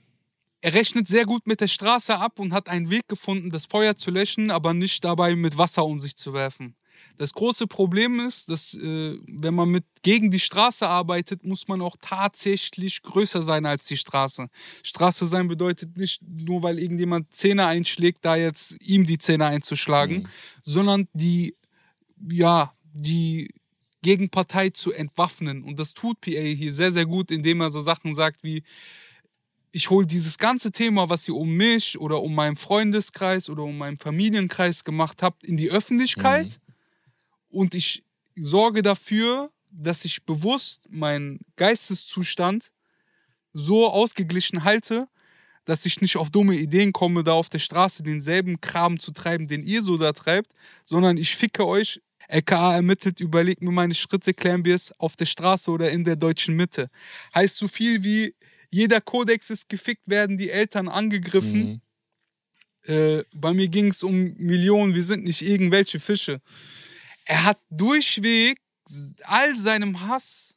Er 0.61 0.73
rechnet 0.73 1.07
sehr 1.07 1.25
gut 1.25 1.45
mit 1.45 1.59
der 1.59 1.67
Straße 1.67 2.17
ab 2.17 2.39
und 2.39 2.53
hat 2.53 2.69
einen 2.69 2.89
Weg 2.89 3.07
gefunden, 3.07 3.49
das 3.49 3.65
Feuer 3.65 3.97
zu 3.97 4.11
löschen, 4.11 4.49
aber 4.49 4.73
nicht 4.73 5.03
dabei 5.03 5.35
mit 5.35 5.57
Wasser 5.57 5.85
um 5.85 5.99
sich 5.99 6.15
zu 6.15 6.33
werfen. 6.33 6.75
Das 7.17 7.33
große 7.33 7.67
Problem 7.67 8.19
ist, 8.19 8.49
dass 8.49 8.73
äh, 8.73 9.17
wenn 9.27 9.53
man 9.53 9.69
mit 9.69 9.85
gegen 10.01 10.31
die 10.31 10.39
Straße 10.39 10.87
arbeitet, 10.87 11.43
muss 11.45 11.67
man 11.67 11.81
auch 11.81 11.95
tatsächlich 12.01 13.01
größer 13.01 13.43
sein 13.43 13.65
als 13.65 13.85
die 13.87 13.97
Straße. 13.97 14.47
Straße 14.83 15.27
sein 15.27 15.47
bedeutet 15.47 15.97
nicht 15.97 16.21
nur, 16.27 16.63
weil 16.63 16.79
irgendjemand 16.79 17.33
Zähne 17.33 17.65
einschlägt, 17.67 18.25
da 18.25 18.35
jetzt 18.35 18.81
ihm 18.85 19.05
die 19.05 19.17
Zähne 19.17 19.45
einzuschlagen, 19.45 20.23
mhm. 20.23 20.27
sondern 20.63 21.07
die 21.13 21.55
ja 22.29 22.73
die 22.93 23.49
Gegenpartei 24.01 24.69
zu 24.69 24.91
entwaffnen. 24.91 25.63
Und 25.63 25.79
das 25.79 25.93
tut 25.93 26.21
PA 26.21 26.29
hier 26.29 26.73
sehr, 26.73 26.91
sehr 26.91 27.05
gut, 27.05 27.31
indem 27.31 27.61
er 27.61 27.71
so 27.71 27.81
Sachen 27.81 28.13
sagt 28.13 28.43
wie, 28.43 28.63
ich 29.71 29.89
hole 29.89 30.05
dieses 30.05 30.37
ganze 30.37 30.71
Thema, 30.71 31.09
was 31.09 31.27
ihr 31.27 31.35
um 31.35 31.49
mich 31.55 31.99
oder 31.99 32.21
um 32.21 32.35
meinen 32.35 32.55
Freundeskreis 32.55 33.49
oder 33.49 33.63
um 33.63 33.77
meinen 33.77 33.97
Familienkreis 33.97 34.83
gemacht 34.83 35.23
habt, 35.23 35.47
in 35.47 35.57
die 35.57 35.71
Öffentlichkeit 35.71 36.45
mhm. 36.45 36.62
Und 37.53 37.75
ich 37.75 38.03
sorge 38.35 38.81
dafür, 38.81 39.51
dass 39.69 40.05
ich 40.05 40.25
bewusst 40.25 40.87
meinen 40.89 41.39
Geisteszustand 41.55 42.71
so 43.53 43.87
ausgeglichen 43.89 44.63
halte, 44.63 45.07
dass 45.65 45.85
ich 45.85 46.01
nicht 46.01 46.17
auf 46.17 46.29
dumme 46.29 46.55
Ideen 46.55 46.91
komme, 46.91 47.23
da 47.23 47.33
auf 47.33 47.49
der 47.49 47.59
Straße 47.59 48.03
denselben 48.03 48.59
Kram 48.59 48.99
zu 48.99 49.11
treiben, 49.11 49.47
den 49.47 49.63
ihr 49.63 49.81
so 49.83 49.97
da 49.97 50.11
treibt, 50.11 50.53
sondern 50.83 51.17
ich 51.17 51.35
ficke 51.35 51.65
euch. 51.65 52.01
LKA 52.29 52.75
ermittelt, 52.75 53.19
überlegt 53.19 53.61
mir 53.61 53.71
meine 53.71 53.93
Schritte, 53.93 54.33
klären 54.33 54.63
wir 54.65 54.75
es 54.75 54.97
auf 54.99 55.15
der 55.15 55.25
Straße 55.25 55.69
oder 55.69 55.91
in 55.91 56.03
der 56.03 56.15
deutschen 56.15 56.55
Mitte. 56.55 56.89
Heißt 57.35 57.57
so 57.57 57.67
viel 57.67 58.03
wie, 58.03 58.33
jeder 58.71 59.01
Kodex 59.01 59.49
ist 59.49 59.69
gefickt, 59.69 60.07
werden 60.07 60.37
die 60.37 60.49
Eltern 60.49 60.87
angegriffen. 60.87 61.81
Mhm. 62.87 62.93
Äh, 62.93 63.23
bei 63.35 63.53
mir 63.53 63.67
ging 63.67 63.87
es 63.87 64.03
um 64.03 64.33
Millionen, 64.37 64.95
wir 64.95 65.03
sind 65.03 65.25
nicht 65.25 65.41
irgendwelche 65.41 65.99
Fische. 65.99 66.41
Er 67.25 67.43
hat 67.43 67.59
durchweg 67.69 68.59
all 69.23 69.57
seinem 69.57 70.01
Hass 70.01 70.55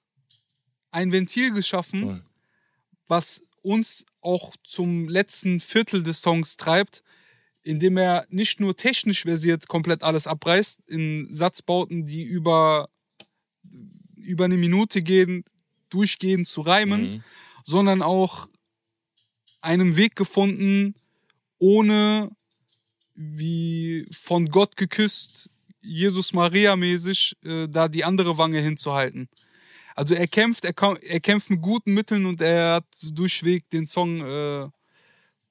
ein 0.91 1.13
Ventil 1.13 1.53
geschaffen, 1.53 2.01
Voll. 2.01 2.25
was 3.07 3.43
uns 3.63 4.05
auch 4.21 4.55
zum 4.65 5.09
letzten 5.09 5.61
Viertel 5.61 6.03
des 6.03 6.21
Songs 6.21 6.57
treibt, 6.57 7.03
indem 7.63 7.97
er 7.97 8.27
nicht 8.31 8.61
nur 8.61 8.77
technisch 8.77 9.23
versiert 9.23 9.69
komplett 9.69 10.03
alles 10.03 10.27
abreißt, 10.27 10.89
in 10.89 11.33
Satzbauten, 11.33 12.07
die 12.07 12.23
über, 12.23 12.89
über 14.17 14.45
eine 14.45 14.57
Minute 14.57 15.03
gehen, 15.03 15.45
durchgehend 15.89 16.47
zu 16.47 16.63
reimen, 16.63 17.17
mhm 17.17 17.25
sondern 17.67 18.01
auch 18.01 18.49
einen 19.61 19.97
Weg 19.97 20.15
gefunden, 20.15 20.95
ohne 21.59 22.31
wie 23.15 24.07
von 24.13 24.49
Gott 24.49 24.77
geküsst, 24.77 25.51
Jesus 25.87 26.33
Maria 26.33 26.77
mäßig, 26.77 27.37
äh, 27.45 27.67
da 27.69 27.89
die 27.89 28.05
andere 28.05 28.37
Wange 28.39 28.61
hinzuhalten. 28.61 29.29
Also 29.95 30.15
er 30.15 30.27
kämpft, 30.27 30.65
er, 30.65 30.75
er, 31.03 31.21
kämpft 31.21 31.49
mit 31.51 31.63
guten 31.63 31.95
Mitteln 31.95 32.27
und 32.27 32.41
er 32.43 32.75
hat 32.75 32.85
durchweg 33.13 33.69
den 33.71 33.87
Song 33.87 34.21
äh, 34.21 34.69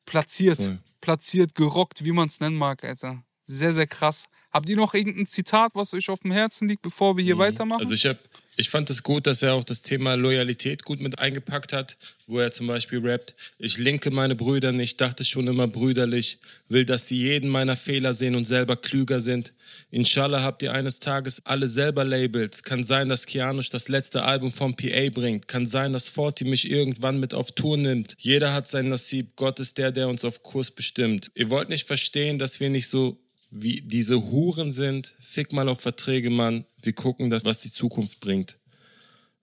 platziert, 0.06 0.62
Voll. 0.62 0.80
platziert, 1.02 1.56
gerockt, 1.56 2.06
wie 2.06 2.12
man 2.12 2.28
es 2.28 2.40
nennen 2.40 2.58
mag, 2.58 2.84
Alter. 2.84 3.24
Sehr, 3.44 3.74
sehr 3.74 3.88
krass. 3.88 4.26
Habt 4.52 4.70
ihr 4.70 4.76
noch 4.76 4.94
irgendein 4.94 5.26
Zitat, 5.26 5.72
was 5.74 5.94
euch 5.94 6.10
auf 6.10 6.20
dem 6.20 6.32
Herzen 6.32 6.68
liegt, 6.68 6.82
bevor 6.82 7.18
wir 7.18 7.24
hier 7.24 7.36
mhm. 7.36 7.40
weitermachen? 7.40 7.82
Also 7.82 7.94
ich 7.94 8.06
habe 8.06 8.20
ich 8.58 8.70
fand 8.70 8.90
es 8.90 9.04
gut, 9.04 9.28
dass 9.28 9.42
er 9.42 9.54
auch 9.54 9.64
das 9.64 9.82
Thema 9.82 10.16
Loyalität 10.16 10.84
gut 10.84 11.00
mit 11.00 11.20
eingepackt 11.20 11.74
hat, 11.74 11.98
wo 12.28 12.40
er 12.40 12.52
zum 12.52 12.68
Beispiel 12.68 13.06
rappt, 13.06 13.36
ich 13.60 13.78
linke 13.78 14.12
meine 14.12 14.36
Brüder 14.36 14.72
nicht, 14.72 15.00
dachte 15.00 15.24
schon 15.24 15.48
immer 15.48 15.68
brüderlich, 15.68 16.40
will, 16.70 16.86
dass 16.86 17.08
sie 17.08 17.18
jeden 17.18 17.50
meiner 17.50 17.76
Fehler 17.76 18.14
sehen 18.14 18.36
und 18.36 18.46
selber 18.46 18.78
klüger 18.78 19.20
sind. 19.20 19.54
Inshallah 19.92 20.42
habt 20.42 20.64
ihr 20.64 20.74
eines 20.74 21.00
Tages 21.00 21.46
alle 21.46 21.68
selber 21.68 22.04
Labels. 22.04 22.64
Kann 22.64 22.84
sein, 22.84 23.10
dass 23.10 23.26
Kianush 23.26 23.70
das 23.70 23.88
letzte 23.88 24.24
Album 24.24 24.52
vom 24.52 24.76
PA 24.76 25.10
bringt. 25.12 25.48
Kann 25.48 25.68
sein, 25.68 25.94
dass 25.94 26.10
Forti 26.10 26.46
mich 26.46 26.70
irgendwann 26.70 27.20
mit 27.20 27.34
auf 27.34 27.52
Tour 27.52 27.78
nimmt. 27.78 28.16
Jeder 28.18 28.54
hat 28.54 28.68
sein 28.68 28.88
Nasib. 28.90 29.36
Gott 29.36 29.60
ist 29.60 29.78
der, 29.78 29.92
der 29.92 30.08
uns 30.08 30.26
auf 30.26 30.44
Kurs 30.44 30.72
bestimmt. 30.72 31.32
Ihr 31.36 31.50
wollt 31.50 31.70
nicht 31.70 31.88
verstehen, 31.88 32.40
dass 32.40 32.60
wir 32.60 32.70
nicht 32.70 32.88
so 32.88 33.20
wie 33.52 33.82
diese 33.82 34.32
Huren 34.32 34.72
sind. 34.72 35.16
Fick 35.20 35.54
mal 35.54 35.70
auf 35.70 35.82
Verträge, 35.82 36.30
Mann. 36.30 36.66
Wir 36.82 36.94
gucken, 36.94 37.30
das, 37.30 37.46
was 37.46 37.60
die 37.60 37.72
Zukunft 37.72 38.20
bringt. 38.20 38.58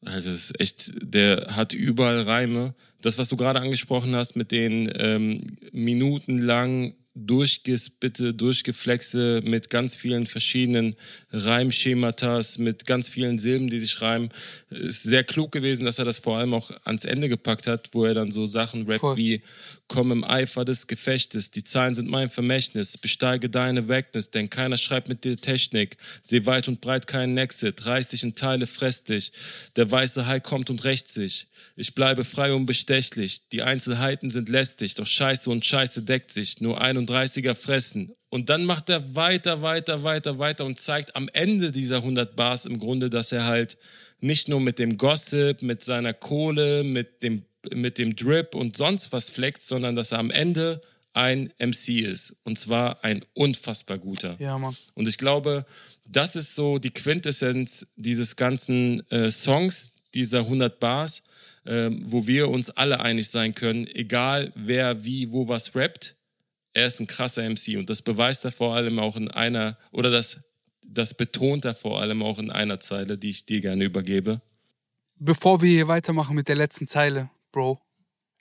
Also 0.04 0.30
es 0.30 0.50
ist 0.50 0.60
echt, 0.60 0.92
der 1.00 1.54
hat 1.56 1.72
überall 1.72 2.22
Reime. 2.22 2.74
Das, 3.00 3.18
was 3.18 3.28
du 3.28 3.36
gerade 3.36 3.60
angesprochen 3.60 4.14
hast 4.16 4.36
mit 4.36 4.50
den 4.50 4.90
ähm, 4.96 5.56
minutenlang 5.72 6.94
durchgespitte, 7.14 8.32
durchgeflexe 8.32 9.42
mit 9.44 9.68
ganz 9.68 9.96
vielen 9.96 10.26
verschiedenen 10.26 10.96
Reimschematas, 11.30 12.58
mit 12.58 12.86
ganz 12.86 13.08
vielen 13.08 13.38
Silben, 13.38 13.68
die 13.68 13.80
sich 13.80 14.00
reimen. 14.00 14.30
Ist 14.70 15.02
sehr 15.02 15.24
klug 15.24 15.52
gewesen, 15.52 15.84
dass 15.84 15.98
er 15.98 16.04
das 16.04 16.18
vor 16.18 16.38
allem 16.38 16.54
auch 16.54 16.70
ans 16.84 17.04
Ende 17.04 17.28
gepackt 17.28 17.66
hat, 17.66 17.90
wo 17.92 18.04
er 18.04 18.14
dann 18.14 18.30
so 18.30 18.46
Sachen 18.46 18.86
rappt 18.86 19.00
Voll. 19.00 19.16
wie 19.16 19.42
Komm 19.92 20.10
im 20.10 20.24
Eifer 20.24 20.64
des 20.64 20.86
Gefechtes, 20.86 21.50
die 21.50 21.64
Zahlen 21.64 21.94
sind 21.94 22.08
mein 22.08 22.30
Vermächtnis, 22.30 22.96
besteige 22.96 23.50
deine 23.50 23.90
Wagnis, 23.90 24.30
denn 24.30 24.48
keiner 24.48 24.78
schreibt 24.78 25.10
mit 25.10 25.22
dir 25.22 25.38
Technik. 25.38 25.98
Seh 26.22 26.46
weit 26.46 26.66
und 26.68 26.80
breit 26.80 27.06
keinen 27.06 27.36
Exit, 27.36 27.84
reiß 27.84 28.08
dich 28.08 28.22
in 28.22 28.34
Teile, 28.34 28.66
fress 28.66 29.04
dich. 29.04 29.32
Der 29.76 29.90
weiße 29.90 30.26
Hai 30.26 30.40
kommt 30.40 30.70
und 30.70 30.82
rächt 30.84 31.12
sich. 31.12 31.46
Ich 31.76 31.94
bleibe 31.94 32.24
frei 32.24 32.54
und 32.54 32.64
bestechlich. 32.64 33.48
Die 33.50 33.60
Einzelheiten 33.60 34.30
sind 34.30 34.48
lästig, 34.48 34.94
doch 34.94 35.06
Scheiße 35.06 35.50
und 35.50 35.64
Scheiße 35.64 36.00
deckt 36.00 36.32
sich. 36.32 36.62
Nur 36.62 36.80
31er 37.06 37.54
fressen. 37.54 38.14
Und 38.28 38.48
dann 38.48 38.64
macht 38.64 38.88
er 38.88 39.14
weiter, 39.14 39.62
weiter, 39.62 40.02
weiter, 40.02 40.38
weiter 40.38 40.64
und 40.64 40.78
zeigt 40.78 41.16
am 41.16 41.28
Ende 41.32 41.72
dieser 41.72 41.96
100 41.96 42.34
Bars 42.34 42.64
im 42.64 42.78
Grunde, 42.78 43.10
dass 43.10 43.32
er 43.32 43.44
halt 43.44 43.76
nicht 44.20 44.48
nur 44.48 44.60
mit 44.60 44.78
dem 44.78 44.96
Gossip, 44.96 45.62
mit 45.62 45.82
seiner 45.82 46.14
Kohle, 46.14 46.84
mit 46.84 47.22
dem, 47.22 47.44
mit 47.72 47.98
dem 47.98 48.16
Drip 48.16 48.54
und 48.54 48.76
sonst 48.76 49.12
was 49.12 49.28
flext, 49.28 49.66
sondern 49.66 49.96
dass 49.96 50.12
er 50.12 50.18
am 50.18 50.30
Ende 50.30 50.80
ein 51.12 51.52
MC 51.58 52.00
ist. 52.00 52.34
Und 52.44 52.58
zwar 52.58 53.04
ein 53.04 53.24
unfassbar 53.34 53.98
guter. 53.98 54.36
Ja, 54.38 54.56
Mann. 54.56 54.76
Und 54.94 55.08
ich 55.08 55.18
glaube, 55.18 55.66
das 56.06 56.36
ist 56.36 56.54
so 56.54 56.78
die 56.78 56.90
Quintessenz 56.90 57.86
dieses 57.96 58.36
ganzen 58.36 59.08
äh, 59.10 59.30
Songs, 59.30 59.92
dieser 60.14 60.40
100 60.40 60.80
Bars 60.80 61.22
ähm, 61.64 62.02
wo 62.04 62.26
wir 62.26 62.48
uns 62.48 62.70
alle 62.70 63.00
einig 63.00 63.28
sein 63.28 63.54
können, 63.54 63.86
egal 63.86 64.52
wer 64.54 65.04
wie 65.04 65.30
wo 65.30 65.48
was 65.48 65.74
rappt, 65.74 66.16
er 66.74 66.86
ist 66.86 67.00
ein 67.00 67.06
krasser 67.06 67.48
MC 67.48 67.76
und 67.76 67.90
das 67.90 68.02
beweist 68.02 68.44
er 68.44 68.52
vor 68.52 68.74
allem 68.74 68.98
auch 68.98 69.16
in 69.16 69.30
einer, 69.30 69.78
oder 69.90 70.10
das 70.10 70.40
das 70.92 71.14
betont 71.14 71.64
er 71.64 71.74
vor 71.74 72.00
allem 72.00 72.22
auch 72.22 72.38
in 72.38 72.50
einer 72.50 72.80
Zeile, 72.80 73.18
die 73.18 73.30
ich 73.30 73.46
dir 73.46 73.60
gerne 73.60 73.84
übergebe. 73.84 74.42
Bevor 75.18 75.62
wir 75.62 75.70
hier 75.70 75.88
weitermachen 75.88 76.34
mit 76.34 76.48
der 76.48 76.56
letzten 76.56 76.86
Zeile, 76.86 77.30
Bro. 77.52 77.80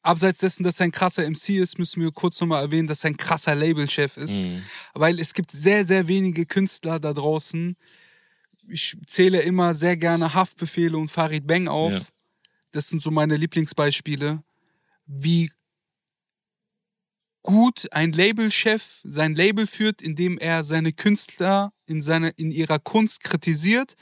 Abseits 0.04 0.40
dessen, 0.40 0.64
dass 0.64 0.80
er 0.80 0.86
ein 0.86 0.92
krasser 0.92 1.30
MC 1.30 1.50
ist, 1.50 1.78
müssen 1.78 2.02
wir 2.02 2.12
kurz 2.12 2.42
nochmal 2.42 2.64
erwähnen, 2.64 2.88
dass 2.88 3.04
er 3.04 3.12
ein 3.12 3.18
krasser 3.18 3.54
Labelchef 3.54 4.18
ist. 4.18 4.40
Mhm. 4.40 4.64
Weil 4.96 5.20
es 5.20 5.34
gibt 5.34 5.52
sehr, 5.52 5.86
sehr 5.86 6.08
wenige 6.08 6.48
Künstler 6.48 7.00
da 7.00 7.14
draußen. 7.14 7.78
Ich 8.68 8.98
zähle 9.06 9.42
immer 9.42 9.76
sehr 9.76 9.96
gerne 9.98 10.34
Haftbefehle 10.34 10.98
und 10.98 11.10
Farid 11.10 11.46
Bang 11.46 11.68
auf. 11.68 11.94
Ja. 11.94 12.02
Das 12.72 12.90
sind 12.90 13.02
so 13.02 13.12
meine 13.12 13.38
Lieblingsbeispiele. 13.38 14.42
Wie 15.06 15.52
gut 17.44 17.88
ein 17.92 18.12
Labelchef 18.12 19.02
sein 19.04 19.36
Label 19.36 19.68
führt, 19.68 20.02
indem 20.02 20.38
er 20.38 20.64
seine 20.64 20.94
Künstler 20.94 21.74
in, 21.88 22.02
seine, 22.02 22.30
in 22.30 22.52
ihrer 22.52 22.80
Kunst 22.80 23.24
kritisiert, 23.24 23.96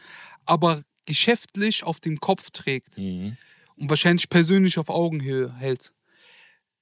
aber 0.45 0.81
geschäftlich 1.05 1.83
auf 1.83 1.99
dem 1.99 2.17
Kopf 2.17 2.51
trägt 2.51 2.97
Mhm. 2.97 3.37
und 3.75 3.89
wahrscheinlich 3.89 4.29
persönlich 4.29 4.77
auf 4.77 4.89
Augenhöhe 4.89 5.53
hält. 5.57 5.91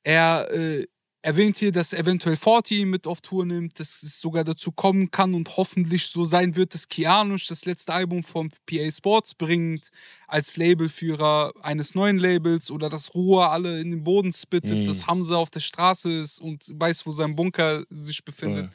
Er 0.03 0.49
äh, 0.51 0.87
erwähnt 1.27 1.57
hier, 1.57 1.73
dass 1.73 1.91
eventuell 1.91 2.37
Forti 2.37 2.85
mit 2.85 3.05
auf 3.05 3.19
Tour 3.19 3.45
nimmt, 3.45 3.81
dass 3.81 4.01
es 4.01 4.21
sogar 4.21 4.45
dazu 4.45 4.71
kommen 4.71 5.11
kann 5.11 5.33
und 5.33 5.57
hoffentlich 5.57 6.07
so 6.07 6.23
sein 6.23 6.55
wird, 6.55 6.73
dass 6.73 6.87
Kianush 6.87 7.47
das 7.47 7.65
letzte 7.65 7.93
Album 7.93 8.23
vom 8.23 8.49
PA 8.65 8.89
Sports 8.89 9.35
bringt, 9.35 9.89
als 10.27 10.55
Labelführer 10.55 11.51
eines 11.63 11.95
neuen 11.95 12.17
Labels 12.17 12.71
oder 12.71 12.87
dass 12.87 13.13
Ruhr 13.13 13.51
alle 13.51 13.81
in 13.81 13.91
den 13.91 14.05
Boden 14.05 14.31
spittet, 14.31 14.77
Mhm. 14.79 14.85
dass 14.85 15.05
Hamza 15.05 15.35
auf 15.35 15.49
der 15.49 15.59
Straße 15.59 16.09
ist 16.09 16.39
und 16.39 16.63
weiß, 16.73 17.05
wo 17.05 17.11
sein 17.11 17.35
Bunker 17.35 17.83
sich 17.89 18.23
befindet. 18.23 18.71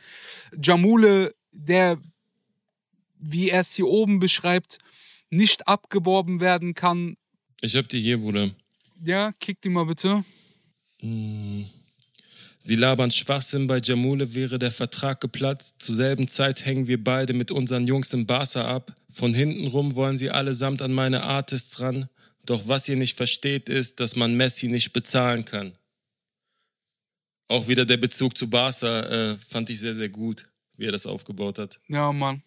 Jamule, 0.63 1.35
der, 1.53 1.97
wie 3.19 3.49
er 3.49 3.61
es 3.61 3.73
hier 3.73 3.87
oben 3.89 4.19
beschreibt, 4.19 4.77
nicht 5.31 5.67
abgeworben 5.67 6.41
werden 6.41 6.75
kann. 6.75 7.17
Ich 7.63 7.77
hab 7.77 7.89
die 7.89 8.01
hier, 8.03 8.19
Bruder. 8.19 8.51
Ja, 9.03 9.33
kick 9.41 9.59
die 9.63 9.71
mal 9.71 9.87
bitte. 9.87 10.23
Mm. 11.01 11.63
Sie 12.65 12.77
labern 12.77 13.11
Schwachsinn, 13.11 13.67
bei 13.67 13.79
Jamule 13.79 14.35
wäre 14.35 14.57
der 14.57 14.71
Vertrag 14.71 15.21
geplatzt. 15.21 15.83
Zur 15.83 15.97
selben 15.97 16.29
Zeit 16.29 16.65
hängen 16.65 16.87
wir 16.87 17.03
beide 17.03 17.33
mit 17.33 17.51
unseren 17.51 17.89
Jungs 17.89 18.13
im 18.13 18.25
Barca 18.25 18.73
ab. 18.73 18.95
Von 19.11 19.35
hinten 19.35 19.67
rum 19.67 19.97
wollen 19.97 20.17
sie 20.17 20.31
allesamt 20.31 20.81
an 20.81 20.93
meine 20.93 21.25
Artists 21.25 21.81
ran. 21.81 22.09
Doch 22.47 22.69
was 22.69 22.89
ihr 22.89 22.95
nicht 22.95 23.17
versteht, 23.17 23.69
ist, 23.69 23.99
dass 23.99 24.15
man 24.15 24.37
Messi 24.37 24.69
nicht 24.69 24.93
bezahlen 24.93 25.45
kann. 25.45 25.77
Auch 27.49 27.67
wieder 27.67 27.85
der 27.85 27.97
Bezug 27.97 28.39
zu 28.39 28.49
Barca 28.49 29.01
äh, 29.33 29.37
fand 29.39 29.69
ich 29.69 29.81
sehr, 29.81 29.95
sehr 29.97 30.09
gut, 30.09 30.49
wie 30.77 30.87
er 30.87 30.93
das 30.93 31.05
aufgebaut 31.05 31.59
hat. 31.59 31.81
Ja, 31.89 32.13
Mann. 32.13 32.45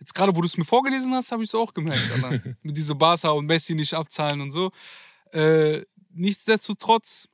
Jetzt 0.00 0.14
gerade, 0.14 0.34
wo 0.34 0.40
du 0.40 0.46
es 0.46 0.56
mir 0.56 0.64
vorgelesen 0.64 1.12
hast, 1.12 1.30
habe 1.30 1.42
ich 1.42 1.50
es 1.50 1.54
auch 1.54 1.74
gemerkt, 1.74 2.10
Alter. 2.10 2.56
Mit 2.62 2.74
diese 2.74 2.94
Barca 2.94 3.28
und 3.32 3.44
Messi 3.44 3.74
nicht 3.74 3.92
abzahlen 3.92 4.40
und 4.40 4.50
so. 4.50 4.72
Äh, 5.30 5.82
nichtsdestotrotz 6.08 7.28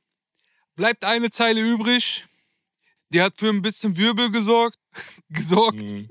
bleibt 0.81 1.05
eine 1.05 1.29
Zeile 1.29 1.61
übrig. 1.61 2.25
Die 3.09 3.21
hat 3.21 3.37
für 3.37 3.49
ein 3.49 3.61
bisschen 3.61 3.97
Wirbel 3.97 4.31
gesorgt. 4.31 4.79
gesorgt. 5.29 5.83
Mhm. 5.83 6.07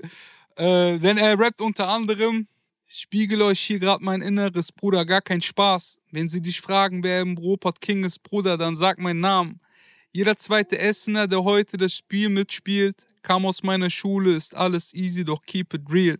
Äh, 0.55 0.97
denn 0.97 1.17
er 1.17 1.37
rappt 1.37 1.59
unter 1.59 1.89
anderem, 1.89 2.47
spiegel 2.85 3.41
euch 3.41 3.59
hier 3.59 3.79
gerade 3.79 4.01
mein 4.01 4.21
Inneres, 4.21 4.71
Bruder, 4.71 5.03
gar 5.03 5.19
kein 5.19 5.41
Spaß. 5.41 5.99
Wenn 6.11 6.29
sie 6.29 6.41
dich 6.41 6.61
fragen, 6.61 7.03
wer 7.03 7.19
im 7.19 7.37
Ruhrpott 7.37 7.81
King 7.81 8.05
ist, 8.05 8.23
Bruder, 8.23 8.57
dann 8.57 8.77
sag 8.77 8.97
meinen 8.97 9.19
Namen. 9.19 9.59
Jeder 10.13 10.37
zweite 10.37 10.79
Essener, 10.79 11.27
der 11.27 11.43
heute 11.43 11.75
das 11.75 11.93
Spiel 11.93 12.29
mitspielt, 12.29 13.05
kam 13.23 13.45
aus 13.45 13.63
meiner 13.63 13.89
Schule, 13.89 14.33
ist 14.33 14.55
alles 14.55 14.93
easy, 14.93 15.25
doch 15.25 15.41
keep 15.41 15.73
it 15.73 15.81
real. 15.91 16.17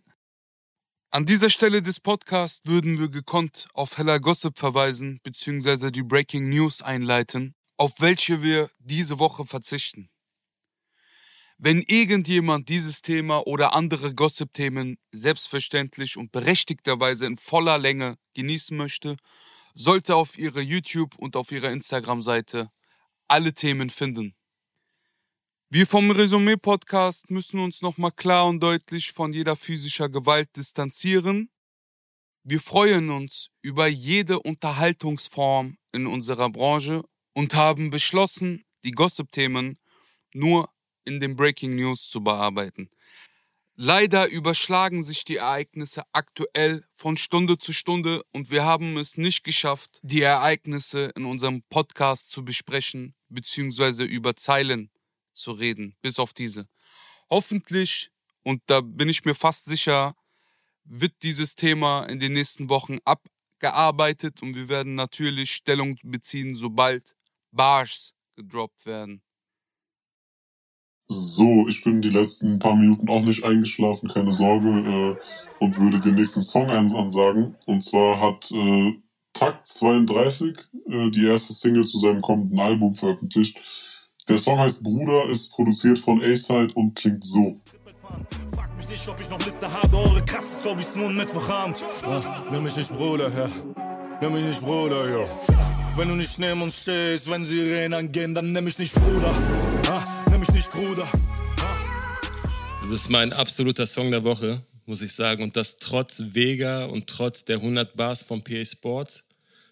An 1.10 1.24
dieser 1.24 1.48
Stelle 1.48 1.80
des 1.80 2.00
Podcasts 2.00 2.60
würden 2.66 2.98
wir 2.98 3.08
gekonnt 3.08 3.68
auf 3.72 3.96
Heller 3.96 4.20
Gossip 4.20 4.58
verweisen, 4.58 5.20
beziehungsweise 5.22 5.90
die 5.90 6.02
Breaking 6.02 6.50
News 6.50 6.82
einleiten, 6.82 7.54
auf 7.76 7.94
welche 7.98 8.42
wir 8.42 8.70
diese 8.78 9.18
Woche 9.18 9.46
verzichten. 9.46 10.10
Wenn 11.58 11.80
irgendjemand 11.82 12.68
dieses 12.68 13.02
Thema 13.02 13.46
oder 13.46 13.74
andere 13.74 14.14
Gossip-Themen 14.14 14.98
selbstverständlich 15.12 16.16
und 16.16 16.32
berechtigterweise 16.32 17.26
in 17.26 17.36
voller 17.36 17.78
Länge 17.78 18.16
genießen 18.34 18.76
möchte, 18.76 19.16
sollte 19.74 20.16
auf 20.16 20.38
ihrer 20.38 20.60
YouTube- 20.60 21.16
und 21.18 21.36
auf 21.36 21.52
ihrer 21.52 21.70
Instagram-Seite 21.70 22.68
alle 23.28 23.54
Themen 23.54 23.90
finden. 23.90 24.34
Wir 25.70 25.86
vom 25.86 26.10
Resümee-Podcast 26.10 27.30
müssen 27.30 27.60
uns 27.60 27.80
nochmal 27.80 28.12
klar 28.12 28.46
und 28.46 28.60
deutlich 28.60 29.12
von 29.12 29.32
jeder 29.32 29.56
physischer 29.56 30.08
Gewalt 30.08 30.54
distanzieren. 30.56 31.48
Wir 32.42 32.60
freuen 32.60 33.08
uns 33.10 33.50
über 33.62 33.86
jede 33.86 34.40
Unterhaltungsform 34.40 35.78
in 35.92 36.06
unserer 36.06 36.50
Branche 36.50 37.04
und 37.34 37.54
haben 37.54 37.90
beschlossen, 37.90 38.64
die 38.84 38.90
Gossip-Themen 38.92 39.78
nur 40.34 40.70
in 41.04 41.20
den 41.20 41.36
Breaking 41.36 41.76
News 41.76 42.08
zu 42.08 42.22
bearbeiten. 42.22 42.90
Leider 43.74 44.28
überschlagen 44.28 45.02
sich 45.02 45.24
die 45.24 45.36
Ereignisse 45.36 46.02
aktuell 46.12 46.84
von 46.92 47.16
Stunde 47.16 47.58
zu 47.58 47.72
Stunde 47.72 48.22
und 48.30 48.50
wir 48.50 48.64
haben 48.64 48.98
es 48.98 49.16
nicht 49.16 49.44
geschafft, 49.44 49.98
die 50.02 50.20
Ereignisse 50.20 51.10
in 51.16 51.24
unserem 51.24 51.62
Podcast 51.70 52.30
zu 52.30 52.44
besprechen 52.44 53.14
bzw. 53.30 54.04
über 54.04 54.36
Zeilen 54.36 54.90
zu 55.32 55.52
reden, 55.52 55.96
bis 56.02 56.18
auf 56.18 56.34
diese. 56.34 56.68
Hoffentlich, 57.30 58.10
und 58.42 58.62
da 58.66 58.82
bin 58.82 59.08
ich 59.08 59.24
mir 59.24 59.34
fast 59.34 59.64
sicher, 59.64 60.14
wird 60.84 61.14
dieses 61.22 61.54
Thema 61.54 62.04
in 62.04 62.18
den 62.18 62.34
nächsten 62.34 62.68
Wochen 62.68 62.98
abgearbeitet 63.06 64.42
und 64.42 64.54
wir 64.54 64.68
werden 64.68 64.94
natürlich 64.94 65.52
Stellung 65.52 65.98
beziehen, 66.02 66.54
sobald 66.54 67.16
Bars 67.52 68.14
gedroppt 68.36 68.86
werden. 68.86 69.22
So, 71.08 71.66
ich 71.68 71.84
bin 71.84 72.00
die 72.00 72.08
letzten 72.10 72.58
paar 72.58 72.74
Minuten 72.74 73.08
auch 73.10 73.20
nicht 73.22 73.44
eingeschlafen, 73.44 74.08
keine 74.08 74.32
Sorge, 74.32 74.68
äh, 74.68 75.16
und 75.62 75.78
würde 75.78 76.00
den 76.00 76.14
nächsten 76.14 76.40
Song 76.40 76.70
ans- 76.70 76.94
ansagen. 76.94 77.54
Und 77.66 77.82
zwar 77.82 78.18
hat 78.18 78.50
äh, 78.52 78.92
Takt 79.34 79.66
32 79.66 80.56
äh, 80.88 81.10
die 81.10 81.26
erste 81.26 81.52
Single 81.52 81.84
zu 81.84 81.98
seinem 81.98 82.22
kommenden 82.22 82.58
Album 82.58 82.94
veröffentlicht. 82.94 83.58
Der 84.28 84.38
Song 84.38 84.58
heißt 84.58 84.82
Bruder, 84.84 85.28
ist 85.28 85.52
produziert 85.52 85.98
von 85.98 86.22
A-Side 86.22 86.72
und 86.74 86.94
klingt 86.94 87.24
so. 87.24 87.60
Frag 88.54 88.74
mich 88.76 88.88
nicht, 88.88 89.06
ob 89.08 89.20
ich 89.20 89.28
noch 89.28 89.44
Liste 89.44 89.70
habe, 89.70 89.96
eure 89.96 90.24
krasse 90.24 90.60
Storys 90.60 90.94
nun 90.94 91.14
Mittwochabend. 91.16 91.82
Ah, 92.04 92.44
nimm 92.50 92.62
mich 92.62 92.76
nicht 92.76 92.92
Bruder 92.92 93.30
her, 93.30 93.50
nimm 94.20 94.32
mich 94.32 94.44
nicht 94.44 94.62
Bruder 94.62 95.06
her. 95.08 95.71
Wenn 95.94 96.08
du 96.08 96.14
nicht 96.14 96.38
neben 96.38 96.62
uns 96.62 96.82
stehst, 96.82 97.28
wenn 97.28 97.44
Sirenen 97.44 97.92
angehen, 97.92 98.34
dann 98.34 98.50
nimm 98.52 98.64
mich 98.64 98.78
nicht 98.78 98.94
Bruder. 98.94 99.30
Ah, 99.88 100.02
nimm 100.30 100.40
mich 100.40 100.50
nicht 100.52 100.70
Bruder. 100.70 101.06
Das 102.80 102.90
ist 102.90 103.10
mein 103.10 103.34
absoluter 103.34 103.86
Song 103.86 104.10
der 104.10 104.24
Woche, 104.24 104.62
muss 104.86 105.02
ich 105.02 105.12
sagen. 105.12 105.42
Und 105.42 105.54
das 105.54 105.78
trotz 105.78 106.22
Vega 106.28 106.86
und 106.86 107.08
trotz 107.08 107.44
der 107.44 107.56
100 107.56 107.94
Bars 107.94 108.22
von 108.22 108.42
PA 108.42 108.64
Sports. 108.64 109.22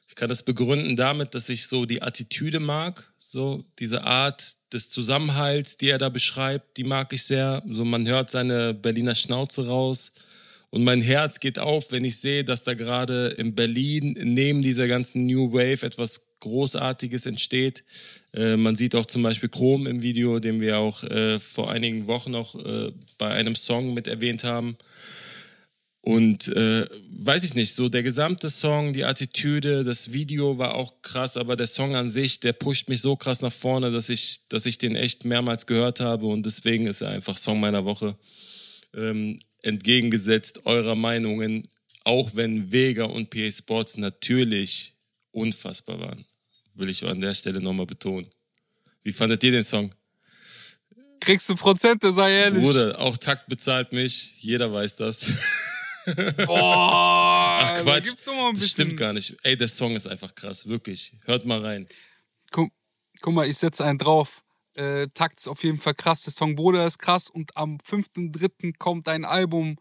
Ich 0.08 0.14
kann 0.14 0.28
das 0.28 0.42
begründen 0.42 0.94
damit, 0.94 1.34
dass 1.34 1.48
ich 1.48 1.66
so 1.66 1.86
die 1.86 2.02
Attitüde 2.02 2.60
mag, 2.60 3.10
so 3.18 3.64
diese 3.78 4.04
Art 4.04 4.56
des 4.74 4.90
Zusammenhalts, 4.90 5.78
die 5.78 5.88
er 5.88 5.98
da 5.98 6.10
beschreibt, 6.10 6.76
die 6.76 6.84
mag 6.84 7.14
ich 7.14 7.22
sehr. 7.22 7.62
So 7.66 7.86
man 7.86 8.06
hört 8.06 8.28
seine 8.28 8.74
Berliner 8.74 9.14
Schnauze 9.14 9.66
raus 9.66 10.12
und 10.70 10.84
mein 10.84 11.00
Herz 11.00 11.40
geht 11.40 11.58
auf, 11.58 11.90
wenn 11.90 12.04
ich 12.04 12.18
sehe, 12.18 12.44
dass 12.44 12.62
da 12.62 12.74
gerade 12.74 13.28
in 13.38 13.54
Berlin 13.54 14.16
neben 14.22 14.62
dieser 14.62 14.86
ganzen 14.86 15.26
New 15.26 15.52
Wave 15.52 15.84
etwas 15.84 16.22
Großartiges 16.38 17.26
entsteht. 17.26 17.84
Äh, 18.32 18.56
man 18.56 18.76
sieht 18.76 18.94
auch 18.94 19.06
zum 19.06 19.22
Beispiel 19.22 19.48
Chrom 19.48 19.86
im 19.86 20.00
Video, 20.00 20.38
den 20.38 20.60
wir 20.60 20.78
auch 20.78 21.02
äh, 21.02 21.40
vor 21.40 21.70
einigen 21.70 22.06
Wochen 22.06 22.30
noch 22.30 22.54
äh, 22.54 22.92
bei 23.18 23.30
einem 23.30 23.56
Song 23.56 23.94
mit 23.94 24.06
erwähnt 24.06 24.44
haben. 24.44 24.76
Und 26.02 26.48
äh, 26.48 26.86
weiß 27.18 27.44
ich 27.44 27.54
nicht, 27.54 27.74
so 27.74 27.90
der 27.90 28.02
gesamte 28.02 28.48
Song, 28.48 28.94
die 28.94 29.04
Attitüde, 29.04 29.84
das 29.84 30.12
Video 30.12 30.56
war 30.56 30.74
auch 30.74 31.02
krass, 31.02 31.36
aber 31.36 31.56
der 31.56 31.66
Song 31.66 31.94
an 31.94 32.08
sich, 32.08 32.40
der 32.40 32.54
pusht 32.54 32.88
mich 32.88 33.02
so 33.02 33.16
krass 33.16 33.42
nach 33.42 33.52
vorne, 33.52 33.90
dass 33.90 34.08
ich, 34.08 34.46
dass 34.48 34.64
ich 34.64 34.78
den 34.78 34.96
echt 34.96 35.26
mehrmals 35.26 35.66
gehört 35.66 36.00
habe 36.00 36.26
und 36.26 36.46
deswegen 36.46 36.86
ist 36.86 37.02
er 37.02 37.10
einfach 37.10 37.36
Song 37.36 37.60
meiner 37.60 37.84
Woche. 37.84 38.16
Ähm, 38.94 39.40
entgegengesetzt 39.62 40.66
eurer 40.66 40.94
Meinungen, 40.94 41.68
auch 42.04 42.30
wenn 42.34 42.72
Vega 42.72 43.04
und 43.04 43.30
PA 43.30 43.50
Sports 43.50 43.96
natürlich 43.96 44.94
unfassbar 45.32 46.00
waren, 46.00 46.24
will 46.74 46.90
ich 46.90 47.04
an 47.04 47.20
der 47.20 47.34
Stelle 47.34 47.61
nochmal 47.61 47.86
betonen. 47.86 48.26
Wie 49.02 49.12
fandet 49.12 49.42
ihr 49.44 49.52
den 49.52 49.64
Song? 49.64 49.94
Kriegst 51.20 51.48
du 51.48 51.54
Prozente, 51.54 52.12
sei 52.12 52.32
ehrlich. 52.32 52.62
Bruder, 52.64 52.98
auch 52.98 53.16
Takt 53.16 53.48
bezahlt 53.48 53.92
mich, 53.92 54.34
jeder 54.40 54.72
weiß 54.72 54.96
das. 54.96 55.26
Boah, 56.46 57.61
Ach 57.62 57.82
Quatsch, 57.82 58.14
das 58.54 58.70
stimmt 58.70 58.96
gar 58.96 59.12
nicht. 59.12 59.36
Ey, 59.42 59.56
der 59.56 59.68
Song 59.68 59.94
ist 59.94 60.06
einfach 60.06 60.34
krass, 60.34 60.66
wirklich. 60.66 61.12
Hört 61.24 61.44
mal 61.44 61.61
rein. 61.61 61.86
Guck, 62.50 62.72
guck 63.20 63.34
mal, 63.34 63.46
ich 63.46 63.58
setze 63.58 63.84
einen 63.84 63.98
drauf. 63.98 64.42
Äh, 64.81 65.09
Takt 65.12 65.41
ist 65.41 65.49
auf 65.49 65.62
jeden 65.62 65.78
Fall 65.78 65.95
krass, 65.95 66.22
der 66.22 66.33
Song 66.33 66.57
Bruder 66.57 66.87
ist 66.87 66.99
krass 66.99 67.28
und 67.28 67.55
am 67.55 67.76
5.3. 67.76 68.78
kommt 68.78 69.09
ein 69.09 69.26
Album 69.26 69.76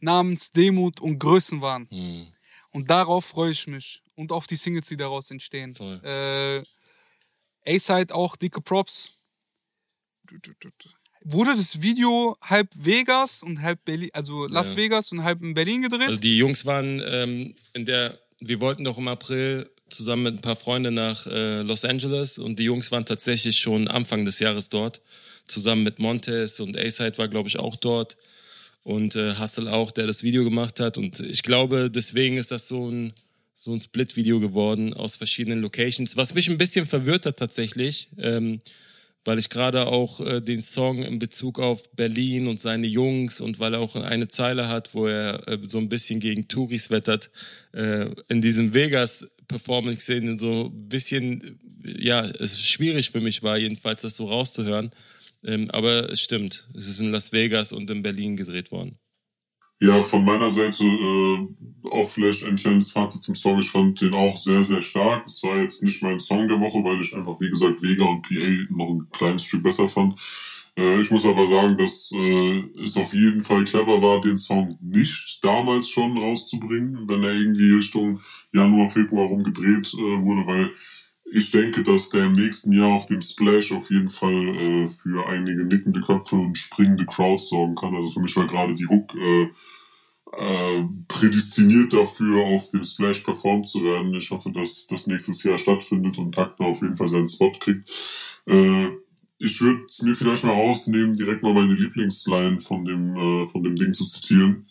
namens 0.00 0.50
Demut 0.50 1.00
und 1.00 1.20
Größenwahn. 1.20 1.88
Hm. 1.88 2.26
Und 2.72 2.90
darauf 2.90 3.26
freue 3.26 3.52
ich 3.52 3.68
mich. 3.68 4.02
Und 4.16 4.32
auf 4.32 4.48
die 4.48 4.56
Singles, 4.56 4.88
die 4.88 4.96
daraus 4.96 5.30
entstehen. 5.30 5.74
Äh, 6.02 6.62
A-Side 7.64 8.12
auch 8.12 8.34
dicke 8.36 8.60
Props. 8.60 9.12
Wurde 11.22 11.54
das 11.54 11.80
Video 11.80 12.36
halb 12.40 12.70
Vegas 12.74 13.42
und 13.42 13.62
halb 13.62 13.84
Berlin, 13.84 14.10
also 14.12 14.46
Las 14.46 14.72
Ja. 14.72 14.76
Vegas 14.78 15.12
und 15.12 15.22
halb 15.22 15.42
in 15.42 15.54
Berlin 15.54 15.82
gedreht? 15.82 16.08
Also 16.08 16.20
die 16.20 16.38
Jungs 16.38 16.66
waren 16.66 17.00
ähm, 17.04 17.54
in 17.72 17.86
der, 17.86 18.18
wir 18.40 18.60
wollten 18.60 18.84
doch 18.84 18.98
im 18.98 19.08
April 19.08 19.70
zusammen 19.90 20.22
mit 20.24 20.34
ein 20.34 20.40
paar 20.40 20.56
Freunden 20.56 20.94
nach 20.94 21.26
äh, 21.26 21.62
Los 21.62 21.84
Angeles. 21.84 22.38
Und 22.38 22.58
die 22.58 22.64
Jungs 22.64 22.90
waren 22.90 23.04
tatsächlich 23.04 23.58
schon 23.58 23.88
Anfang 23.88 24.24
des 24.24 24.38
Jahres 24.38 24.68
dort, 24.68 25.00
zusammen 25.46 25.82
mit 25.82 25.98
Montes 25.98 26.60
und 26.60 26.78
A-Side 26.78 27.18
war, 27.18 27.28
glaube 27.28 27.48
ich, 27.48 27.58
auch 27.58 27.76
dort. 27.76 28.16
Und 28.82 29.14
äh, 29.16 29.34
Hustle 29.38 29.70
auch, 29.72 29.90
der 29.90 30.06
das 30.06 30.22
Video 30.22 30.42
gemacht 30.44 30.80
hat. 30.80 30.96
Und 30.96 31.20
ich 31.20 31.42
glaube, 31.42 31.90
deswegen 31.90 32.38
ist 32.38 32.50
das 32.50 32.66
so 32.66 32.90
ein, 32.90 33.12
so 33.54 33.72
ein 33.72 33.80
Split-Video 33.80 34.40
geworden 34.40 34.94
aus 34.94 35.16
verschiedenen 35.16 35.60
Locations, 35.60 36.16
was 36.16 36.32
mich 36.32 36.48
ein 36.48 36.56
bisschen 36.56 36.86
verwirrt 36.86 37.26
hat 37.26 37.36
tatsächlich, 37.36 38.08
ähm, 38.16 38.62
weil 39.24 39.38
ich 39.38 39.50
gerade 39.50 39.86
auch 39.86 40.20
äh, 40.20 40.40
den 40.40 40.62
Song 40.62 41.02
in 41.02 41.18
Bezug 41.18 41.58
auf 41.58 41.90
Berlin 41.92 42.48
und 42.48 42.58
seine 42.58 42.86
Jungs 42.86 43.42
und 43.42 43.58
weil 43.58 43.74
er 43.74 43.80
auch 43.80 43.96
eine 43.96 44.28
Zeile 44.28 44.68
hat, 44.68 44.94
wo 44.94 45.08
er 45.08 45.46
äh, 45.46 45.58
so 45.66 45.76
ein 45.76 45.90
bisschen 45.90 46.20
gegen 46.20 46.48
Touris 46.48 46.88
wettert, 46.88 47.30
äh, 47.74 48.06
in 48.28 48.40
diesem 48.40 48.72
Vegas-Performance-Szenen 49.50 50.38
so 50.38 50.66
ein 50.66 50.88
bisschen, 50.88 51.60
ja, 51.84 52.24
es 52.24 52.52
ist 52.52 52.68
schwierig 52.68 53.10
für 53.10 53.20
mich 53.20 53.42
war, 53.42 53.58
jedenfalls 53.58 54.02
das 54.02 54.16
so 54.16 54.26
rauszuhören. 54.26 54.90
Ähm, 55.42 55.70
aber 55.70 56.10
es 56.10 56.20
stimmt, 56.20 56.68
es 56.76 56.86
ist 56.86 57.00
in 57.00 57.10
Las 57.10 57.32
Vegas 57.32 57.72
und 57.72 57.88
in 57.90 58.02
Berlin 58.02 58.36
gedreht 58.36 58.70
worden. 58.70 58.98
Ja, 59.82 59.98
von 60.02 60.26
meiner 60.26 60.50
Seite 60.50 60.84
äh, 60.84 61.88
auch 61.90 62.10
vielleicht 62.10 62.44
ein 62.44 62.56
kleines 62.56 62.90
Fazit 62.90 63.24
zum 63.24 63.34
Song. 63.34 63.58
Ich 63.60 63.70
fand 63.70 63.98
den 64.02 64.12
auch 64.12 64.36
sehr, 64.36 64.62
sehr 64.62 64.82
stark. 64.82 65.24
Es 65.24 65.42
war 65.42 65.56
jetzt 65.62 65.82
nicht 65.82 66.02
mein 66.02 66.20
Song 66.20 66.46
der 66.48 66.60
Woche, 66.60 66.84
weil 66.84 67.00
ich 67.00 67.14
einfach, 67.16 67.40
wie 67.40 67.48
gesagt, 67.48 67.82
Vega 67.82 68.04
und 68.04 68.20
PA 68.20 68.74
noch 68.74 68.90
ein 68.90 69.08
kleines 69.10 69.44
Stück 69.44 69.62
besser 69.62 69.88
fand. 69.88 70.20
Äh, 70.80 71.00
ich 71.00 71.10
muss 71.10 71.26
aber 71.26 71.46
sagen, 71.46 71.76
dass 71.76 72.10
äh, 72.12 72.64
es 72.82 72.96
auf 72.96 73.12
jeden 73.12 73.40
Fall 73.40 73.64
clever 73.64 74.00
war, 74.00 74.20
den 74.20 74.38
Song 74.38 74.78
nicht 74.80 75.44
damals 75.44 75.90
schon 75.90 76.16
rauszubringen, 76.16 77.08
wenn 77.08 77.22
er 77.22 77.34
irgendwie 77.34 77.74
Richtung 77.74 78.20
Januar, 78.52 78.90
Februar 78.90 79.26
rum 79.26 79.44
gedreht 79.44 79.92
äh, 79.94 80.22
wurde, 80.22 80.46
weil 80.46 80.70
ich 81.32 81.50
denke, 81.50 81.82
dass 81.82 82.10
der 82.10 82.24
im 82.24 82.32
nächsten 82.32 82.72
Jahr 82.72 82.92
auf 82.94 83.06
dem 83.06 83.22
Splash 83.22 83.72
auf 83.72 83.90
jeden 83.90 84.08
Fall 84.08 84.48
äh, 84.56 84.88
für 84.88 85.26
einige 85.28 85.64
nickende 85.64 86.00
Köpfe 86.00 86.36
und 86.36 86.56
springende 86.56 87.04
Crowds 87.04 87.50
sorgen 87.50 87.74
kann. 87.74 87.94
Also 87.94 88.10
für 88.10 88.20
mich 88.20 88.34
war 88.36 88.46
gerade 88.46 88.74
die 88.74 88.88
Hook 88.88 89.14
äh, 89.14 89.48
äh, 90.38 90.84
prädestiniert 91.08 91.92
dafür, 91.92 92.46
auf 92.46 92.70
dem 92.70 92.84
Splash 92.84 93.20
performt 93.20 93.68
zu 93.68 93.84
werden. 93.84 94.14
Ich 94.14 94.30
hoffe, 94.30 94.50
dass 94.50 94.86
das 94.86 95.06
nächstes 95.06 95.42
Jahr 95.44 95.58
stattfindet 95.58 96.18
und 96.18 96.34
Takter 96.34 96.64
auf 96.64 96.80
jeden 96.80 96.96
Fall 96.96 97.08
seinen 97.08 97.28
Spot 97.28 97.52
kriegt. 97.52 97.90
Ich 99.40 99.60
würde 99.60 99.84
es 99.88 100.02
mir 100.02 100.14
vielleicht 100.14 100.44
mal 100.44 100.52
rausnehmen, 100.52 101.16
direkt 101.16 101.42
mal 101.42 101.54
meine 101.54 101.74
Lieblingsline 101.74 102.60
von 102.60 102.84
dem, 102.84 103.16
äh, 103.16 103.46
von 103.46 103.62
dem 103.64 103.74
Ding 103.74 103.94
zu 103.94 104.06
zitieren. 104.06 104.66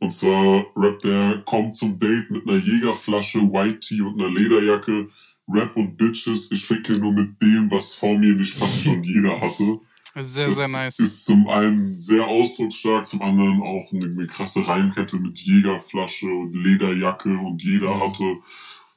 Und 0.00 0.12
zwar 0.12 0.66
rappt 0.76 1.04
der, 1.04 1.42
kommt 1.46 1.76
zum 1.76 1.98
Date 1.98 2.30
mit 2.30 2.46
einer 2.48 2.58
Jägerflasche, 2.58 3.38
White 3.40 3.80
Tee 3.80 4.00
und 4.02 4.20
einer 4.20 4.30
Lederjacke. 4.30 5.08
Rap 5.48 5.76
und 5.76 5.96
Bitches, 5.96 6.50
ich 6.52 6.64
ficke 6.64 6.98
nur 6.98 7.12
mit 7.12 7.40
dem, 7.42 7.70
was 7.70 7.94
vor 7.94 8.18
mir 8.18 8.34
nicht 8.34 8.54
fast 8.54 8.82
schon 8.82 9.02
jeder 9.04 9.40
hatte. 9.40 9.78
Sehr, 10.16 10.48
das 10.48 10.56
sehr 10.56 10.68
nice. 10.68 10.98
ist 10.98 11.24
zum 11.24 11.48
einen 11.48 11.94
sehr 11.94 12.26
ausdrucksstark, 12.26 13.06
zum 13.06 13.22
anderen 13.22 13.62
auch 13.62 13.92
eine, 13.92 14.06
eine 14.06 14.26
krasse 14.26 14.66
Reimkette 14.66 15.18
mit 15.18 15.38
Jägerflasche 15.38 16.26
und 16.26 16.52
Lederjacke 16.54 17.30
und 17.38 17.62
jeder 17.62 17.94
Mhm. 17.94 18.00
hatte 18.00 18.36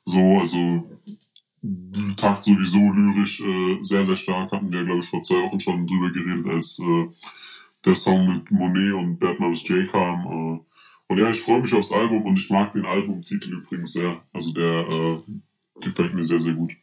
so, 0.05 0.39
also 0.39 0.89
Takt 2.18 2.43
sowieso 2.43 2.91
lyrisch 2.91 3.39
äh, 3.41 3.78
sehr, 3.82 4.03
sehr 4.03 4.18
stark. 4.18 4.51
Hatten 4.51 4.72
wir, 4.72 4.84
glaube 4.84 4.99
ich, 4.99 5.09
vor 5.09 5.24
zwei 5.24 5.36
Wochen 5.43 5.59
schon 5.59 5.88
drüber 5.88 6.11
geredet, 6.11 6.45
als 6.47 6.78
äh, 6.80 7.07
der 7.86 7.95
Song 7.95 8.28
mit 8.28 8.51
Monet 8.51 8.93
und 8.93 9.18
Bad 9.18 9.39
Moms 9.39 9.68
J 9.68 9.88
kam. 9.88 10.26
Äh, 10.26 10.59
und 11.07 11.18
ja, 11.20 11.30
ich 11.30 11.41
freue 11.41 11.61
mich 11.61 11.74
aufs 11.74 11.91
Album 11.91 12.24
und 12.26 12.38
ich 12.38 12.49
mag 12.49 12.74
den 12.74 12.86
Albumtitel 12.86 13.53
übrigens 13.53 13.93
sehr. 13.93 14.22
Also 14.34 14.51
der 14.51 14.88
äh, 14.89 15.22
gefällt 15.82 16.14
mir 16.14 16.24
sehr, 16.24 16.39
sehr 16.39 16.53
gut. 16.53 16.74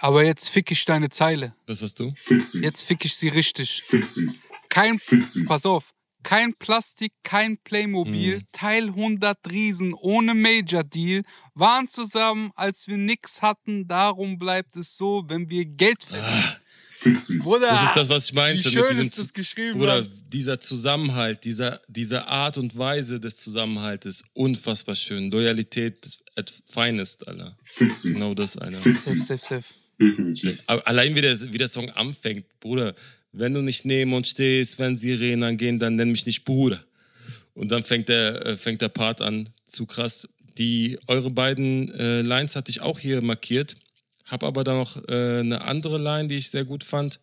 Aber 0.00 0.22
jetzt 0.24 0.48
fick 0.50 0.70
ich 0.70 0.84
deine 0.84 1.08
Zeile. 1.08 1.54
Was 1.66 1.82
hast 1.82 1.98
du? 2.00 2.12
Fix 2.14 2.52
sie. 2.52 2.62
Jetzt 2.62 2.82
fick 2.82 3.04
ich 3.06 3.14
sie 3.14 3.28
richtig. 3.28 3.82
Fix 3.84 4.16
sie. 4.16 4.30
Kein, 4.68 4.98
Fix 4.98 5.32
sie. 5.32 5.44
pass 5.44 5.64
auf, 5.64 5.94
kein 6.24 6.54
Plastik, 6.54 7.12
kein 7.22 7.58
Playmobil, 7.58 8.40
Teil 8.50 8.88
100 8.88 9.38
Riesen 9.50 9.94
ohne 9.94 10.34
Major 10.34 10.82
Deal, 10.82 11.22
waren 11.54 11.86
zusammen, 11.86 12.50
als 12.56 12.88
wir 12.88 12.96
nix 12.96 13.42
hatten, 13.42 13.86
darum 13.86 14.38
bleibt 14.38 14.74
es 14.74 14.96
so, 14.96 15.22
wenn 15.28 15.48
wir 15.48 15.64
Geld 15.66 16.02
verdienen. 16.04 16.56
Fix 16.88 17.26
sie. 17.26 17.38
Bruder, 17.38 17.68
Das 17.68 17.82
ist 17.82 17.96
das, 17.96 18.08
was 18.08 18.24
ich 18.26 18.32
meinte. 18.32 18.64
wie 18.64 18.76
mit 18.76 18.84
schön 18.84 18.88
diesem 18.88 19.04
ist 19.06 19.18
das 19.18 19.32
geschrieben. 19.32 19.78
Bruder, 19.78 20.02
Mann. 20.02 20.20
dieser 20.28 20.60
Zusammenhalt, 20.60 21.44
dieser, 21.44 21.80
diese 21.88 22.28
Art 22.28 22.56
und 22.56 22.76
Weise 22.78 23.20
des 23.20 23.36
Zusammenhaltes, 23.36 24.22
unfassbar 24.32 24.94
schön. 24.94 25.30
Loyalität 25.30 26.06
at 26.36 26.52
finest, 26.66 27.26
Alter. 27.28 27.52
Fix. 27.62 28.02
Genau 28.04 28.32
das, 28.34 28.56
Alter. 28.56 28.78
Fix 28.78 29.04
Safe, 29.04 29.20
safe, 29.20 29.44
safe. 29.44 29.64
Definitiv. 30.00 30.62
Aber 30.66 30.86
allein 30.86 31.14
wie 31.14 31.20
der, 31.20 31.40
wie 31.52 31.58
der 31.58 31.68
Song 31.68 31.90
anfängt, 31.90 32.46
Bruder, 32.60 32.94
wenn 33.34 33.52
du 33.52 33.60
nicht 33.60 33.84
neben 33.84 34.14
uns 34.14 34.28
stehst, 34.28 34.78
wenn 34.78 34.96
Sirenen 34.96 35.42
angehen, 35.42 35.78
dann 35.78 35.96
nenn 35.96 36.10
mich 36.10 36.24
nicht 36.24 36.44
Bruder. 36.44 36.80
Und 37.52 37.70
dann 37.70 37.84
fängt 37.84 38.08
der, 38.08 38.46
äh, 38.46 38.56
fängt 38.56 38.80
der 38.80 38.88
Part 38.88 39.20
an, 39.20 39.48
zu 39.66 39.86
krass. 39.86 40.28
Die, 40.56 40.98
eure 41.08 41.30
beiden 41.30 41.92
äh, 41.94 42.22
Lines 42.22 42.54
hatte 42.54 42.70
ich 42.70 42.80
auch 42.80 42.98
hier 42.98 43.20
markiert, 43.22 43.76
hab 44.24 44.44
aber 44.44 44.62
da 44.62 44.74
noch 44.74 44.96
äh, 45.08 45.40
eine 45.40 45.62
andere 45.62 45.98
Line, 45.98 46.28
die 46.28 46.36
ich 46.36 46.50
sehr 46.50 46.64
gut 46.64 46.84
fand. 46.84 47.20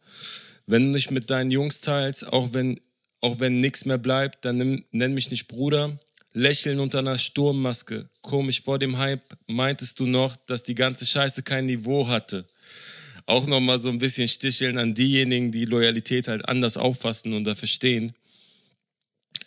Wenn 0.68 0.84
du 0.84 0.90
nicht 0.90 1.12
mit 1.12 1.30
deinen 1.30 1.50
Jungs 1.50 1.82
teilst, 1.82 2.28
auch 2.28 2.54
wenn, 2.54 2.80
auch 3.22 3.40
wenn 3.40 3.62
nichts 3.62 3.86
mehr 3.86 3.98
bleibt, 3.98 4.44
dann 4.46 4.58
nimm, 4.58 4.84
nenn 4.92 5.14
mich 5.14 5.32
nicht 5.32 5.48
Bruder. 5.48 5.98
Lächeln 6.34 6.80
unter 6.80 7.00
einer 7.00 7.18
Sturmmaske. 7.18 8.10
Komisch 8.22 8.62
vor 8.62 8.80
dem 8.80 8.98
Hype 8.98 9.38
meintest 9.48 10.00
du 10.00 10.06
noch, 10.06 10.38
dass 10.46 10.64
die 10.64 10.76
ganze 10.76 11.06
Scheiße 11.06 11.44
kein 11.44 11.66
Niveau 11.66 12.08
hatte 12.08 12.48
auch 13.26 13.48
nochmal 13.48 13.80
so 13.80 13.90
ein 13.90 14.00
bisschen 14.00 14.28
sticheln 14.28 14.78
an 14.78 14.94
diejenigen, 14.94 15.52
die 15.52 15.66
Loyalität 15.66 16.28
halt 16.28 16.48
anders 16.48 16.78
auffassen 16.78 17.34
und 17.34 17.44
da 17.44 17.56
verstehen. 17.56 18.14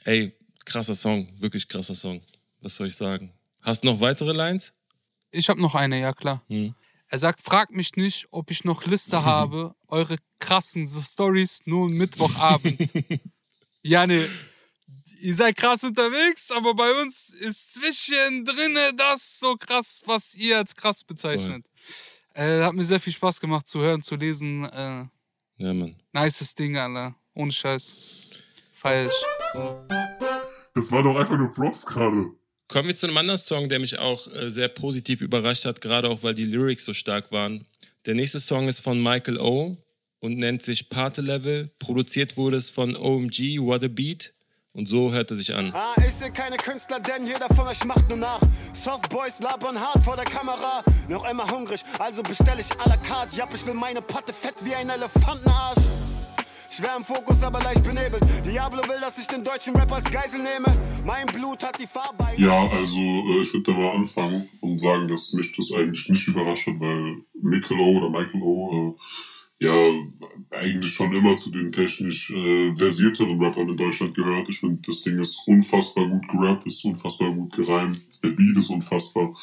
Ey, 0.04 0.32
krasser 0.64 0.94
Song, 0.94 1.28
wirklich 1.40 1.68
krasser 1.68 1.94
Song. 1.94 2.20
Was 2.60 2.76
soll 2.76 2.88
ich 2.88 2.96
sagen? 2.96 3.32
Hast 3.60 3.84
du 3.84 3.88
noch 3.88 4.00
weitere 4.00 4.32
Lines? 4.32 4.72
Ich 5.30 5.48
habe 5.48 5.60
noch 5.60 5.74
eine, 5.74 6.00
ja 6.00 6.12
klar. 6.12 6.42
Hm. 6.48 6.74
Er 7.08 7.18
sagt, 7.18 7.40
fragt 7.40 7.72
mich 7.72 7.96
nicht, 7.96 8.26
ob 8.30 8.50
ich 8.50 8.64
noch 8.64 8.86
Liste 8.86 9.24
habe. 9.24 9.74
Eure 9.88 10.16
krassen 10.38 10.88
Stories 10.88 11.62
nur 11.64 11.88
Mittwochabend. 11.88 12.90
ja, 13.82 14.06
ne. 14.06 14.28
Ihr 15.20 15.34
seid 15.34 15.56
krass 15.56 15.82
unterwegs, 15.84 16.50
aber 16.50 16.74
bei 16.74 16.90
uns 17.00 17.30
ist 17.30 17.74
zwischendrin 17.74 18.76
das 18.96 19.38
so 19.38 19.56
krass, 19.56 20.02
was 20.04 20.34
ihr 20.34 20.58
als 20.58 20.74
krass 20.76 21.02
bezeichnet. 21.04 21.66
Äh, 22.34 22.60
hat 22.62 22.74
mir 22.74 22.84
sehr 22.84 23.00
viel 23.00 23.12
Spaß 23.12 23.40
gemacht 23.40 23.66
zu 23.68 23.80
hören, 23.80 24.02
zu 24.02 24.16
lesen. 24.16 24.64
Äh, 24.64 25.06
Ja, 25.56 25.72
Mann. 25.72 25.96
nices 26.12 26.54
Ding, 26.54 26.76
Alter. 26.76 27.14
Ohne 27.34 27.52
Scheiß. 27.52 27.96
Ich. 28.74 29.12
Das 30.74 30.90
war 30.90 31.02
doch 31.02 31.16
einfach 31.16 31.38
nur 31.38 31.52
Props 31.52 31.86
gerade. 31.86 32.26
Kommen 32.68 32.88
wir 32.88 32.96
zu 32.96 33.06
einem 33.06 33.16
anderen 33.16 33.38
Song, 33.38 33.68
der 33.68 33.78
mich 33.78 33.98
auch 33.98 34.26
äh, 34.34 34.50
sehr 34.50 34.68
positiv 34.68 35.20
überrascht 35.20 35.64
hat, 35.64 35.80
gerade 35.80 36.08
auch 36.08 36.22
weil 36.22 36.34
die 36.34 36.44
Lyrics 36.44 36.84
so 36.84 36.92
stark 36.92 37.30
waren. 37.32 37.66
Der 38.06 38.14
nächste 38.14 38.40
Song 38.40 38.68
ist 38.68 38.80
von 38.80 39.00
Michael 39.02 39.38
O. 39.38 39.76
und 40.20 40.36
nennt 40.38 40.62
sich 40.62 40.88
Parte 40.88 41.22
Level. 41.22 41.70
Produziert 41.78 42.36
wurde 42.36 42.56
es 42.56 42.68
von 42.70 42.96
OMG, 42.96 43.58
What 43.60 43.84
a 43.84 43.88
Beat. 43.88 44.34
Und 44.74 44.86
so 44.86 45.12
hört 45.12 45.30
er 45.30 45.36
sich 45.36 45.54
an. 45.54 45.72
Ah, 45.72 45.94
ich 45.98 46.12
seh 46.12 46.30
keine 46.30 46.56
Künstler, 46.56 46.98
denn 46.98 47.24
jeder 47.24 47.46
von 47.54 47.68
euch 47.68 47.84
macht 47.84 48.08
nur 48.08 48.18
nach. 48.18 48.40
Softboys 48.72 49.38
labern 49.40 49.78
hart 49.80 50.02
vor 50.02 50.16
der 50.16 50.24
Kamera. 50.24 50.82
Noch 51.08 51.30
immer 51.30 51.48
hungrig, 51.48 51.80
also 52.00 52.24
bestell 52.24 52.58
ich 52.58 52.66
à 52.80 52.88
la 52.88 52.96
carte. 52.96 53.36
Japp, 53.36 53.54
ich 53.54 53.64
will 53.64 53.74
meine 53.74 54.02
Patte 54.02 54.32
fett 54.34 54.56
wie 54.64 54.74
ein 54.74 54.88
Elefantenarsch. 54.90 55.78
Schwer 56.72 56.96
im 56.96 57.04
Fokus, 57.04 57.40
aber 57.44 57.60
leicht 57.60 57.84
benebelt. 57.84 58.24
Diablo 58.44 58.82
will, 58.88 59.00
dass 59.00 59.16
ich 59.16 59.28
den 59.28 59.44
deutschen 59.44 59.76
Rap 59.76 59.92
als 59.92 60.10
Geisel 60.10 60.40
nehme. 60.40 60.66
Mein 61.06 61.26
Blut 61.26 61.62
hat 61.62 61.78
die 61.80 61.86
Farbe. 61.86 62.26
Ja, 62.36 62.68
also 62.68 62.98
äh, 62.98 63.42
ich 63.42 63.54
würde 63.54 63.70
da 63.70 63.78
mal 63.78 63.94
anfangen 63.94 64.48
und 64.60 64.80
sagen, 64.80 65.06
dass 65.06 65.32
mich 65.34 65.52
das 65.52 65.70
eigentlich 65.70 66.08
nicht 66.08 66.26
überrascht 66.26 66.66
hat, 66.66 66.80
weil 66.80 67.18
Michael 67.40 67.78
O. 67.78 67.98
oder 67.98 68.10
Michael 68.10 68.42
O. 68.42 68.96
Äh, 68.98 69.00
ja 69.58 69.92
eigentlich 70.50 70.92
schon 70.92 71.14
immer 71.14 71.36
zu 71.36 71.50
den 71.50 71.72
technisch 71.72 72.30
äh, 72.30 72.76
versierteren 72.76 73.42
Rappern 73.42 73.68
in 73.68 73.76
Deutschland 73.76 74.14
gehört. 74.14 74.48
Ich 74.48 74.60
finde, 74.60 74.82
das 74.86 75.02
Ding 75.02 75.18
ist 75.18 75.40
unfassbar 75.46 76.08
gut 76.08 76.28
gerappt, 76.28 76.66
ist 76.66 76.84
unfassbar 76.84 77.32
gut 77.32 77.52
gereimt, 77.56 78.00
der 78.22 78.30
Beat 78.30 78.56
ist 78.56 78.70
unfassbar. 78.70 79.34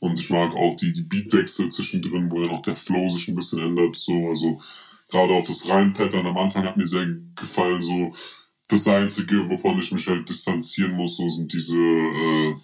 Und 0.00 0.18
ich 0.18 0.28
mag 0.30 0.54
auch 0.54 0.76
die, 0.76 0.92
die 0.92 1.02
Beatwechsel 1.02 1.70
zwischendrin, 1.70 2.30
wo 2.30 2.40
dann 2.40 2.50
auch 2.50 2.62
der 2.62 2.76
Flow 2.76 3.08
sich 3.08 3.28
ein 3.28 3.36
bisschen 3.36 3.60
ändert. 3.60 3.96
So, 3.96 4.28
also 4.28 4.60
gerade 5.08 5.32
auch 5.32 5.46
das 5.46 5.68
Reihenpattern 5.68 6.26
am 6.26 6.36
Anfang 6.36 6.64
hat 6.64 6.76
mir 6.76 6.86
sehr 6.86 7.06
gefallen. 7.34 7.80
So 7.80 8.12
das 8.68 8.86
Einzige, 8.86 9.48
wovon 9.48 9.78
ich 9.78 9.92
mich 9.92 10.06
halt 10.06 10.28
distanzieren 10.28 10.92
muss, 10.92 11.16
so 11.16 11.28
sind 11.28 11.52
diese 11.52 11.78
äh, 11.78 12.54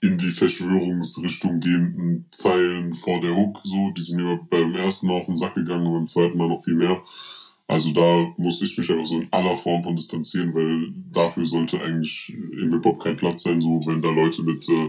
in 0.00 0.16
die 0.16 0.30
Verschwörungsrichtung 0.30 1.60
gehenden 1.60 2.26
Zeilen 2.30 2.94
vor 2.94 3.20
der 3.20 3.34
Hook. 3.34 3.60
So, 3.64 3.90
die 3.96 4.02
sind 4.02 4.22
mir 4.22 4.38
beim 4.50 4.74
ersten 4.74 5.08
Mal 5.08 5.14
auf 5.14 5.26
den 5.26 5.36
Sack 5.36 5.54
gegangen 5.54 5.86
und 5.86 5.94
beim 5.94 6.08
zweiten 6.08 6.38
Mal 6.38 6.48
noch 6.48 6.62
viel 6.62 6.74
mehr. 6.74 7.02
Also 7.66 7.92
da 7.92 8.32
muss 8.38 8.62
ich 8.62 8.78
mich 8.78 8.90
einfach 8.90 9.04
so 9.04 9.20
in 9.20 9.28
aller 9.30 9.54
Form 9.54 9.82
von 9.82 9.94
distanzieren, 9.94 10.54
weil 10.54 10.90
dafür 11.12 11.44
sollte 11.44 11.80
eigentlich 11.82 12.30
im 12.30 12.72
Hip-Hop 12.72 13.02
kein 13.02 13.16
Platz 13.16 13.42
sein, 13.42 13.60
so 13.60 13.84
wenn 13.86 14.00
da 14.00 14.08
Leute 14.08 14.42
mit 14.42 14.66
äh, 14.70 14.88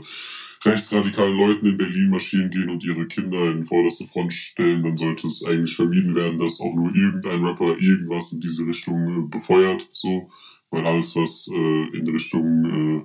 rechtsradikalen 0.64 1.36
Leuten 1.36 1.66
in 1.66 1.78
Berlin 1.78 2.10
marschieren 2.10 2.50
gehen 2.50 2.70
und 2.70 2.84
ihre 2.86 3.06
Kinder 3.08 3.52
in 3.52 3.66
vorderste 3.66 4.06
Front 4.06 4.34
stellen, 4.34 4.84
dann 4.84 4.96
sollte 4.96 5.28
es 5.28 5.44
eigentlich 5.44 5.76
vermieden 5.76 6.16
werden, 6.16 6.40
dass 6.40 6.62
auch 6.62 6.74
nur 6.74 6.96
irgendein 6.96 7.44
Rapper 7.44 7.76
irgendwas 7.78 8.32
in 8.32 8.40
diese 8.40 8.66
Richtung 8.66 9.26
äh, 9.26 9.28
befeuert, 9.28 9.90
so, 9.92 10.30
weil 10.70 10.86
alles, 10.86 11.18
was 11.18 11.50
äh, 11.52 11.98
in 11.98 12.08
Richtung 12.08 12.66
äh, 12.66 13.04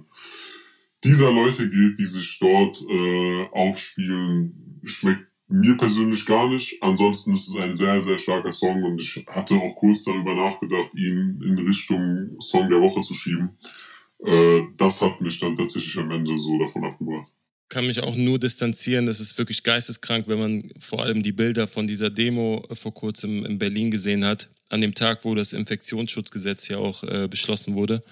dieser 1.05 1.31
Leute 1.31 1.69
geht, 1.69 1.99
die 1.99 2.07
sich 2.07 2.39
dort 2.41 2.83
äh, 2.89 3.47
aufspielen, 3.53 4.81
schmeckt 4.85 5.29
mir 5.49 5.77
persönlich 5.77 6.25
gar 6.27 6.51
nicht. 6.51 6.83
Ansonsten 6.83 7.35
ist 7.35 7.49
es 7.49 7.57
ein 7.57 7.77
sehr, 7.77 8.01
sehr 8.01 8.19
starker 8.19 8.53
Song 8.53 8.83
und 8.83 9.01
ich 9.01 9.25
hatte 9.29 9.55
auch 9.55 9.77
kurz 9.77 10.05
darüber 10.05 10.35
nachgedacht, 10.35 10.95
ihn 10.95 11.41
in 11.45 11.59
Richtung 11.59 12.37
Song 12.41 12.69
der 12.71 12.81
Woche 12.81 13.03
zu 13.03 13.15
schieben. 13.15 13.51
Äh, 14.25 14.63
das 14.77 15.01
hat 15.03 15.21
mich 15.21 15.39
dann 15.39 15.57
tatsächlich 15.57 15.97
am 15.99 16.11
Ende 16.11 16.39
so 16.39 16.59
davon 16.59 16.85
abgebracht. 16.85 17.33
Kann 17.69 17.87
mich 17.87 18.01
auch 18.01 18.17
nur 18.17 18.39
distanzieren. 18.39 19.07
Das 19.07 19.21
ist 19.21 19.37
wirklich 19.37 19.63
geisteskrank, 19.63 20.29
wenn 20.29 20.39
man 20.39 20.71
vor 20.79 21.03
allem 21.03 21.23
die 21.23 21.33
Bilder 21.33 21.67
von 21.67 21.87
dieser 21.87 22.11
Demo 22.11 22.65
vor 22.73 22.95
kurzem 22.95 23.45
in 23.45 23.59
Berlin 23.59 23.91
gesehen 23.91 24.25
hat. 24.25 24.49
An 24.69 24.81
dem 24.81 24.95
Tag, 24.95 25.25
wo 25.25 25.35
das 25.35 25.53
Infektionsschutzgesetz 25.53 26.69
ja 26.69 26.79
auch 26.79 27.05
äh, 27.05 27.29
beschlossen 27.29 27.75
wurde. 27.75 28.03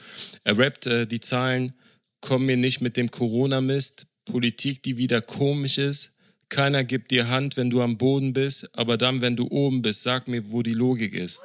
Er 0.45 0.59
rappt 0.59 0.86
äh, 0.86 1.07
die 1.07 1.20
Zahlen, 1.20 1.74
komm 2.22 2.46
mir 2.46 2.56
nicht 2.56 2.80
mit 2.80 2.96
dem 2.96 3.10
Corona-Mist, 3.10 4.06
Politik, 4.24 4.82
die 4.82 4.96
wieder 4.96 5.20
komisch 5.20 5.76
ist, 5.76 6.12
keiner 6.52 6.84
gibt 6.84 7.10
dir 7.10 7.28
Hand, 7.28 7.56
wenn 7.56 7.70
du 7.70 7.80
am 7.80 7.96
Boden 7.96 8.34
bist, 8.34 8.68
aber 8.76 8.98
dann, 8.98 9.22
wenn 9.22 9.36
du 9.36 9.48
oben 9.48 9.80
bist, 9.80 10.02
sag 10.02 10.28
mir, 10.28 10.52
wo 10.52 10.62
die 10.62 10.74
Logik 10.74 11.14
ist. 11.14 11.42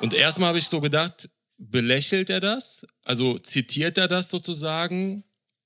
Und 0.00 0.14
erstmal 0.14 0.48
habe 0.48 0.58
ich 0.58 0.68
so 0.68 0.80
gedacht, 0.80 1.28
belächelt 1.58 2.30
er 2.30 2.40
das? 2.40 2.86
Also 3.02 3.38
zitiert 3.38 3.98
er 3.98 4.08
das 4.08 4.30
sozusagen? 4.30 5.22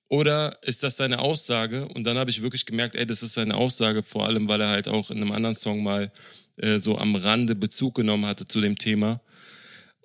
Oder 0.08 0.58
ist 0.62 0.82
das 0.82 0.96
seine 0.96 1.20
Aussage? 1.20 1.86
Und 1.86 2.04
dann 2.04 2.18
habe 2.18 2.30
ich 2.30 2.42
wirklich 2.42 2.66
gemerkt, 2.66 2.96
ey, 2.96 3.06
das 3.06 3.22
ist 3.22 3.34
seine 3.34 3.54
Aussage, 3.54 4.02
vor 4.02 4.26
allem, 4.26 4.48
weil 4.48 4.60
er 4.60 4.68
halt 4.68 4.88
auch 4.88 5.12
in 5.12 5.18
einem 5.18 5.30
anderen 5.30 5.54
Song 5.54 5.84
mal 5.84 6.12
äh, 6.56 6.78
so 6.78 6.98
am 6.98 7.14
Rande 7.14 7.54
Bezug 7.54 7.94
genommen 7.94 8.26
hatte 8.26 8.48
zu 8.48 8.60
dem 8.60 8.76
Thema. 8.76 9.20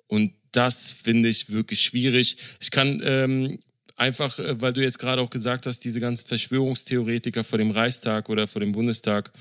Und 0.06 0.32
das 0.52 0.92
finde 0.92 1.28
ich 1.28 1.50
wirklich 1.50 1.80
schwierig. 1.80 2.36
Ich 2.60 2.70
kann 2.70 3.00
ähm, 3.04 3.58
einfach, 3.96 4.38
äh, 4.38 4.60
weil 4.60 4.72
du 4.72 4.82
jetzt 4.82 4.98
gerade 4.98 5.20
auch 5.22 5.30
gesagt 5.30 5.66
hast, 5.66 5.80
diese 5.80 6.00
ganzen 6.00 6.26
Verschwörungstheoretiker 6.26 7.44
vor 7.44 7.58
dem 7.58 7.70
Reichstag 7.70 8.28
oder 8.28 8.46
vor 8.46 8.60
dem 8.60 8.72
Bundestag. 8.72 9.32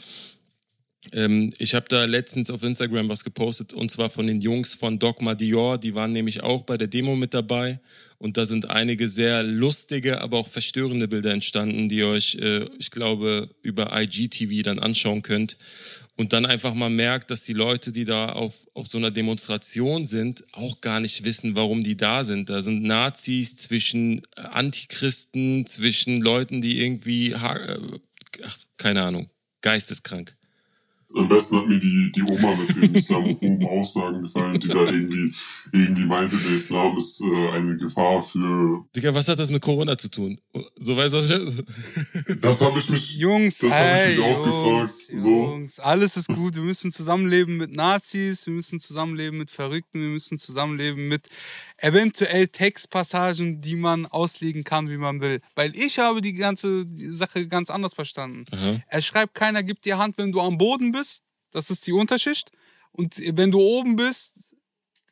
Ähm, 1.13 1.53
ich 1.59 1.75
habe 1.75 1.85
da 1.87 2.05
letztens 2.05 2.49
auf 2.49 2.63
Instagram 2.63 3.09
was 3.09 3.23
gepostet 3.23 3.73
und 3.73 3.91
zwar 3.91 4.09
von 4.09 4.25
den 4.25 4.41
Jungs 4.41 4.73
von 4.73 4.97
Dogma 4.97 5.35
Dior. 5.35 5.77
Die 5.77 5.93
waren 5.93 6.11
nämlich 6.11 6.41
auch 6.41 6.63
bei 6.63 6.77
der 6.77 6.87
Demo 6.87 7.15
mit 7.15 7.33
dabei 7.33 7.79
und 8.17 8.37
da 8.37 8.45
sind 8.45 8.69
einige 8.69 9.07
sehr 9.07 9.43
lustige, 9.43 10.21
aber 10.21 10.39
auch 10.39 10.47
verstörende 10.47 11.07
Bilder 11.07 11.31
entstanden, 11.31 11.89
die 11.89 11.97
ihr 11.97 12.07
euch, 12.07 12.35
äh, 12.35 12.65
ich 12.79 12.89
glaube, 12.89 13.49
über 13.61 13.91
IGTV 13.93 14.63
dann 14.63 14.79
anschauen 14.79 15.21
könnt 15.21 15.57
und 16.17 16.31
dann 16.33 16.45
einfach 16.45 16.73
mal 16.73 16.89
merkt, 16.89 17.29
dass 17.29 17.43
die 17.43 17.53
Leute, 17.53 17.91
die 17.91 18.05
da 18.05 18.29
auf, 18.29 18.67
auf 18.73 18.87
so 18.87 18.97
einer 18.97 19.11
Demonstration 19.11 20.07
sind, 20.07 20.43
auch 20.53 20.79
gar 20.81 20.99
nicht 20.99 21.23
wissen, 21.25 21.55
warum 21.55 21.83
die 21.83 21.97
da 21.97 22.23
sind. 22.23 22.49
Da 22.49 22.61
sind 22.61 22.83
Nazis 22.83 23.57
zwischen 23.57 24.19
äh, 24.37 24.41
Antichristen, 24.41 25.65
zwischen 25.67 26.21
Leuten, 26.21 26.61
die 26.61 26.81
irgendwie, 26.81 27.31
äh, 27.31 27.99
ach, 28.43 28.57
keine 28.77 29.03
Ahnung, 29.03 29.29
geisteskrank. 29.61 30.37
Am 31.15 31.29
besten 31.29 31.57
hat 31.57 31.67
mir 31.67 31.79
die, 31.79 32.11
die 32.15 32.23
Oma 32.23 32.55
mit 32.55 32.75
den 32.75 32.95
islamophoben 32.95 33.67
Aussagen 33.67 34.21
gefallen, 34.23 34.59
die 34.59 34.67
da 34.67 34.85
irgendwie, 34.85 35.33
irgendwie 35.71 36.05
meinte, 36.05 36.35
der 36.35 36.51
Islam 36.51 36.97
ist 36.97 37.21
äh, 37.21 37.49
eine 37.51 37.75
Gefahr 37.77 38.21
für. 38.21 38.85
Digga, 38.95 39.13
was 39.13 39.27
hat 39.27 39.39
das 39.39 39.51
mit 39.51 39.61
Corona 39.61 39.97
zu 39.97 40.09
tun? 40.09 40.39
So 40.79 40.97
weißt 40.97 41.13
du, 41.13 41.17
was 41.17 41.29
ich. 41.29 42.39
Das 42.41 42.61
habe 42.61 42.79
ich 42.79 42.89
mich. 42.89 43.15
Jungs, 43.17 43.59
das 43.59 43.71
habe 43.71 44.09
ich 44.09 44.17
mich 44.17 44.25
auch 44.25 44.43
gefragt. 44.43 45.17
So. 45.17 45.29
Jungs, 45.29 45.79
alles 45.79 46.17
ist 46.17 46.27
gut. 46.27 46.55
Wir 46.55 46.63
müssen 46.63 46.91
zusammenleben 46.91 47.57
mit 47.57 47.75
Nazis, 47.75 48.45
wir 48.47 48.53
müssen 48.53 48.79
zusammenleben 48.79 49.37
mit 49.37 49.51
Verrückten, 49.51 50.01
wir 50.01 50.09
müssen 50.09 50.37
zusammenleben 50.37 51.07
mit 51.07 51.27
eventuell 51.77 52.47
Textpassagen, 52.47 53.61
die 53.61 53.75
man 53.75 54.05
auslegen 54.05 54.63
kann, 54.63 54.89
wie 54.89 54.97
man 54.97 55.19
will. 55.19 55.41
Weil 55.55 55.75
ich 55.75 55.99
habe 55.99 56.21
die 56.21 56.33
ganze 56.33 56.85
Sache 56.91 57.47
ganz 57.47 57.69
anders 57.69 57.93
verstanden. 57.93 58.45
Aha. 58.51 58.81
Er 58.87 59.01
schreibt, 59.01 59.33
keiner 59.33 59.63
gibt 59.63 59.85
dir 59.85 59.97
Hand, 59.97 60.17
wenn 60.17 60.31
du 60.31 60.41
am 60.41 60.57
Boden 60.57 60.91
bist. 60.91 61.23
Das 61.51 61.69
ist 61.69 61.85
die 61.87 61.93
Unterschicht. 61.93 62.51
Und 62.91 63.15
wenn 63.37 63.51
du 63.51 63.59
oben 63.59 63.95
bist, 63.95 64.55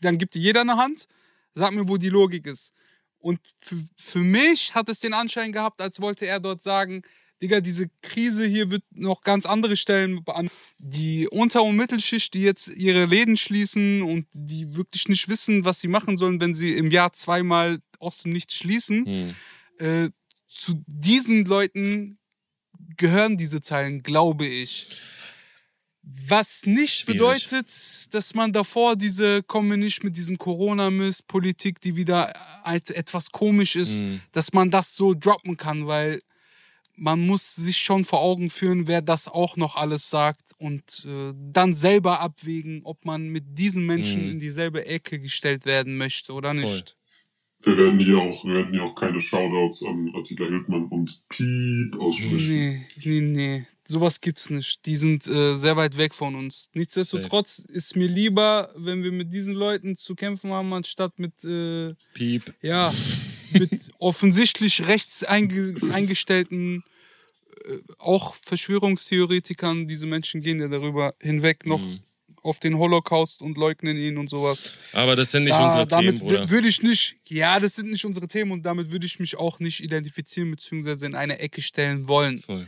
dann 0.01 0.17
gibt 0.17 0.35
dir 0.35 0.41
jeder 0.41 0.61
eine 0.61 0.77
Hand. 0.77 1.07
Sag 1.53 1.73
mir, 1.73 1.87
wo 1.87 1.97
die 1.97 2.09
Logik 2.09 2.47
ist. 2.47 2.73
Und 3.19 3.39
für, 3.57 3.77
für 3.95 4.19
mich 4.19 4.75
hat 4.75 4.89
es 4.89 4.99
den 4.99 5.13
Anschein 5.13 5.51
gehabt, 5.51 5.81
als 5.81 6.01
wollte 6.01 6.25
er 6.25 6.39
dort 6.39 6.61
sagen, 6.61 7.03
Digga, 7.41 7.59
diese 7.61 7.89
Krise 8.01 8.45
hier 8.45 8.69
wird 8.71 8.83
noch 8.91 9.21
ganz 9.21 9.45
andere 9.45 9.75
Stellen 9.75 10.21
an. 10.27 10.49
Die 10.77 11.27
Unter- 11.27 11.63
und 11.63 11.75
Mittelschicht, 11.75 12.33
die 12.33 12.41
jetzt 12.41 12.67
ihre 12.69 13.05
Läden 13.05 13.35
schließen 13.37 14.01
und 14.01 14.27
die 14.33 14.75
wirklich 14.75 15.09
nicht 15.09 15.27
wissen, 15.27 15.65
was 15.65 15.81
sie 15.81 15.89
machen 15.89 16.15
sollen, 16.17 16.39
wenn 16.39 16.53
sie 16.53 16.73
im 16.73 16.87
Jahr 16.87 17.11
zweimal 17.13 17.79
aus 17.99 18.19
dem 18.19 18.31
Nichts 18.31 18.55
schließen. 18.55 19.05
Hm. 19.05 19.35
Äh, 19.79 20.09
zu 20.47 20.83
diesen 20.87 21.45
Leuten 21.45 22.17
gehören 22.97 23.37
diese 23.37 23.59
Zeilen, 23.59 24.03
glaube 24.03 24.45
ich. 24.45 24.87
Was 26.05 26.65
nicht 26.65 26.95
Schwierig. 26.99 27.19
bedeutet, 27.19 28.13
dass 28.13 28.35
man 28.35 28.51
davor 28.51 28.97
diese, 28.97 29.41
komme 29.41 29.77
nicht 29.77 30.03
mit 30.03 30.17
diesem 30.17 30.37
Corona-Mist, 30.37 31.27
Politik, 31.27 31.79
die 31.79 31.95
wieder 31.95 32.33
als 32.65 32.89
etwas 32.89 33.31
komisch 33.31 33.77
ist, 33.77 33.99
Mhm. 33.99 34.21
dass 34.33 34.51
man 34.51 34.69
das 34.69 34.95
so 34.95 35.13
droppen 35.13 35.55
kann, 35.55 35.87
weil 35.87 36.19
man 36.95 37.25
muss 37.25 37.55
sich 37.55 37.77
schon 37.77 38.05
vor 38.05 38.21
Augen 38.21 38.49
führen, 38.49 38.87
wer 38.87 39.01
das 39.01 39.27
auch 39.27 39.57
noch 39.57 39.75
alles 39.75 40.09
sagt 40.09 40.51
und 40.57 41.05
äh, 41.07 41.33
dann 41.51 41.73
selber 41.73 42.19
abwägen, 42.21 42.81
ob 42.83 43.03
man 43.05 43.29
mit 43.29 43.57
diesen 43.57 43.85
Menschen 43.85 44.23
Mhm. 44.25 44.31
in 44.31 44.39
dieselbe 44.39 44.85
Ecke 44.85 45.19
gestellt 45.19 45.65
werden 45.65 45.97
möchte 45.97 46.33
oder 46.33 46.53
Voll. 46.53 46.61
nicht. 46.61 46.97
Wir 47.63 47.77
werden 47.77 47.99
hier 47.99 48.17
auch, 48.17 48.43
wir 48.45 48.55
werden 48.55 48.73
hier 48.73 48.83
auch 48.83 48.93
keine 48.95 49.21
Shoutouts 49.21 49.83
an 49.85 50.11
Attila 50.15 50.47
Hildmann 50.47 50.85
und 50.87 51.21
Piep 51.29 51.97
aussprechen. 51.97 52.47
Nee, 52.49 52.85
nee, 53.05 53.21
nee. 53.21 53.65
Sowas 53.85 54.21
gibt's 54.21 54.49
nicht. 54.49 54.85
Die 54.85 54.95
sind 54.95 55.27
äh, 55.27 55.55
sehr 55.55 55.75
weit 55.75 55.97
weg 55.97 56.13
von 56.13 56.35
uns. 56.35 56.69
Nichtsdestotrotz 56.73 57.59
ist 57.59 57.95
mir 57.97 58.07
lieber, 58.07 58.71
wenn 58.77 59.03
wir 59.03 59.11
mit 59.11 59.33
diesen 59.33 59.53
Leuten 59.55 59.95
zu 59.97 60.15
kämpfen 60.15 60.51
haben, 60.51 60.71
anstatt 60.73 61.19
mit, 61.19 61.43
äh, 61.43 61.93
Piep. 62.13 62.53
ja, 62.61 62.93
mit 63.51 63.91
offensichtlich 63.99 64.87
rechts 64.87 65.23
einge 65.25 65.75
eingestellten, 65.91 66.83
äh, 67.65 67.77
auch 67.99 68.35
Verschwörungstheoretikern. 68.35 69.87
Diese 69.87 70.05
Menschen 70.05 70.41
gehen 70.41 70.59
ja 70.59 70.67
darüber 70.67 71.13
hinweg 71.21 71.65
noch 71.65 71.81
Mhm. 71.81 71.99
auf 72.41 72.59
den 72.59 72.77
Holocaust 72.77 73.41
und 73.41 73.57
leugnen 73.57 73.97
ihn 73.97 74.17
und 74.17 74.27
sowas. 74.29 74.71
Aber 74.93 75.15
das 75.15 75.31
sind 75.31 75.43
nicht 75.43 75.53
Da, 75.53 75.65
unsere 75.65 75.87
damit 75.87 76.17
Themen, 76.19 76.29
Bruder. 76.29 76.49
würde 76.49 76.67
ich 76.67 76.81
nicht, 76.81 77.15
ja, 77.27 77.59
das 77.59 77.75
sind 77.75 77.89
nicht 77.91 78.05
unsere 78.05 78.27
Themen 78.27 78.51
und 78.51 78.63
damit 78.65 78.91
würde 78.91 79.05
ich 79.05 79.19
mich 79.19 79.35
auch 79.37 79.59
nicht 79.59 79.81
identifizieren 79.83 80.51
bzw. 80.51 81.05
in 81.05 81.15
eine 81.15 81.39
Ecke 81.39 81.61
stellen 81.61 82.07
wollen. 82.07 82.39
Voll. 82.39 82.67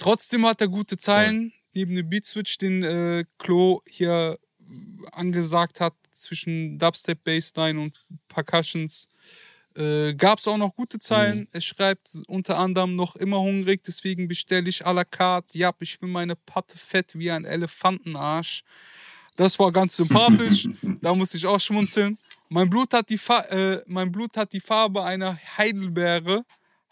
Trotzdem 0.00 0.46
hat 0.46 0.62
er 0.62 0.68
gute 0.68 0.96
Zeilen, 0.96 1.52
neben 1.74 1.94
dem 1.94 2.08
Beat-Switch, 2.08 2.56
den 2.56 2.82
äh, 2.82 3.24
Klo 3.36 3.82
hier 3.86 4.38
angesagt 5.12 5.78
hat, 5.78 5.92
zwischen 6.12 6.78
Dubstep, 6.78 7.22
Bassline 7.22 7.78
und 7.78 8.06
Percussions. 8.28 9.08
Äh, 9.76 10.14
Gab 10.14 10.38
es 10.38 10.48
auch 10.48 10.56
noch 10.56 10.74
gute 10.74 10.98
Zeilen. 10.98 11.48
Er 11.52 11.60
schreibt 11.60 12.08
unter 12.28 12.56
anderem 12.58 12.96
noch 12.96 13.14
immer 13.16 13.40
hungrig, 13.40 13.82
deswegen 13.84 14.26
bestelle 14.26 14.70
ich 14.70 14.86
à 14.86 14.92
la 14.92 15.04
carte. 15.04 15.58
Ja, 15.58 15.70
ich 15.80 16.00
will 16.00 16.08
meine 16.08 16.34
Patte 16.34 16.78
fett 16.78 17.18
wie 17.18 17.30
ein 17.30 17.44
Elefantenarsch. 17.44 18.62
Das 19.36 19.58
war 19.58 19.70
ganz 19.70 19.96
sympathisch. 19.96 20.66
da 21.02 21.14
muss 21.14 21.34
ich 21.34 21.46
auch 21.46 21.60
schmunzeln. 21.60 22.18
Mein 22.48 22.70
Blut, 22.70 22.94
hat 22.94 23.10
die 23.10 23.18
Fa 23.18 23.40
äh, 23.50 23.82
mein 23.86 24.10
Blut 24.10 24.36
hat 24.38 24.54
die 24.54 24.60
Farbe 24.60 25.04
einer 25.04 25.38
Heidelbeere. 25.58 26.46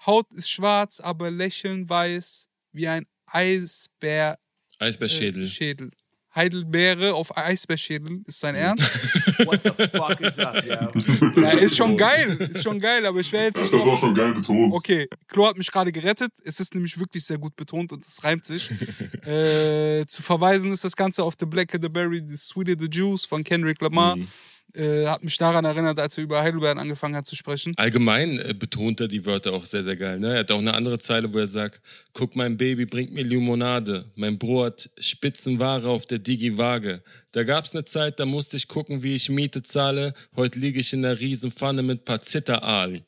Haut 0.04 0.30
ist 0.34 0.50
schwarz, 0.50 1.00
aber 1.00 1.30
Lächeln 1.30 1.88
weiß 1.88 2.47
wie 2.72 2.88
ein 2.88 3.06
Eisbär. 3.26 4.38
Eisbärschädel. 4.78 5.44
Äh, 5.44 5.46
Schädel. 5.46 5.90
Heidelbeere 6.34 7.14
auf 7.14 7.36
Eisbärschädel. 7.36 8.20
Ist 8.26 8.38
sein 8.38 8.54
Ernst? 8.54 8.84
What 9.46 9.60
the 9.64 9.70
fuck 9.98 10.20
is 10.20 10.38
up, 10.38 10.62
yo? 10.64 11.40
ja, 11.40 11.50
ist 11.52 11.76
schon 11.76 11.96
geil. 11.96 12.30
Ist 12.52 12.62
schon 12.62 12.78
geil, 12.78 13.04
aber 13.06 13.18
ich 13.20 13.32
wäre 13.32 13.46
jetzt 13.46 13.56
Ach, 13.56 13.62
nicht 13.62 13.72
das 13.72 13.80
war 13.80 13.88
drauf- 13.88 14.00
schon 14.00 14.14
geil 14.14 14.34
betont. 14.34 14.72
Okay, 14.72 15.08
Klo 15.26 15.46
hat 15.48 15.56
mich 15.58 15.70
gerade 15.72 15.90
gerettet. 15.90 16.30
Es 16.44 16.60
ist 16.60 16.74
nämlich 16.74 16.98
wirklich 16.98 17.24
sehr 17.24 17.38
gut 17.38 17.56
betont 17.56 17.92
und 17.92 18.06
es 18.06 18.22
reimt 18.22 18.44
sich. 18.44 18.70
äh, 19.26 20.04
zu 20.06 20.22
verweisen 20.22 20.70
ist 20.70 20.84
das 20.84 20.94
Ganze 20.94 21.24
auf 21.24 21.34
The 21.40 21.46
Black 21.46 21.72
the 21.72 21.88
Berry, 21.88 22.22
The 22.24 22.36
Sweeter 22.36 22.74
the 22.78 22.88
Juice 22.90 23.24
von 23.24 23.42
Kendrick 23.42 23.80
Lamar. 23.80 24.16
Mhm. 24.16 24.28
Äh, 24.74 25.06
hat 25.06 25.24
mich 25.24 25.38
daran 25.38 25.64
erinnert, 25.64 25.98
als 25.98 26.18
er 26.18 26.24
über 26.24 26.42
Heidelbeeren 26.42 26.78
angefangen 26.78 27.16
hat 27.16 27.26
zu 27.26 27.34
sprechen. 27.34 27.72
Allgemein 27.76 28.38
äh, 28.38 28.54
betont 28.54 29.00
er 29.00 29.08
die 29.08 29.24
Wörter 29.24 29.54
auch 29.54 29.64
sehr, 29.64 29.82
sehr 29.82 29.96
geil. 29.96 30.18
Ne? 30.20 30.34
Er 30.34 30.40
hat 30.40 30.50
auch 30.50 30.58
eine 30.58 30.74
andere 30.74 30.98
Zeile, 30.98 31.32
wo 31.32 31.38
er 31.38 31.46
sagt, 31.46 31.80
guck, 32.12 32.36
mein 32.36 32.58
Baby 32.58 32.84
bringt 32.84 33.12
mir 33.12 33.24
Limonade. 33.24 34.04
Mein 34.14 34.38
Bro 34.38 34.64
hat 34.64 34.90
Spitzenware 34.98 35.88
auf 35.88 36.04
der 36.04 36.18
Digi-Waage. 36.18 37.02
Da 37.32 37.44
gab's 37.44 37.72
eine 37.72 37.84
Zeit, 37.84 38.20
da 38.20 38.26
musste 38.26 38.58
ich 38.58 38.68
gucken, 38.68 39.02
wie 39.02 39.14
ich 39.14 39.30
Miete 39.30 39.62
zahle. 39.62 40.12
Heute 40.36 40.58
liege 40.58 40.80
ich 40.80 40.92
in 40.92 41.02
der 41.02 41.18
Riesenpfanne 41.18 41.82
mit 41.82 42.04
paar 42.04 42.20
Zitteraalen. 42.20 43.02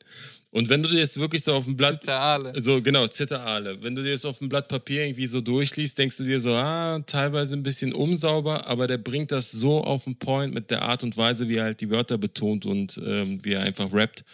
Und 0.51 0.67
wenn 0.67 0.83
du 0.83 0.89
dir 0.89 0.99
jetzt 0.99 1.17
wirklich 1.17 1.43
so 1.43 1.53
auf 1.53 1.63
dem 1.63 1.77
Blatt... 1.77 2.01
Zitteraale. 2.01 2.61
So, 2.61 2.81
genau, 2.81 3.07
Zitteraale. 3.07 3.81
Wenn 3.81 3.95
du 3.95 4.03
dir 4.03 4.11
das 4.11 4.25
auf 4.25 4.39
dem 4.39 4.49
Blatt 4.49 4.67
Papier 4.67 5.05
irgendwie 5.05 5.27
so 5.27 5.39
durchliest, 5.39 5.97
denkst 5.97 6.17
du 6.17 6.25
dir 6.25 6.41
so, 6.41 6.53
ah, 6.53 6.99
teilweise 7.07 7.55
ein 7.55 7.63
bisschen 7.63 7.93
unsauber, 7.93 8.67
aber 8.67 8.85
der 8.87 8.97
bringt 8.97 9.31
das 9.31 9.49
so 9.49 9.81
auf 9.81 10.03
den 10.03 10.19
Point 10.19 10.53
mit 10.53 10.69
der 10.69 10.81
Art 10.81 11.03
und 11.05 11.15
Weise, 11.15 11.47
wie 11.47 11.55
er 11.55 11.63
halt 11.63 11.79
die 11.79 11.89
Wörter 11.89 12.17
betont 12.17 12.65
und 12.65 12.99
ähm, 13.03 13.43
wie 13.45 13.53
er 13.53 13.61
einfach 13.61 13.93
rappt, 13.93 14.25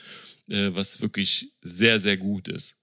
äh, 0.50 0.72
was 0.74 1.00
wirklich 1.02 1.52
sehr, 1.62 2.00
sehr 2.00 2.18
gut 2.18 2.48
ist. 2.48 2.76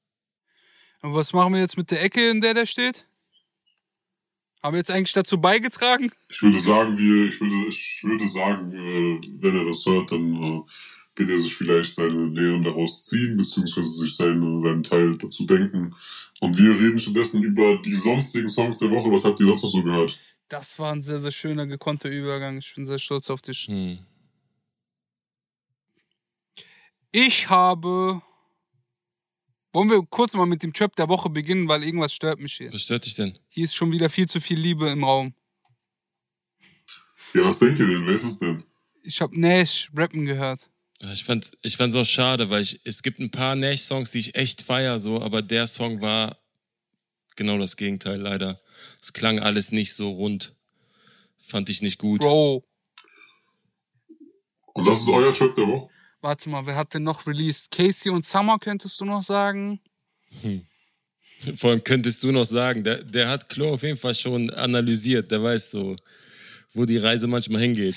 Und 1.02 1.12
was 1.14 1.32
machen 1.32 1.54
wir 1.54 1.60
jetzt 1.60 1.76
mit 1.76 1.90
der 1.90 2.04
Ecke, 2.04 2.30
in 2.30 2.40
der 2.40 2.54
der 2.54 2.66
steht? 2.66 3.04
Haben 4.62 4.74
wir 4.74 4.78
jetzt 4.78 4.92
eigentlich 4.92 5.12
dazu 5.12 5.38
beigetragen? 5.38 6.12
Ich 6.30 6.40
würde 6.40 6.60
sagen, 6.60 6.96
wir, 6.96 7.28
ich 7.28 7.40
würde, 7.40 7.68
ich 7.68 8.00
würde 8.04 8.28
sagen, 8.28 8.72
äh, 8.72 9.20
wenn 9.40 9.56
er 9.56 9.66
das 9.66 9.84
hört, 9.84 10.12
dann 10.12 10.42
äh, 10.42 10.60
wird 11.16 11.30
er 11.30 11.38
sich 11.38 11.54
vielleicht 11.54 11.94
seine 11.94 12.26
Lehren 12.26 12.62
daraus 12.62 13.04
ziehen, 13.06 13.36
beziehungsweise 13.36 13.90
sich 13.90 14.16
seine, 14.16 14.60
seinen 14.60 14.82
Teil 14.82 15.16
dazu 15.16 15.46
denken. 15.46 15.94
Und 16.40 16.58
wir 16.58 16.70
reden 16.78 16.98
stattdessen 16.98 17.42
über 17.42 17.76
die 17.78 17.94
sonstigen 17.94 18.48
Songs 18.48 18.78
der 18.78 18.90
Woche. 18.90 19.10
Was 19.10 19.24
habt 19.24 19.40
ihr 19.40 19.46
sonst 19.46 19.62
noch 19.62 19.70
so 19.70 19.82
gehört? 19.82 20.18
Das 20.48 20.78
war 20.78 20.92
ein 20.92 21.02
sehr, 21.02 21.20
sehr 21.20 21.30
schöner, 21.30 21.66
gekonnter 21.66 22.10
Übergang. 22.10 22.58
Ich 22.58 22.74
bin 22.74 22.84
sehr 22.84 22.98
stolz 22.98 23.30
auf 23.30 23.42
dich. 23.42 23.66
Hm. 23.68 23.98
Ich 27.12 27.48
habe. 27.48 28.20
Wollen 29.72 29.90
wir 29.90 30.02
kurz 30.08 30.34
mal 30.34 30.46
mit 30.46 30.62
dem 30.62 30.72
Trap 30.72 30.94
der 30.94 31.08
Woche 31.08 31.30
beginnen, 31.30 31.66
weil 31.68 31.82
irgendwas 31.82 32.12
stört 32.12 32.38
mich 32.38 32.54
hier. 32.54 32.72
Was 32.72 32.82
stört 32.82 33.06
dich 33.06 33.14
denn? 33.14 33.38
Hier 33.48 33.64
ist 33.64 33.74
schon 33.74 33.90
wieder 33.90 34.08
viel 34.08 34.28
zu 34.28 34.40
viel 34.40 34.58
Liebe 34.58 34.88
im 34.88 35.02
Raum. 35.02 35.34
Ja, 37.32 37.44
was 37.44 37.58
denkt 37.58 37.80
ihr 37.80 37.88
denn? 37.88 38.06
Wer 38.06 38.14
ist 38.14 38.22
es 38.22 38.38
denn? 38.38 38.62
Ich 39.02 39.20
habe 39.20 39.38
Nash 39.38 39.90
rappen 39.94 40.24
gehört. 40.24 40.70
Ich 41.00 41.24
fand's, 41.24 41.52
ich 41.62 41.76
fand's 41.76 41.96
auch 41.96 42.04
schade, 42.04 42.50
weil 42.50 42.62
ich, 42.62 42.80
es 42.84 43.02
gibt 43.02 43.18
ein 43.18 43.30
paar 43.30 43.56
Nash-Songs, 43.56 44.10
die 44.10 44.18
ich 44.20 44.34
echt 44.36 44.62
feier, 44.62 45.00
so, 45.00 45.20
aber 45.20 45.42
der 45.42 45.66
Song 45.66 46.00
war 46.00 46.38
genau 47.36 47.58
das 47.58 47.76
Gegenteil, 47.76 48.20
leider. 48.20 48.60
Es 49.02 49.12
klang 49.12 49.38
alles 49.38 49.70
nicht 49.72 49.94
so 49.94 50.10
rund. 50.10 50.54
Fand 51.38 51.68
ich 51.68 51.82
nicht 51.82 51.98
gut. 51.98 52.20
Bro, 52.20 52.64
Und 54.72 54.86
das 54.86 55.02
ist 55.02 55.08
euer 55.08 55.32
Track 55.34 55.54
der 55.56 55.66
Woche? 55.66 55.90
warte 56.20 56.48
mal, 56.48 56.64
wer 56.64 56.74
hat 56.74 56.94
denn 56.94 57.02
noch 57.02 57.26
released? 57.26 57.70
Casey 57.70 58.10
und 58.10 58.24
Summer 58.24 58.58
könntest 58.58 58.98
du 58.98 59.04
noch 59.04 59.22
sagen? 59.22 59.78
Vor 61.56 61.70
allem 61.70 61.84
könntest 61.84 62.22
du 62.22 62.32
noch 62.32 62.46
sagen, 62.46 62.82
der, 62.82 63.04
der 63.04 63.28
hat 63.28 63.48
Klo 63.50 63.74
auf 63.74 63.82
jeden 63.82 63.98
Fall 63.98 64.14
schon 64.14 64.48
analysiert, 64.50 65.30
der 65.30 65.42
weiß 65.42 65.70
so, 65.72 65.96
wo 66.74 66.84
die 66.84 66.98
Reise 66.98 67.26
manchmal 67.26 67.62
hingeht. 67.62 67.96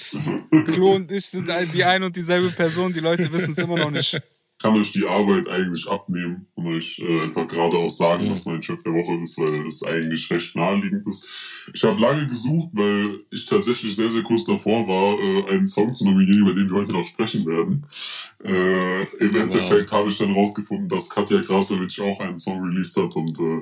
Klo 0.68 0.96
und 0.96 1.12
ich 1.12 1.26
sind 1.26 1.50
die 1.74 1.84
ein 1.84 2.04
und 2.04 2.16
dieselbe 2.16 2.50
Person, 2.52 2.94
die 2.94 3.00
Leute 3.00 3.32
wissen 3.34 3.54
es 3.54 3.58
immer 3.60 3.78
noch 3.78 3.92
nicht. 3.92 4.20
kann 4.60 4.74
euch 4.76 4.92
die 4.92 5.06
Arbeit 5.06 5.48
eigentlich 5.48 5.88
abnehmen 5.88 6.48
und 6.56 6.66
euch 6.68 6.98
äh, 7.00 7.22
einfach 7.22 7.48
geradeaus 7.48 7.98
sagen, 8.00 8.26
Mhm. 8.26 8.32
was 8.32 8.46
mein 8.48 8.60
Track 8.62 8.84
der 8.84 8.94
Woche 8.94 9.14
ist, 9.22 9.38
weil 9.38 9.68
es 9.68 9.84
eigentlich 9.84 10.32
recht 10.32 10.56
naheliegend 10.56 11.06
ist. 11.06 11.28
Ich 11.76 11.84
habe 11.84 12.02
lange 12.02 12.26
gesucht, 12.26 12.70
weil 12.74 13.20
ich 13.30 13.46
tatsächlich 13.46 13.96
sehr, 13.96 14.10
sehr 14.10 14.24
kurz 14.24 14.46
davor 14.46 14.88
war, 14.88 15.20
äh, 15.20 15.56
einen 15.56 15.68
Song 15.68 15.96
zu 15.96 16.06
nominieren, 16.06 16.40
über 16.40 16.56
den 16.56 16.70
wir 16.72 16.78
heute 16.78 16.92
noch 16.92 17.06
sprechen 17.06 17.46
werden. 17.46 17.86
Äh, 18.44 19.02
Im 19.20 19.34
Wow. 19.36 19.42
Endeffekt 19.44 19.92
habe 19.92 20.10
ich 20.10 20.18
dann 20.18 20.32
rausgefunden, 20.32 20.88
dass 20.88 21.08
Katja 21.08 21.40
Krasavic 21.44 22.00
auch 22.00 22.20
einen 22.20 22.40
Song 22.40 22.64
released 22.64 22.98
hat 22.98 23.16
und 23.16 23.40
äh, 23.40 23.62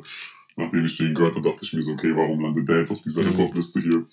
nachdem 0.56 0.86
ich 0.86 0.96
den 0.96 1.14
gehört 1.14 1.36
habe, 1.36 1.50
dachte 1.50 1.66
ich 1.66 1.74
mir 1.74 1.82
so, 1.82 1.92
okay, 1.92 2.14
warum 2.16 2.40
landet 2.40 2.70
der 2.70 2.80
jetzt 2.80 2.92
auf 2.92 3.02
dieser 3.02 3.24
Mhm. 3.24 3.32
Hip-Hop-Liste 3.32 3.82
hier? 3.82 4.06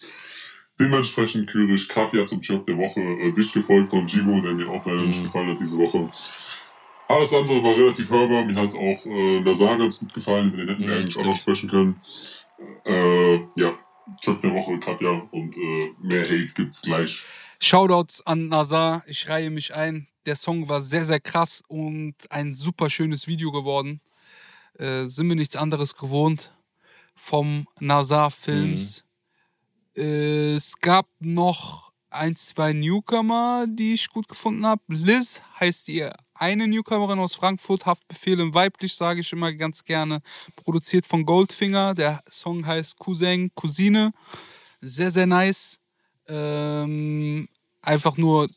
Dementsprechend 0.83 1.49
küre 1.49 1.75
ich 1.75 1.89
Katja 1.89 2.27
zum 2.27 2.43
Track 2.43 2.65
der 2.67 2.77
Woche, 2.77 3.01
äh, 3.01 3.33
dich 3.33 3.53
gefolgt 3.53 3.91
von 3.91 4.07
Jibo, 4.09 4.41
der 4.41 4.55
mir 4.55 4.69
auch 4.69 4.85
leider 4.85 5.07
nicht 5.07 5.21
Mhm. 5.21 5.25
gefallen 5.25 5.49
hat 5.51 5.61
diese 5.61 5.79
Woche. 5.79 6.11
Alles 7.09 7.33
andere 7.33 7.63
war 7.63 7.77
relativ 7.77 8.11
hörbar. 8.11 8.45
Mir 8.45 8.57
hat 8.57 8.75
auch 8.75 9.07
äh, 9.07 9.41
Nazar 9.43 9.79
ganz 9.79 10.01
gut 10.01 10.13
gefallen. 10.13 10.49
Über 10.53 10.57
den 10.65 10.69
hätten 10.71 10.81
wir 10.83 10.89
Mhm, 10.89 11.01
eigentlich 11.03 11.17
auch 11.19 11.25
noch 11.25 11.37
sprechen 11.37 11.69
können. 11.71 12.01
Äh, 12.85 13.37
ja, 13.61 13.79
Track 14.23 14.41
der 14.41 14.55
Woche, 14.55 14.79
Katja. 14.81 15.11
Und 15.31 15.57
äh, 15.57 15.91
mehr 16.01 16.23
Hate 16.25 16.47
gibt's 16.55 16.83
gleich. 16.83 17.25
Shoutouts 17.61 18.27
an 18.27 18.49
Nazar, 18.49 19.05
ich 19.07 19.29
reihe 19.29 19.51
mich 19.51 19.75
ein. 19.75 20.09
Der 20.27 20.35
Song 20.37 20.69
war 20.69 20.81
sehr, 20.81 21.05
sehr 21.05 21.21
krass 21.21 21.63
und 21.69 22.15
ein 22.31 22.55
super 22.55 22.91
schönes 22.91 23.29
Video 23.29 23.53
geworden. 23.53 24.01
Äh, 24.79 25.05
sind 25.05 25.29
wir 25.29 25.37
nichts 25.37 25.55
anderes 25.55 25.95
gewohnt 25.95 26.53
vom 27.15 27.67
Nazar 27.79 28.31
Films. 28.33 29.05
Es 29.95 30.79
gab 30.81 31.07
noch 31.21 31.93
ein, 32.11 32.37
zwei 32.37 32.73
Newcomer, 32.73 33.67
die 33.69 33.95
ich 33.95 34.09
gut 34.09 34.29
gefunden 34.29 34.67
habe. 34.67 34.83
Liz 34.89 35.43
heißt 35.61 35.89
die 35.89 36.09
eine 36.35 36.67
Newcomerin 36.67 37.19
aus 37.19 37.35
Frankfurt, 37.35 37.87
Haftbefehl 37.87 38.41
im 38.41 38.55
Weiblich, 38.55 38.95
sage 38.95 39.21
ich 39.21 39.33
immer 39.33 39.53
ganz 39.53 39.85
gerne. 39.85 40.21
Produziert 40.57 41.07
von 41.07 41.25
Goldfinger. 41.25 41.95
Der 41.95 42.21
Song 42.29 42.67
heißt 42.67 42.99
Cousin, 42.99 43.51
Cousine. 43.55 44.13
Sehr, 44.81 45.11
sehr 45.11 45.27
nice. 45.27 45.79
Ähm, 46.27 47.49
einfach 47.81 48.17
nur 48.17 48.49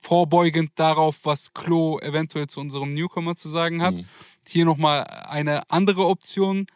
vorbeugend 0.00 0.72
darauf, 0.74 1.20
was 1.24 1.52
Klo 1.54 1.98
eventuell 2.00 2.46
zu 2.46 2.60
unserem 2.60 2.90
Newcomer 2.90 3.36
zu 3.36 3.48
sagen 3.48 3.82
hat. 3.82 3.94
Mhm. 3.96 4.04
Hier 4.46 4.64
nochmal 4.64 5.04
eine 5.28 5.70
andere 5.70 6.06
Option. 6.06 6.66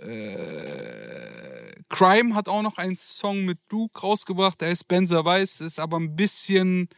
Äh, 0.00 1.72
Crime 1.88 2.34
hat 2.34 2.48
auch 2.48 2.62
noch 2.62 2.78
einen 2.78 2.96
Song 2.96 3.44
mit 3.44 3.58
Luke 3.70 4.00
rausgebracht, 4.00 4.60
der 4.60 4.68
heißt 4.68 4.86
Benzer 4.88 5.24
Weiß, 5.24 5.60
ist 5.60 5.80
aber 5.80 5.98
ein 5.98 6.14
bisschen 6.14 6.88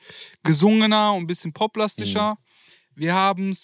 gesungener 0.43 1.15
und 1.15 1.25
ein 1.25 1.27
bisschen 1.27 1.53
poplastischer. 1.53 2.37
Wir 2.95 3.15
haben 3.15 3.57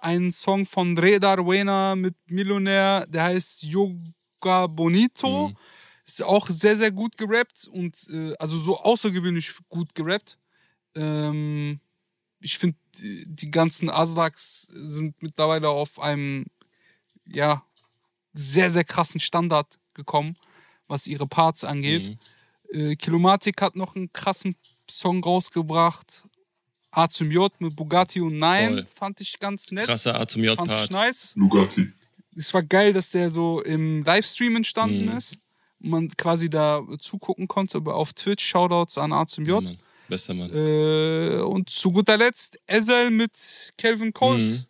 einen 0.00 0.32
Song 0.32 0.66
von 0.66 0.98
Redar 0.98 1.38
Wena 1.46 1.94
mit 1.94 2.16
Millionär, 2.26 3.06
der 3.06 3.24
heißt 3.24 3.62
Yoga 3.62 4.66
Bonito. 4.66 5.48
Mhm. 5.48 5.56
Ist 6.04 6.22
auch 6.24 6.48
sehr, 6.48 6.76
sehr 6.76 6.90
gut 6.90 7.16
gerappt 7.16 7.68
und 7.70 7.96
äh, 8.12 8.34
also 8.40 8.58
so 8.58 8.78
außergewöhnlich 8.80 9.52
gut 9.68 9.94
gerappt. 9.94 10.36
Ähm, 10.96 11.80
ich 12.40 12.58
finde, 12.58 12.76
die, 12.98 13.24
die 13.28 13.50
ganzen 13.52 13.88
Aslaks 13.88 14.66
sind 14.72 15.22
mittlerweile 15.22 15.68
auf 15.68 16.00
einem, 16.00 16.46
ja, 17.24 17.64
sehr, 18.32 18.70
sehr 18.70 18.84
krassen 18.84 19.20
Standard 19.20 19.78
gekommen, 19.94 20.36
was 20.88 21.06
ihre 21.06 21.26
Parts 21.26 21.64
angeht. 21.64 22.16
Mhm. 22.72 22.92
Äh, 22.92 22.96
Kilomatik 22.96 23.60
hat 23.60 23.76
noch 23.76 23.94
einen 23.96 24.12
krassen 24.12 24.56
Song 24.88 25.22
rausgebracht. 25.22 26.24
A 26.90 27.08
zum 27.08 27.30
J 27.30 27.50
mit 27.60 27.74
Bugatti 27.74 28.20
und 28.20 28.36
Nein 28.36 28.74
Voll. 28.74 28.86
fand 28.94 29.20
ich 29.22 29.38
ganz 29.38 29.70
nett. 29.70 29.86
Krasser 29.86 30.18
A 30.20 30.26
zum 30.28 30.44
Fand 30.44 30.60
ich 30.60 30.66
J-Part. 30.68 30.90
nice. 30.90 31.34
Lugatti. 31.36 31.90
Es 32.36 32.52
war 32.52 32.62
geil, 32.62 32.92
dass 32.92 33.10
der 33.10 33.30
so 33.30 33.60
im 33.62 34.02
Livestream 34.04 34.56
entstanden 34.56 35.06
Mhm. 35.06 35.16
ist. 35.16 35.38
Und 35.80 35.90
man 35.90 36.08
quasi 36.16 36.48
da 36.50 36.82
zugucken 36.98 37.48
konnte 37.48 37.78
aber 37.78 37.94
auf 37.96 38.12
Twitch. 38.12 38.44
Shoutouts 38.44 38.98
an 38.98 39.12
A 39.12 39.26
zum 39.26 39.44
J. 39.46 39.64
Mann, 39.64 39.78
Bester 40.08 40.34
Mann. 40.34 40.50
Äh, 40.50 41.40
und 41.42 41.68
zu 41.70 41.90
guter 41.92 42.16
Letzt 42.18 42.58
Ezel 42.66 43.10
mit 43.10 43.72
Calvin 43.78 44.12
Colt. 44.12 44.66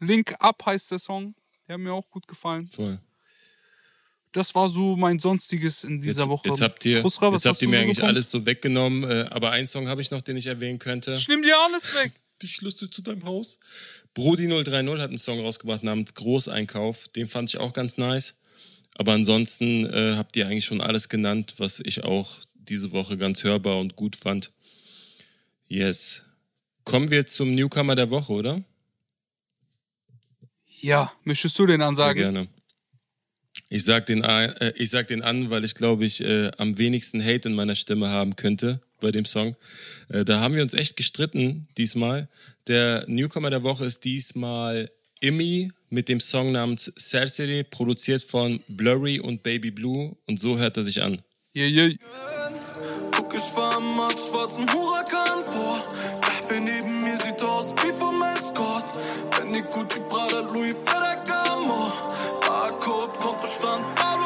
Link 0.00 0.34
Up 0.40 0.64
heißt 0.66 0.90
der 0.90 0.98
Song. 0.98 1.34
Der 1.66 1.74
hat 1.74 1.80
mir 1.80 1.92
auch 1.92 2.08
gut 2.10 2.26
gefallen. 2.26 2.68
Voll. 2.72 2.98
Das 4.32 4.54
war 4.54 4.68
so 4.68 4.96
mein 4.96 5.20
Sonstiges 5.20 5.84
in 5.84 6.00
dieser 6.00 6.22
jetzt, 6.22 6.28
Woche. 6.28 6.48
Jetzt 6.48 6.60
habt 6.60 6.84
ihr, 6.84 7.00
Frustra, 7.00 7.30
jetzt 7.30 7.46
habt 7.46 7.62
ihr 7.62 7.68
mir 7.68 7.76
so 7.76 7.82
eigentlich 7.82 7.96
bekommen? 7.98 8.10
alles 8.10 8.30
so 8.30 8.44
weggenommen, 8.44 9.08
äh, 9.08 9.28
aber 9.30 9.52
einen 9.52 9.68
Song 9.68 9.86
habe 9.86 10.02
ich 10.02 10.10
noch, 10.10 10.22
den 10.22 10.36
ich 10.36 10.46
erwähnen 10.46 10.80
könnte. 10.80 11.12
Ich 11.12 11.28
nehm 11.28 11.42
dir 11.42 11.56
alles 11.56 11.94
weg. 11.94 12.12
Die 12.42 12.48
Schlüssel 12.48 12.90
zu 12.90 13.00
deinem 13.00 13.24
Haus. 13.24 13.60
Brody 14.12 14.48
030 14.48 15.00
hat 15.00 15.10
einen 15.10 15.18
Song 15.18 15.40
rausgebracht 15.40 15.84
namens 15.84 16.14
Großeinkauf. 16.14 17.08
Den 17.08 17.28
fand 17.28 17.48
ich 17.50 17.58
auch 17.58 17.72
ganz 17.72 17.96
nice. 17.96 18.34
Aber 18.96 19.12
ansonsten 19.12 19.86
äh, 19.86 20.14
habt 20.16 20.36
ihr 20.36 20.46
eigentlich 20.46 20.64
schon 20.64 20.80
alles 20.80 21.08
genannt, 21.08 21.54
was 21.58 21.80
ich 21.80 22.02
auch 22.02 22.38
diese 22.54 22.90
Woche 22.90 23.16
ganz 23.16 23.44
hörbar 23.44 23.78
und 23.78 23.94
gut 23.94 24.16
fand. 24.16 24.52
Yes. 25.68 26.22
Kommen 26.84 27.10
wir 27.10 27.24
zum 27.26 27.54
Newcomer 27.54 27.94
der 27.94 28.10
Woche, 28.10 28.32
oder? 28.32 28.62
Ja, 30.84 31.10
möchtest 31.24 31.58
du 31.58 31.64
den 31.64 31.80
Sehr 31.80 31.88
ansagen? 31.88 32.22
gerne. 32.22 32.48
Ich 33.70 33.84
sag 33.84 34.04
den, 34.04 34.22
äh, 34.22 34.74
ich 34.76 34.90
sag 34.90 35.08
den 35.08 35.22
an, 35.22 35.48
weil 35.48 35.64
ich 35.64 35.74
glaube 35.74 36.04
ich 36.04 36.20
äh, 36.20 36.50
am 36.58 36.76
wenigsten 36.76 37.24
Hate 37.24 37.48
in 37.48 37.54
meiner 37.54 37.74
Stimme 37.74 38.10
haben 38.10 38.36
könnte 38.36 38.82
bei 39.00 39.10
dem 39.10 39.24
Song. 39.24 39.56
Äh, 40.10 40.26
da 40.26 40.40
haben 40.40 40.54
wir 40.54 40.62
uns 40.62 40.74
echt 40.74 40.98
gestritten 40.98 41.68
diesmal. 41.78 42.28
Der 42.66 43.04
Newcomer 43.08 43.48
der 43.48 43.62
Woche 43.62 43.86
ist 43.86 44.04
diesmal 44.04 44.90
Immi 45.20 45.72
mit 45.88 46.10
dem 46.10 46.20
Song 46.20 46.52
namens 46.52 46.92
Cersei, 46.98 47.62
produziert 47.62 48.22
von 48.22 48.60
Blurry 48.68 49.20
und 49.20 49.42
Baby 49.42 49.70
Blue. 49.70 50.14
Und 50.26 50.38
so 50.38 50.58
hört 50.58 50.76
er 50.76 50.84
sich 50.84 51.02
an. 51.02 51.22
Yeah, 51.56 51.66
yeah. 51.66 51.94
Guck, 53.16 53.34
ich 53.34 53.40
fahr 53.40 53.76
am 53.76 53.96
Markt 53.96 54.18
schwarzen 54.18 54.70
Huracan 54.70 54.83
Gucci 59.74 59.98
Prada 60.08 60.40
Louis 60.52 60.72
Ferragamo. 60.84 61.90
Barcode, 62.46 63.18
Kontostand, 63.18 63.94
Pablo 63.96 64.24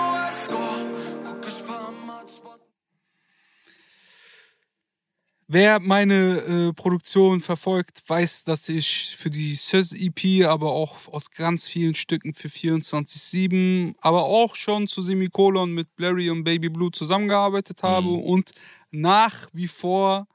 Wer 5.50 5.80
meine 5.80 6.14
äh, 6.14 6.72
Produktion 6.74 7.40
verfolgt, 7.40 8.02
weiß, 8.06 8.44
dass 8.44 8.68
ich 8.68 9.16
für 9.16 9.30
die 9.30 9.54
Söz 9.54 9.92
EP, 9.92 10.44
aber 10.44 10.72
auch 10.72 11.08
aus 11.08 11.30
ganz 11.30 11.66
vielen 11.66 11.94
Stücken 11.94 12.34
für 12.34 12.48
24-7, 12.48 13.94
aber 14.02 14.24
auch 14.24 14.54
schon 14.54 14.86
zu 14.86 15.00
Semikolon 15.00 15.72
mit 15.72 15.96
Blurry 15.96 16.28
und 16.28 16.44
Baby 16.44 16.68
Blue 16.68 16.90
zusammengearbeitet 16.90 17.82
habe 17.82 18.10
und 18.10 18.50
nach 18.90 19.48
wie 19.54 19.68
vor 19.68 20.28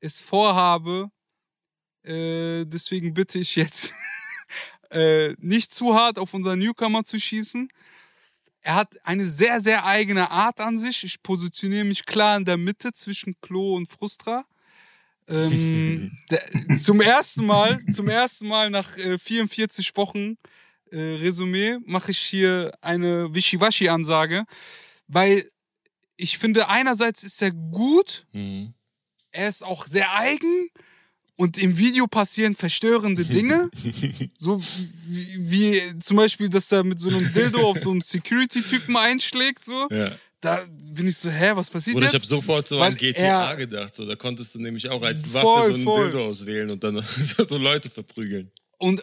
es 0.00 0.22
vorhabe. 0.22 1.10
Äh, 2.02 2.64
deswegen 2.64 3.12
bitte 3.12 3.38
ich 3.40 3.56
jetzt 3.56 3.92
äh, 4.94 5.34
nicht 5.38 5.72
zu 5.72 5.94
hart 5.94 6.18
auf 6.18 6.32
unseren 6.34 6.58
Newcomer 6.58 7.04
zu 7.04 7.18
schießen. 7.18 7.68
Er 8.62 8.76
hat 8.76 8.94
eine 9.06 9.26
sehr, 9.28 9.60
sehr 9.60 9.84
eigene 9.84 10.30
Art 10.30 10.60
an 10.60 10.78
sich. 10.78 11.04
Ich 11.04 11.22
positioniere 11.22 11.84
mich 11.84 12.06
klar 12.06 12.36
in 12.38 12.44
der 12.44 12.56
Mitte 12.56 12.92
zwischen 12.92 13.38
Klo 13.40 13.76
und 13.76 13.88
Frustra. 13.88 14.44
Ähm, 15.28 16.10
der, 16.30 16.42
zum 16.78 17.00
ersten 17.00 17.44
Mal, 17.46 17.84
zum 17.92 18.08
ersten 18.08 18.46
Mal 18.48 18.70
nach 18.70 18.96
äh, 18.96 19.18
44 19.18 19.96
Wochen 19.96 20.36
äh, 20.90 20.96
Resümee 20.96 21.76
mache 21.84 22.10
ich 22.12 22.18
hier 22.18 22.72
eine 22.80 23.34
Wischiwaschi-Ansage, 23.34 24.44
weil 25.08 25.50
ich 26.16 26.38
finde, 26.38 26.68
einerseits 26.68 27.22
ist 27.24 27.42
er 27.42 27.50
gut, 27.50 28.26
Mhm. 28.32 28.74
er 29.32 29.48
ist 29.48 29.64
auch 29.64 29.86
sehr 29.86 30.14
eigen 30.16 30.68
und 31.36 31.58
im 31.58 31.76
Video 31.78 32.06
passieren 32.06 32.54
verstörende 32.54 33.24
Dinge. 33.36 33.70
so 34.36 34.60
wie, 35.06 35.50
wie 35.50 35.98
zum 35.98 36.16
Beispiel, 36.16 36.48
dass 36.48 36.70
er 36.72 36.84
mit 36.84 37.00
so 37.00 37.08
einem 37.08 37.32
Dildo 37.32 37.68
auf 37.70 37.78
so 37.78 37.90
einem 37.90 38.00
Security-Typen 38.00 38.96
einschlägt. 38.96 39.64
So. 39.64 39.88
Ja. 39.90 40.12
Da 40.40 40.62
bin 40.92 41.06
ich 41.08 41.16
so, 41.16 41.30
hä, 41.30 41.52
was 41.54 41.70
passiert 41.70 41.96
Oder 41.96 42.06
ich 42.06 42.12
jetzt? 42.12 42.22
habe 42.22 42.28
sofort 42.28 42.68
so 42.68 42.78
Weil 42.78 42.92
an 42.92 42.96
GTA 42.96 43.50
er- 43.50 43.56
gedacht. 43.56 43.94
So, 43.94 44.04
da 44.06 44.14
konntest 44.14 44.54
du 44.54 44.60
nämlich 44.60 44.88
auch 44.90 45.02
als 45.02 45.32
Waffe 45.32 45.46
Voll, 45.46 45.68
so 45.68 45.74
einen 45.74 45.84
voll. 45.84 46.04
Dildo 46.10 46.26
auswählen 46.28 46.70
und 46.70 46.84
dann 46.84 47.02
so 47.48 47.56
Leute 47.56 47.88
verprügeln. 47.90 48.50
Und, 48.78 49.02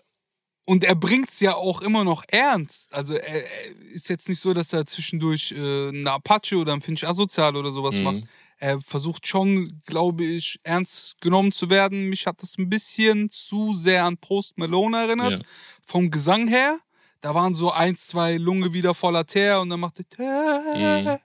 und 0.65 0.83
er 0.83 0.93
bringt's 0.95 1.39
ja 1.39 1.55
auch 1.55 1.81
immer 1.81 2.03
noch 2.03 2.23
ernst. 2.29 2.93
Also 2.93 3.15
er, 3.15 3.27
er 3.27 3.43
ist 3.91 4.07
jetzt 4.07 4.29
nicht 4.29 4.39
so, 4.39 4.53
dass 4.53 4.71
er 4.71 4.85
zwischendurch 4.85 5.51
äh, 5.51 5.89
eine 5.89 6.11
Apache 6.11 6.55
oder 6.57 6.73
ein 6.73 6.81
Finch 6.81 7.05
Asozial 7.07 7.55
oder 7.55 7.71
sowas 7.71 7.95
Mhm. 7.95 8.03
macht. 8.03 8.21
Er 8.63 8.79
versucht 8.79 9.25
schon, 9.25 9.67
glaube 9.87 10.23
ich, 10.23 10.59
ernst 10.61 11.19
genommen 11.19 11.51
zu 11.51 11.71
werden. 11.71 12.09
Mich 12.09 12.27
hat 12.27 12.43
das 12.43 12.59
ein 12.59 12.69
bisschen 12.69 13.27
zu 13.31 13.75
sehr 13.75 14.05
an 14.05 14.17
Post 14.17 14.59
Malone 14.59 14.97
erinnert. 14.97 15.39
Ja. 15.39 15.45
Vom 15.83 16.11
Gesang 16.11 16.47
her. 16.47 16.77
Da 17.21 17.33
waren 17.33 17.55
so 17.55 17.71
ein, 17.71 17.95
zwei 17.97 18.37
Lunge 18.37 18.71
wieder 18.71 18.93
voller 18.93 19.25
Teer 19.25 19.61
und 19.61 19.69
dann 19.71 19.79
machte 19.79 20.03
Mhm. 20.19 21.17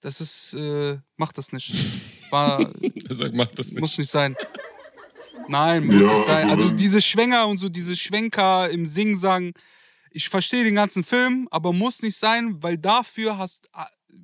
Das 0.00 0.20
ist, 0.20 0.54
äh, 0.54 0.98
macht 1.16 1.38
das 1.38 1.52
nicht. 1.52 1.72
War, 2.30 2.60
Er 3.08 3.14
sagt, 3.14 3.34
mach 3.34 3.46
das 3.46 3.68
nicht. 3.68 3.78
muss 3.80 3.96
nicht 3.96 4.10
sein. 4.10 4.34
Nein, 5.46 5.86
muss 5.86 5.94
Ja, 5.94 6.00
nicht 6.12 6.24
sein. 6.26 6.50
also 6.50 6.62
Also 6.64 6.74
diese 6.74 7.00
Schwänger 7.00 7.46
und 7.46 7.58
so 7.58 7.68
diese 7.68 7.94
Schwenker 7.96 8.68
im 8.70 8.86
Sing-Sang, 8.86 9.52
ich 10.10 10.28
verstehe 10.28 10.64
den 10.64 10.74
ganzen 10.74 11.04
Film, 11.04 11.46
aber 11.52 11.72
muss 11.72 12.02
nicht 12.02 12.16
sein, 12.16 12.60
weil 12.60 12.76
dafür 12.76 13.38
hast, 13.38 13.68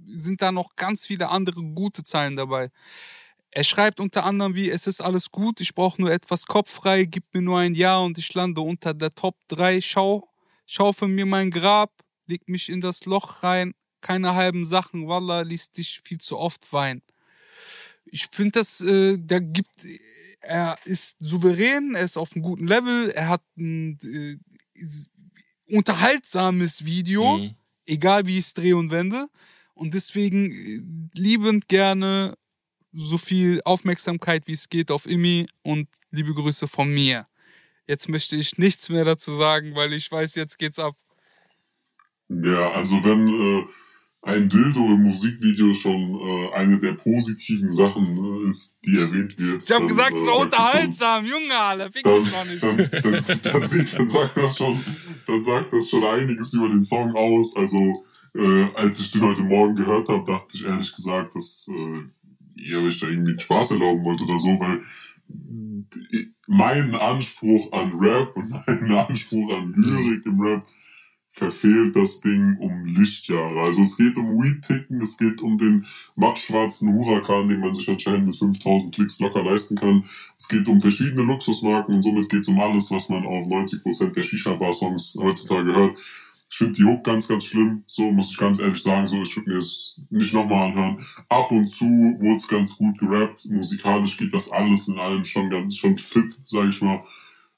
sind 0.07 0.43
da 0.43 0.53
noch 0.53 0.76
ganz 0.76 1.07
viele 1.07 1.28
andere 1.30 1.62
gute 1.62 2.05
Zeilen 2.05 2.36
dabei. 2.36 2.70
Er 3.51 3.64
schreibt 3.64 3.99
unter 4.01 4.24
anderem 4.24 4.55
wie, 4.55 4.70
es 4.70 4.86
ist 4.86 5.01
alles 5.01 5.30
gut, 5.30 5.61
ich 5.61 5.74
brauche 5.74 6.01
nur 6.01 6.12
etwas 6.12 6.47
kopffrei, 6.47 7.05
gib 7.05 7.24
mir 7.32 7.43
nur 7.43 7.59
ein 7.59 7.74
Ja 7.74 7.99
und 7.99 8.18
ich 8.18 8.32
lande 8.34 8.61
unter 8.61 8.93
der 8.95 9.11
Top 9.11 9.36
3. 9.49 9.80
Schau, 9.80 10.28
schaufe 10.66 11.09
mir 11.09 11.24
mein 11.26 11.51
Grab, 11.51 11.93
leg 12.26 12.47
mich 12.49 12.68
in 12.68 12.80
das 12.80 13.07
Loch 13.07 13.43
rein, 13.43 13.74
keine 14.03 14.34
halben 14.34 14.64
Sachen, 14.64 15.09
Wallah, 15.09 15.41
liest 15.43 15.78
dich 15.78 16.01
viel 16.05 16.18
zu 16.18 16.39
oft 16.39 16.70
weinen. 16.72 17.03
Ich 18.05 18.26
finde 18.30 18.61
das, 18.61 18.80
äh, 18.80 19.16
der 19.18 19.41
gibt, 19.41 19.70
er 20.41 20.78
ist 20.84 21.16
souverän, 21.20 21.95
er 21.95 22.05
ist 22.05 22.16
auf 22.16 22.32
einem 22.34 22.43
guten 22.43 22.66
Level, 22.66 23.11
er 23.11 23.28
hat 23.28 23.43
ein 23.57 23.99
äh, 24.03 24.36
unterhaltsames 25.74 26.84
Video, 26.84 27.39
Mhm. 27.39 27.55
egal 27.86 28.26
wie 28.26 28.39
ich 28.39 28.47
es 28.47 28.55
drehe 28.55 28.76
und 28.76 28.91
wende. 28.91 29.28
Und 29.79 29.95
deswegen 29.95 30.51
äh, 30.51 30.83
liebend 31.14 31.68
gerne 31.68 32.35
so 32.93 33.16
viel 33.16 33.61
Aufmerksamkeit, 33.64 34.49
wie 34.49 34.53
es 34.53 34.68
geht, 34.68 34.91
auf 34.91 35.07
Imi 35.07 35.47
und 35.62 35.89
liebe 36.11 36.35
Grüße 36.35 36.66
von 36.66 36.93
mir. 36.93 37.26
Jetzt 37.87 38.09
möchte 38.09 38.35
ich 38.35 38.59
nichts 38.59 38.89
mehr 38.89 39.05
dazu 39.05 39.33
sagen, 39.33 39.76
weil 39.76 39.93
ich 39.93 40.11
weiß, 40.11 40.35
jetzt 40.35 40.59
geht's 40.59 40.81
ab. 40.81 40.97
Ja, 42.29 42.72
also 42.72 43.03
wenn 43.05 43.29
äh, 43.29 43.64
ein 44.22 44.49
Dildo 44.49 44.81
im 44.81 45.05
Musikvideo 45.05 45.72
schon 45.74 46.18
äh, 46.20 46.55
eine 46.55 46.81
der 46.81 46.95
positiven 46.95 47.70
Sachen 47.70 48.05
äh, 48.05 48.49
ist, 48.49 48.81
die 48.85 48.99
erwähnt 48.99 49.39
wird. 49.39 49.62
Ich 49.62 49.70
habe 49.70 49.87
gesagt, 49.87 50.12
äh, 50.12 50.16
es 50.16 50.26
war 50.26 50.26
das 50.26 50.35
schon- 50.35 50.45
unterhaltsam, 50.45 51.24
Junge, 51.24 51.57
Alter, 51.57 51.93
fick 51.93 52.03
dich 52.03 52.33
mal 52.33 52.47
nicht. 52.47 52.62
dann, 52.62 52.76
dann, 52.76 53.22
dann, 53.43 53.87
dann, 53.97 54.09
sagt 54.09 54.37
das 54.37 54.57
schon, 54.59 54.85
dann 55.26 55.45
sagt 55.45 55.72
das 55.72 55.89
schon 55.89 56.05
einiges 56.05 56.53
über 56.53 56.68
den 56.68 56.83
Song 56.83 57.14
aus. 57.14 57.55
Also, 57.57 58.05
äh, 58.35 58.64
als 58.74 59.01
ich 59.01 59.11
den 59.11 59.22
heute 59.22 59.43
Morgen 59.43 59.76
gehört 59.76 60.09
habe, 60.09 60.24
dachte 60.24 60.57
ich 60.57 60.64
ehrlich 60.64 60.95
gesagt, 60.95 61.35
dass 61.35 61.68
äh, 61.70 62.03
ihr 62.61 62.81
euch 62.81 63.01
da 63.01 63.09
irgendwie 63.09 63.33
einen 63.33 63.41
Spaß 63.41 63.72
erlauben 63.72 64.05
wollt 64.05 64.20
oder 64.20 64.39
so, 64.39 64.49
weil 64.61 64.81
äh, 66.12 66.26
mein 66.47 66.95
Anspruch 66.95 67.72
an 67.72 67.99
Rap 67.99 68.37
und 68.37 68.51
mein 68.66 68.93
Anspruch 68.93 69.53
an 69.55 69.72
Lyrik 69.76 70.26
im 70.26 70.41
Rap 70.41 70.66
verfehlt 71.39 71.95
das 71.95 72.20
Ding 72.20 72.57
um 72.59 72.85
Lichtjahre. 72.85 73.61
Also 73.61 73.83
es 73.83 73.97
geht 73.97 74.16
um 74.16 74.43
Weed-Ticken, 74.43 75.01
es 75.01 75.16
geht 75.16 75.41
um 75.43 75.57
den 75.57 75.87
mattschwarzen 76.16 76.93
Huracan, 76.93 77.49
den 77.49 77.61
man 77.61 77.74
sich 77.74 77.89
anscheinend 77.89 78.26
mit 78.26 78.37
5000 78.37 78.95
Klicks 78.95 79.20
locker 79.20 79.45
leisten 79.45 79.76
kann. 79.76 80.05
Es 80.39 80.49
geht 80.49 80.66
um 80.68 80.81
verschiedene 80.81 81.22
Luxusmarken 81.22 81.95
und 81.95 82.03
somit 82.03 82.29
geht 82.29 82.41
es 82.41 82.49
um 82.49 82.61
alles, 82.61 82.91
was 82.91 83.09
man 83.09 83.24
auf 83.24 83.47
90% 83.47 84.11
der 84.11 84.22
Shisha-Bar-Songs 84.22 85.18
heutzutage 85.20 85.74
hört. 85.74 85.99
Ich 86.51 86.57
finde 86.57 86.72
die 86.72 86.84
Hook 86.84 87.05
ganz, 87.05 87.28
ganz 87.28 87.44
schlimm. 87.44 87.84
So 87.86 88.11
muss 88.11 88.30
ich 88.30 88.38
ganz 88.38 88.59
ehrlich 88.59 88.82
sagen. 88.82 89.07
So, 89.07 89.20
ich 89.20 89.36
würde 89.36 89.51
mir 89.51 89.59
es 89.59 90.01
nicht 90.11 90.32
nochmal 90.32 90.70
anhören. 90.70 91.05
Ab 91.28 91.51
und 91.51 91.66
zu 91.66 91.84
wurde 91.84 92.36
es 92.36 92.49
ganz 92.49 92.76
gut 92.76 92.99
gerappt. 92.99 93.46
Musikalisch 93.46 94.16
geht 94.16 94.32
das 94.32 94.51
alles 94.51 94.88
in 94.88 94.99
allem 94.99 95.24
schon 95.24 95.51
ganz, 95.51 95.76
schon 95.76 95.99
fit, 95.99 96.34
sag 96.44 96.68
ich 96.70 96.80
mal. 96.80 97.05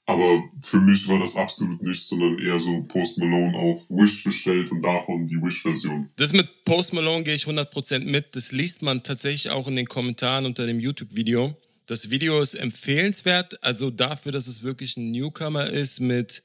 Aber 0.07 0.43
für 0.61 0.81
mich 0.81 1.07
war 1.07 1.21
das 1.21 1.37
absolut 1.37 1.81
nichts, 1.83 2.09
sondern 2.09 2.37
eher 2.41 2.59
so 2.59 2.83
Post 2.83 3.19
Malone 3.19 3.57
auf 3.57 3.89
Wish 3.91 4.25
bestellt 4.25 4.73
und 4.73 4.83
davon 4.83 5.29
die 5.29 5.41
Wish-Version. 5.41 6.11
Das 6.17 6.33
mit 6.33 6.65
Post 6.65 6.93
Malone 6.93 7.23
gehe 7.23 7.37
ich 7.37 7.45
100% 7.45 8.01
mit. 8.01 8.35
Das 8.35 8.51
liest 8.51 8.83
man 8.83 9.05
tatsächlich 9.05 9.51
auch 9.51 9.69
in 9.69 9.77
den 9.77 9.87
Kommentaren 9.87 10.47
unter 10.47 10.67
dem 10.67 10.81
YouTube-Video. 10.81 11.57
Das 11.87 12.11
Video 12.11 12.41
ist 12.41 12.55
empfehlenswert, 12.55 13.63
also 13.63 13.91
dafür, 13.91 14.33
dass 14.33 14.49
es 14.49 14.65
wirklich 14.65 14.97
ein 14.97 15.13
Newcomer 15.13 15.67
ist 15.67 16.01
mit 16.01 16.43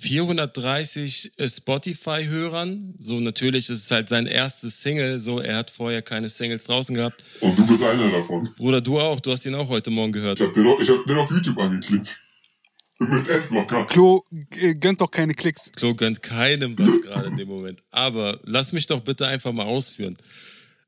430 0.00 1.32
äh, 1.38 1.48
Spotify-Hörern. 1.48 2.94
So 3.00 3.20
natürlich 3.20 3.68
ist 3.68 3.84
es 3.84 3.90
halt 3.90 4.08
sein 4.08 4.26
erstes 4.26 4.82
Single, 4.82 5.20
so 5.20 5.38
er 5.40 5.56
hat 5.58 5.70
vorher 5.70 6.02
keine 6.02 6.28
Singles 6.28 6.64
draußen 6.64 6.94
gehabt. 6.94 7.24
Und 7.40 7.58
du 7.58 7.66
bist 7.66 7.82
einer 7.82 8.10
davon. 8.10 8.50
Bruder, 8.56 8.80
du 8.80 8.98
auch, 8.98 9.20
du 9.20 9.32
hast 9.32 9.46
ihn 9.46 9.54
auch 9.54 9.68
heute 9.68 9.90
Morgen 9.90 10.12
gehört. 10.12 10.40
Ich 10.40 10.46
hab 10.46 10.52
den, 10.52 10.66
auf- 10.66 10.80
ich 10.80 10.88
hab 10.88 11.04
den 11.06 11.16
auf 11.18 11.30
YouTube 11.30 11.58
angeklickt. 11.58 12.16
Mit 12.98 13.28
Adblocker. 13.28 13.86
Klo 13.86 14.22
äh, 14.60 14.74
gönnt 14.74 15.00
doch 15.00 15.10
keine 15.10 15.34
Klicks. 15.34 15.72
Klo 15.74 15.92
gönnt 15.94 16.22
keinem 16.22 16.78
was 16.78 17.02
gerade 17.02 17.28
in 17.28 17.36
dem 17.36 17.48
Moment. 17.48 17.82
Aber 17.90 18.38
lass 18.44 18.72
mich 18.72 18.86
doch 18.86 19.00
bitte 19.00 19.26
einfach 19.26 19.52
mal 19.52 19.64
ausführen. 19.66 20.16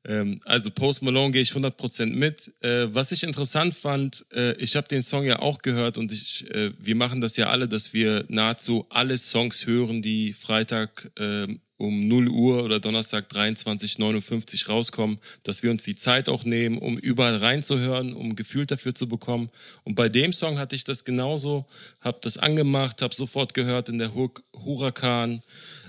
Ähm, 0.05 0.39
also 0.45 0.69
Post 0.71 1.01
Malone 1.01 1.31
gehe 1.31 1.41
ich 1.41 1.51
100% 1.51 2.07
mit. 2.07 2.51
Äh, 2.61 2.87
was 2.93 3.11
ich 3.11 3.23
interessant 3.23 3.75
fand, 3.75 4.25
äh, 4.33 4.53
ich 4.57 4.75
habe 4.75 4.87
den 4.87 5.01
Song 5.01 5.25
ja 5.25 5.39
auch 5.39 5.59
gehört 5.59 5.97
und 5.97 6.11
ich, 6.11 6.49
äh, 6.51 6.71
wir 6.77 6.95
machen 6.95 7.21
das 7.21 7.37
ja 7.37 7.47
alle, 7.49 7.67
dass 7.67 7.93
wir 7.93 8.25
nahezu 8.27 8.85
alle 8.89 9.17
Songs 9.17 9.65
hören, 9.65 10.01
die 10.01 10.33
Freitag 10.33 11.11
ähm, 11.17 11.59
um 11.77 12.07
0 12.07 12.29
Uhr 12.29 12.63
oder 12.63 12.79
Donnerstag 12.79 13.29
23.59 13.31 14.67
rauskommen, 14.69 15.19
dass 15.43 15.61
wir 15.61 15.71
uns 15.71 15.83
die 15.83 15.95
Zeit 15.95 16.29
auch 16.29 16.45
nehmen, 16.45 16.77
um 16.77 16.97
überall 16.97 17.37
reinzuhören, 17.37 18.13
um 18.13 18.29
ein 18.29 18.35
Gefühl 18.35 18.65
dafür 18.65 18.95
zu 18.95 19.09
bekommen. 19.09 19.49
Und 19.83 19.95
bei 19.95 20.07
dem 20.07 20.31
Song 20.31 20.57
hatte 20.57 20.75
ich 20.75 20.85
das 20.85 21.03
genauso, 21.03 21.65
habe 21.99 22.19
das 22.21 22.37
angemacht, 22.37 23.01
habe 23.01 23.13
sofort 23.13 23.53
gehört 23.53 23.89
in 23.89 23.97
der 23.97 24.15
Hook 24.15 24.43
Huracan. 24.53 25.41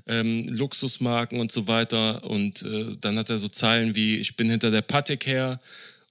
Ähm, 0.06 0.48
Luxusmarken 0.48 1.40
und 1.40 1.50
so 1.52 1.66
weiter. 1.66 2.24
Und 2.24 2.62
äh, 2.62 2.96
dann 3.00 3.18
hat 3.18 3.30
er 3.30 3.38
so 3.38 3.48
Zeilen 3.48 3.94
wie, 3.94 4.16
ich 4.16 4.36
bin 4.36 4.50
hinter 4.50 4.70
der 4.70 4.82
Patek 4.82 5.26
her. 5.26 5.60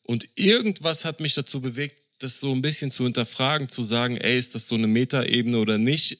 Und 0.03 0.27
irgendwas 0.35 1.05
hat 1.05 1.19
mich 1.19 1.33
dazu 1.33 1.61
bewegt, 1.61 2.01
das 2.19 2.39
so 2.39 2.51
ein 2.53 2.61
bisschen 2.61 2.91
zu 2.91 3.03
hinterfragen, 3.03 3.67
zu 3.67 3.83
sagen, 3.83 4.17
ey, 4.17 4.39
ist 4.39 4.55
das 4.55 4.67
so 4.67 4.75
eine 4.75 4.87
Metaebene 4.87 5.57
oder 5.57 5.77
nicht? 5.77 6.19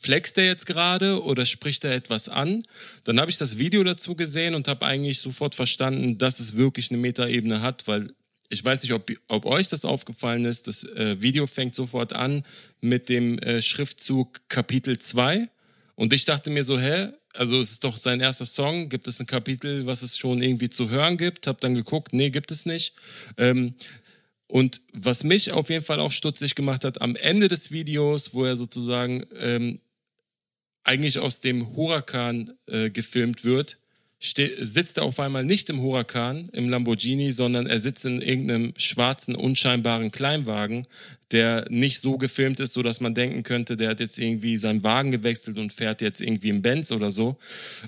Flext 0.00 0.38
er 0.38 0.46
jetzt 0.46 0.66
gerade 0.66 1.22
oder 1.22 1.46
spricht 1.46 1.84
er 1.84 1.94
etwas 1.94 2.28
an? 2.28 2.64
Dann 3.04 3.18
habe 3.18 3.30
ich 3.30 3.38
das 3.38 3.58
Video 3.58 3.82
dazu 3.82 4.14
gesehen 4.14 4.54
und 4.54 4.68
habe 4.68 4.86
eigentlich 4.86 5.18
sofort 5.18 5.54
verstanden, 5.54 6.18
dass 6.18 6.38
es 6.38 6.56
wirklich 6.56 6.90
eine 6.90 6.98
Metaebene 6.98 7.60
hat, 7.60 7.88
weil 7.88 8.14
ich 8.50 8.64
weiß 8.64 8.82
nicht, 8.82 8.92
ob, 8.92 9.10
ob 9.28 9.46
euch 9.46 9.68
das 9.68 9.84
aufgefallen 9.84 10.44
ist. 10.44 10.68
Das 10.68 10.84
äh, 10.84 11.20
Video 11.20 11.46
fängt 11.46 11.74
sofort 11.74 12.12
an 12.12 12.44
mit 12.80 13.08
dem 13.08 13.38
äh, 13.38 13.62
Schriftzug 13.62 14.42
Kapitel 14.48 14.98
2. 14.98 15.48
Und 15.94 16.12
ich 16.12 16.24
dachte 16.24 16.50
mir 16.50 16.64
so, 16.64 16.78
hä, 16.78 17.08
also 17.34 17.60
es 17.60 17.72
ist 17.72 17.84
doch 17.84 17.96
sein 17.96 18.20
erster 18.20 18.46
Song, 18.46 18.88
gibt 18.88 19.08
es 19.08 19.20
ein 19.20 19.26
Kapitel, 19.26 19.86
was 19.86 20.02
es 20.02 20.18
schon 20.18 20.42
irgendwie 20.42 20.70
zu 20.70 20.90
hören 20.90 21.16
gibt? 21.16 21.46
Hab 21.46 21.60
dann 21.60 21.74
geguckt, 21.74 22.12
nee, 22.12 22.30
gibt 22.30 22.50
es 22.50 22.66
nicht. 22.66 22.94
Ähm, 23.36 23.74
und 24.46 24.82
was 24.92 25.24
mich 25.24 25.52
auf 25.52 25.70
jeden 25.70 25.84
Fall 25.84 26.00
auch 26.00 26.12
stutzig 26.12 26.54
gemacht 26.54 26.84
hat, 26.84 27.00
am 27.00 27.16
Ende 27.16 27.48
des 27.48 27.70
Videos, 27.70 28.34
wo 28.34 28.44
er 28.44 28.56
sozusagen 28.56 29.24
ähm, 29.38 29.80
eigentlich 30.84 31.18
aus 31.18 31.40
dem 31.40 31.74
Huracan 31.74 32.52
äh, 32.66 32.90
gefilmt 32.90 33.44
wird, 33.44 33.78
sitzt 34.22 34.98
er 34.98 35.02
auf 35.02 35.18
einmal 35.18 35.44
nicht 35.44 35.68
im 35.68 35.80
Huracan, 35.80 36.48
im 36.52 36.68
Lamborghini, 36.68 37.32
sondern 37.32 37.66
er 37.66 37.80
sitzt 37.80 38.04
in 38.04 38.22
irgendeinem 38.22 38.72
schwarzen, 38.76 39.34
unscheinbaren 39.34 40.12
Kleinwagen, 40.12 40.86
der 41.32 41.66
nicht 41.70 42.00
so 42.00 42.18
gefilmt 42.18 42.60
ist, 42.60 42.74
so 42.74 42.82
dass 42.82 43.00
man 43.00 43.14
denken 43.14 43.42
könnte, 43.42 43.76
der 43.76 43.90
hat 43.90 44.00
jetzt 44.00 44.18
irgendwie 44.18 44.58
seinen 44.58 44.84
Wagen 44.84 45.10
gewechselt 45.10 45.58
und 45.58 45.72
fährt 45.72 46.00
jetzt 46.00 46.20
irgendwie 46.20 46.50
im 46.50 46.62
Benz 46.62 46.92
oder 46.92 47.10
so. 47.10 47.36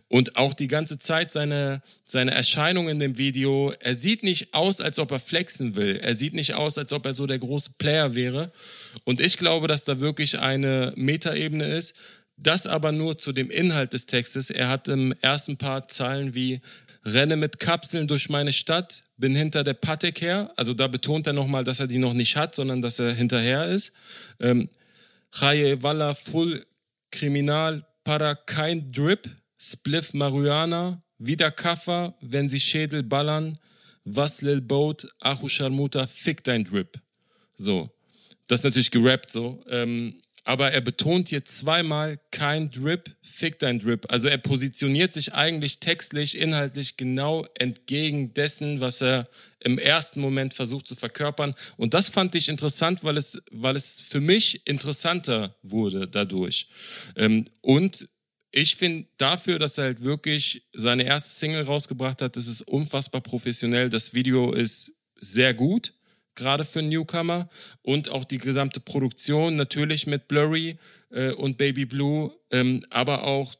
Und 0.08 0.36
auch 0.36 0.54
die 0.54 0.66
ganze 0.66 0.98
Zeit 0.98 1.30
seine, 1.30 1.82
seine 2.04 2.32
Erscheinung 2.32 2.88
in 2.88 2.98
dem 2.98 3.16
Video, 3.16 3.72
er 3.78 3.94
sieht 3.94 4.24
nicht 4.24 4.54
aus, 4.54 4.80
als 4.80 4.98
ob 4.98 5.12
er 5.12 5.20
flexen 5.20 5.76
will. 5.76 6.00
Er 6.02 6.16
sieht 6.16 6.34
nicht 6.34 6.54
aus, 6.54 6.78
als 6.78 6.92
ob 6.92 7.06
er 7.06 7.14
so 7.14 7.26
der 7.26 7.38
große 7.38 7.72
Player 7.78 8.16
wäre. 8.16 8.50
Und 9.04 9.20
ich 9.20 9.36
glaube, 9.36 9.68
dass 9.68 9.84
da 9.84 10.00
wirklich 10.00 10.38
eine 10.40 10.92
Metaebene 10.96 11.66
ist, 11.66 11.94
das 12.46 12.66
aber 12.66 12.92
nur 12.92 13.18
zu 13.18 13.32
dem 13.32 13.50
Inhalt 13.50 13.92
des 13.92 14.06
Textes. 14.06 14.50
Er 14.50 14.68
hat 14.68 14.88
im 14.88 15.12
ersten 15.20 15.56
Part 15.56 15.90
Zeilen 15.90 16.34
wie 16.34 16.60
renne 17.04 17.36
mit 17.36 17.58
Kapseln 17.58 18.08
durch 18.08 18.28
meine 18.28 18.52
Stadt, 18.52 19.04
bin 19.16 19.34
hinter 19.34 19.64
der 19.64 19.74
Patek 19.74 20.20
her. 20.20 20.52
Also 20.56 20.74
da 20.74 20.88
betont 20.88 21.26
er 21.26 21.32
nochmal, 21.32 21.64
dass 21.64 21.80
er 21.80 21.86
die 21.86 21.98
noch 21.98 22.14
nicht 22.14 22.36
hat, 22.36 22.54
sondern 22.54 22.82
dass 22.82 22.98
er 22.98 23.12
hinterher 23.12 23.66
ist. 23.66 23.92
Ähm, 24.40 24.68
Chaye 25.32 25.82
Walla 25.82 26.14
Full 26.14 26.64
Kriminal 27.10 27.86
Para 28.04 28.34
kein 28.34 28.92
Drip, 28.92 29.28
Spliff 29.58 30.12
Marihuana, 30.12 31.02
wieder 31.18 31.50
Kaffer, 31.50 32.14
wenn 32.20 32.50
sie 32.50 32.60
Schädel 32.60 33.02
ballern, 33.02 33.58
was 34.04 34.42
Lil 34.42 34.60
Boat, 34.60 35.08
Achu 35.20 35.48
Sharmuta, 35.48 36.06
fick 36.06 36.44
dein 36.44 36.64
Drip. 36.64 37.00
So. 37.56 37.90
Das 38.46 38.60
ist 38.60 38.64
natürlich 38.64 38.90
gerappt 38.90 39.30
so. 39.30 39.64
Ähm, 39.68 40.20
aber 40.44 40.72
er 40.72 40.82
betont 40.82 41.28
hier 41.28 41.44
zweimal 41.44 42.20
kein 42.30 42.70
Drip, 42.70 43.10
fick 43.22 43.58
dein 43.58 43.78
Drip. 43.78 44.06
Also 44.10 44.28
er 44.28 44.36
positioniert 44.38 45.14
sich 45.14 45.32
eigentlich 45.32 45.80
textlich, 45.80 46.38
inhaltlich 46.38 46.98
genau 46.98 47.46
entgegen 47.58 48.34
dessen, 48.34 48.80
was 48.80 49.00
er 49.00 49.28
im 49.60 49.78
ersten 49.78 50.20
Moment 50.20 50.52
versucht 50.52 50.86
zu 50.86 50.94
verkörpern. 50.94 51.54
Und 51.78 51.94
das 51.94 52.10
fand 52.10 52.34
ich 52.34 52.50
interessant, 52.50 53.02
weil 53.02 53.16
es, 53.16 53.42
weil 53.50 53.74
es 53.74 54.02
für 54.02 54.20
mich 54.20 54.66
interessanter 54.68 55.56
wurde 55.62 56.06
dadurch. 56.06 56.68
Ähm, 57.16 57.46
und 57.62 58.06
ich 58.52 58.76
finde 58.76 59.08
dafür, 59.16 59.58
dass 59.58 59.78
er 59.78 59.84
halt 59.84 60.02
wirklich 60.02 60.62
seine 60.74 61.04
erste 61.04 61.30
Single 61.30 61.64
rausgebracht 61.64 62.20
hat, 62.20 62.36
das 62.36 62.46
ist 62.46 62.62
unfassbar 62.62 63.22
professionell. 63.22 63.88
Das 63.88 64.12
Video 64.12 64.52
ist 64.52 64.92
sehr 65.18 65.54
gut 65.54 65.94
gerade 66.34 66.64
für 66.64 66.82
Newcomer 66.82 67.48
und 67.82 68.10
auch 68.10 68.24
die 68.24 68.38
gesamte 68.38 68.80
Produktion 68.80 69.56
natürlich 69.56 70.06
mit 70.06 70.28
Blurry 70.28 70.78
äh, 71.10 71.30
und 71.32 71.58
Baby 71.58 71.84
Blue, 71.84 72.32
ähm, 72.50 72.84
aber 72.90 73.24
auch 73.24 73.54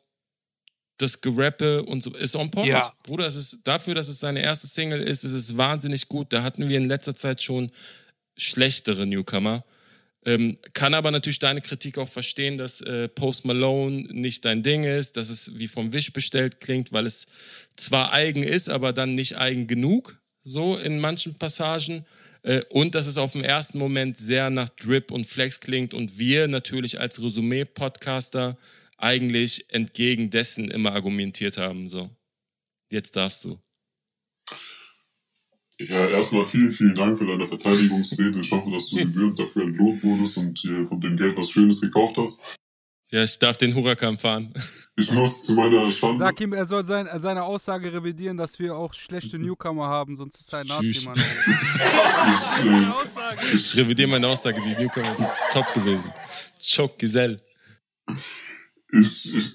das 0.99 1.21
Gerappe 1.21 1.83
und 1.83 2.03
so 2.03 2.13
ist 2.13 2.37
on 2.37 2.51
point. 2.51 2.69
Ja. 2.69 2.93
Bruder, 3.03 3.27
es 3.27 3.37
ist 3.37 3.59
dafür, 3.65 3.95
dass 3.95 4.09
es 4.09 4.21
seine 4.21 4.43
erste 4.43 4.67
Single 4.67 5.03
ist, 5.03 5.25
ist 5.25 5.33
es 5.33 5.57
wahnsinnig 5.57 6.09
gut. 6.09 6.33
Da 6.33 6.43
hatten 6.43 6.69
wir 6.69 6.79
in 6.79 6.89
letzter 6.89 7.17
Zeit 7.17 7.43
schon 7.43 7.71
schlechtere 8.37 9.07
Newcomer. 9.07 9.65
Ähm, 10.27 10.57
kann 10.73 10.95
aber 10.95 11.11
natürlich 11.11 11.39
deine 11.39 11.61
Kritik 11.61 11.99
auch 11.99 12.09
verstehen, 12.09 12.57
dass 12.57 12.81
äh, 12.81 13.09
Post 13.09 13.45
Malone 13.45 14.07
nicht 14.11 14.45
dein 14.45 14.63
Ding 14.63 14.85
ist, 14.85 15.17
dass 15.17 15.29
es 15.29 15.59
wie 15.59 15.69
vom 15.69 15.93
Wisch 15.93 16.13
bestellt 16.13 16.61
klingt, 16.61 16.93
weil 16.93 17.05
es 17.05 17.27
zwar 17.77 18.13
eigen 18.13 18.43
ist, 18.43 18.71
aber 18.71 18.93
dann 18.93 19.15
nicht 19.15 19.37
eigen 19.37 19.67
genug, 19.67 20.19
so 20.43 20.77
in 20.77 20.99
manchen 20.99 21.35
Passagen. 21.35 22.07
Äh, 22.45 22.63
und 22.69 22.95
dass 22.95 23.07
es 23.07 23.19
auf 23.19 23.33
den 23.33 23.43
ersten 23.43 23.79
Moment 23.79 24.19
sehr 24.19 24.51
nach 24.51 24.69
Drip 24.69 25.11
und 25.11 25.27
Flex 25.27 25.61
klingt 25.61 25.95
und 25.95 26.19
wir 26.19 26.47
natürlich 26.47 27.01
als 27.01 27.21
Resümee-Podcaster 27.21 28.57
eigentlich 28.99 29.67
entgegen 29.73 30.31
dessen 30.31 30.71
immer 30.71 30.93
argumentiert 30.93 31.57
haben. 31.57 31.89
So, 31.89 32.11
jetzt 32.91 33.17
darfst 33.17 33.45
du. 33.45 33.59
Ja, 35.79 36.09
erstmal 36.09 36.45
vielen, 36.45 36.71
vielen 36.71 36.95
Dank 36.95 37.19
für 37.19 37.27
deine 37.27 37.47
Verteidigungsrede. 37.47 38.39
Ich 38.41 38.53
hoffe, 38.53 38.71
dass 38.71 38.91
du 38.91 38.99
gebührend 38.99 39.39
dafür 39.39 39.65
entlohnt 39.65 40.05
wurdest 40.05 40.39
und 40.39 40.63
dir 40.63 40.87
von 40.87 41.01
dem 41.01 41.17
Geld 41.17 41.37
was 41.37 41.51
Schönes 41.51 41.81
gekauft 41.81 42.17
hast. 42.19 42.57
Ja, 43.11 43.23
ich 43.23 43.39
darf 43.39 43.57
den 43.57 43.75
Huracan 43.75 44.19
fahren. 44.19 44.53
Ich 44.97 45.11
muss 45.13 45.43
zu 45.45 45.53
meiner 45.53 45.91
Schande. 45.91 46.25
Sag 46.25 46.41
ihm, 46.41 46.53
er 46.53 46.67
soll 46.67 46.87
sein, 46.87 47.09
seine 47.21 47.43
Aussage 47.43 47.93
revidieren, 47.93 48.37
dass 48.37 48.59
wir 48.59 48.77
auch 48.77 48.95
schlechte 48.95 49.39
Newcomer 49.39 49.87
haben, 49.87 50.17
sonst 50.17 50.41
ist 50.41 50.53
er 50.53 50.61
ein 50.61 50.67
Nazi-Mann. 50.67 51.17
ich, 51.17 52.65
äh, 53.53 53.57
ich 53.57 53.77
revidiere 53.77 54.09
meine 54.09 54.29
Aussage, 54.29 54.61
die 54.61 54.83
Newcomer 54.83 55.15
sind 55.17 55.29
top 55.53 55.73
gewesen. 55.75 56.13
Choc 56.65 56.99
Gesell. 56.99 57.41
Ich, 58.93 59.35
ich, 59.35 59.53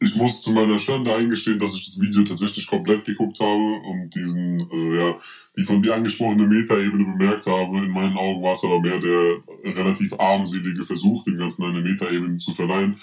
ich 0.00 0.16
muss 0.16 0.40
zu 0.42 0.52
meiner 0.52 0.78
Schande 0.78 1.14
eingestehen, 1.14 1.58
dass 1.58 1.74
ich 1.74 1.86
das 1.86 2.00
Video 2.00 2.22
tatsächlich 2.22 2.66
komplett 2.66 3.04
geguckt 3.04 3.38
habe 3.40 3.80
und 3.90 4.10
diesen, 4.14 4.60
äh, 4.60 4.96
ja, 4.96 5.18
die 5.56 5.64
von 5.64 5.82
dir 5.82 5.94
angesprochene 5.94 6.46
Metaebene 6.46 7.04
bemerkt 7.04 7.46
habe. 7.46 7.78
In 7.78 7.90
meinen 7.90 8.16
Augen 8.16 8.42
war 8.42 8.52
es 8.52 8.64
aber 8.64 8.80
mehr 8.80 9.00
der 9.00 9.74
relativ 9.74 10.14
armselige 10.18 10.84
Versuch, 10.84 11.24
dem 11.24 11.36
Ganzen 11.36 11.64
eine 11.64 11.80
Metaebene 11.80 12.38
zu 12.38 12.52
verleihen. 12.52 12.96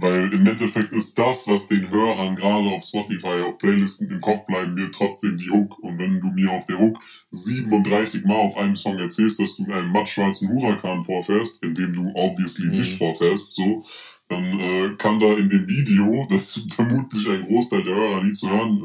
Weil 0.00 0.32
im 0.32 0.46
Endeffekt 0.46 0.94
ist 0.94 1.18
das, 1.18 1.48
was 1.48 1.66
den 1.66 1.90
Hörern 1.90 2.36
gerade 2.36 2.68
auf 2.68 2.84
Spotify, 2.84 3.42
auf 3.44 3.58
Playlisten 3.58 4.08
im 4.08 4.20
Kopf 4.20 4.46
bleiben 4.46 4.76
wird, 4.76 4.94
trotzdem 4.94 5.36
die 5.36 5.50
Hook. 5.50 5.76
Und 5.80 5.98
wenn 5.98 6.20
du 6.20 6.28
mir 6.28 6.52
auf 6.52 6.66
der 6.66 6.78
Hook 6.78 7.00
37 7.32 8.24
Mal 8.24 8.36
auf 8.36 8.56
einem 8.56 8.76
Song 8.76 8.96
erzählst, 8.96 9.40
dass 9.40 9.56
du 9.56 9.64
einen 9.64 9.90
mattschwarzen 9.90 10.50
Huracan 10.50 11.02
vorfährst, 11.02 11.64
in 11.64 11.74
dem 11.74 11.94
du 11.94 12.12
obviously 12.14 12.66
mhm. 12.66 12.76
nicht 12.76 12.96
vorfährst, 12.96 13.56
so, 13.56 13.84
dann 14.28 14.60
äh, 14.60 14.94
kann 14.98 15.18
da 15.20 15.34
in 15.34 15.48
dem 15.48 15.68
Video, 15.68 16.26
das 16.30 16.66
vermutlich 16.74 17.28
ein 17.28 17.46
Großteil 17.46 17.82
der 17.82 17.94
Hörer 17.94 18.22
nie 18.22 18.32
zu 18.32 18.50
hören 18.50 18.84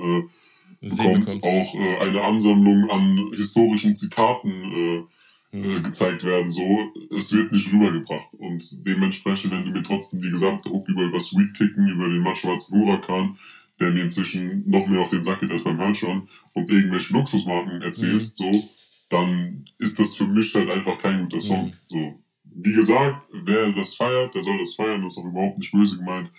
äh, 0.82 0.88
bekommt, 0.88 1.44
auch 1.44 1.76
äh, 1.76 1.98
eine 2.00 2.24
Ansammlung 2.24 2.90
an 2.90 3.32
historischen 3.34 3.96
Zitaten 3.96 4.50
äh, 4.52 5.58
mhm. 5.58 5.78
äh, 5.78 5.82
gezeigt 5.82 6.24
werden. 6.24 6.50
So, 6.50 6.92
es 7.16 7.32
wird 7.32 7.52
nicht 7.52 7.72
rübergebracht. 7.72 8.34
Und 8.38 8.86
dementsprechend, 8.86 9.52
wenn 9.52 9.66
du 9.66 9.72
mir 9.72 9.84
trotzdem 9.84 10.22
die 10.22 10.32
gesamte 10.32 10.70
Hook 10.70 10.88
über, 10.90 11.04
über 11.04 11.20
Sweet 11.20 11.54
Kicken, 11.56 11.88
über 11.88 12.08
den 12.08 12.20
mattschwarzen 12.20 12.78
Huracan, 12.78 13.38
der 13.80 13.92
mir 13.92 14.04
inzwischen 14.04 14.70
noch 14.70 14.88
mehr 14.88 15.02
auf 15.02 15.10
den 15.10 15.24
Sack 15.24 15.40
geht 15.40 15.52
als 15.52 15.64
beim 15.64 15.78
Hören 15.78 16.28
und 16.54 16.70
irgendwelche 16.70 17.14
Luxusmarken 17.14 17.82
erzählst, 17.82 18.40
mhm. 18.40 18.54
so, 18.54 18.70
dann 19.10 19.66
ist 19.78 20.00
das 20.00 20.16
für 20.16 20.28
mich 20.28 20.54
halt 20.56 20.70
einfach 20.70 20.98
kein 20.98 21.24
guter 21.24 21.42
Song. 21.42 21.68
Mhm. 21.68 21.74
So, 21.88 22.23
wie 22.56 22.74
gesagt, 22.74 23.28
wer 23.32 23.72
das 23.72 23.96
feiert, 23.96 24.34
der 24.36 24.42
soll 24.42 24.58
das 24.58 24.76
feiern, 24.76 25.02
das 25.02 25.14
ist 25.14 25.20
auch 25.20 25.30
überhaupt 25.30 25.58
nicht 25.58 25.72
böse 25.72 25.98
gemeint. 25.98 26.32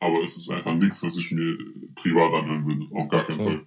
Aber 0.00 0.22
es 0.22 0.36
ist 0.36 0.50
einfach 0.50 0.74
nichts, 0.74 1.02
was 1.02 1.16
ich 1.16 1.32
mir 1.32 1.56
privat 1.94 2.32
anhören 2.32 2.66
würde. 2.66 2.86
Auf 2.94 3.08
gar 3.08 3.24
keinen 3.24 3.42
Fall. 3.42 3.66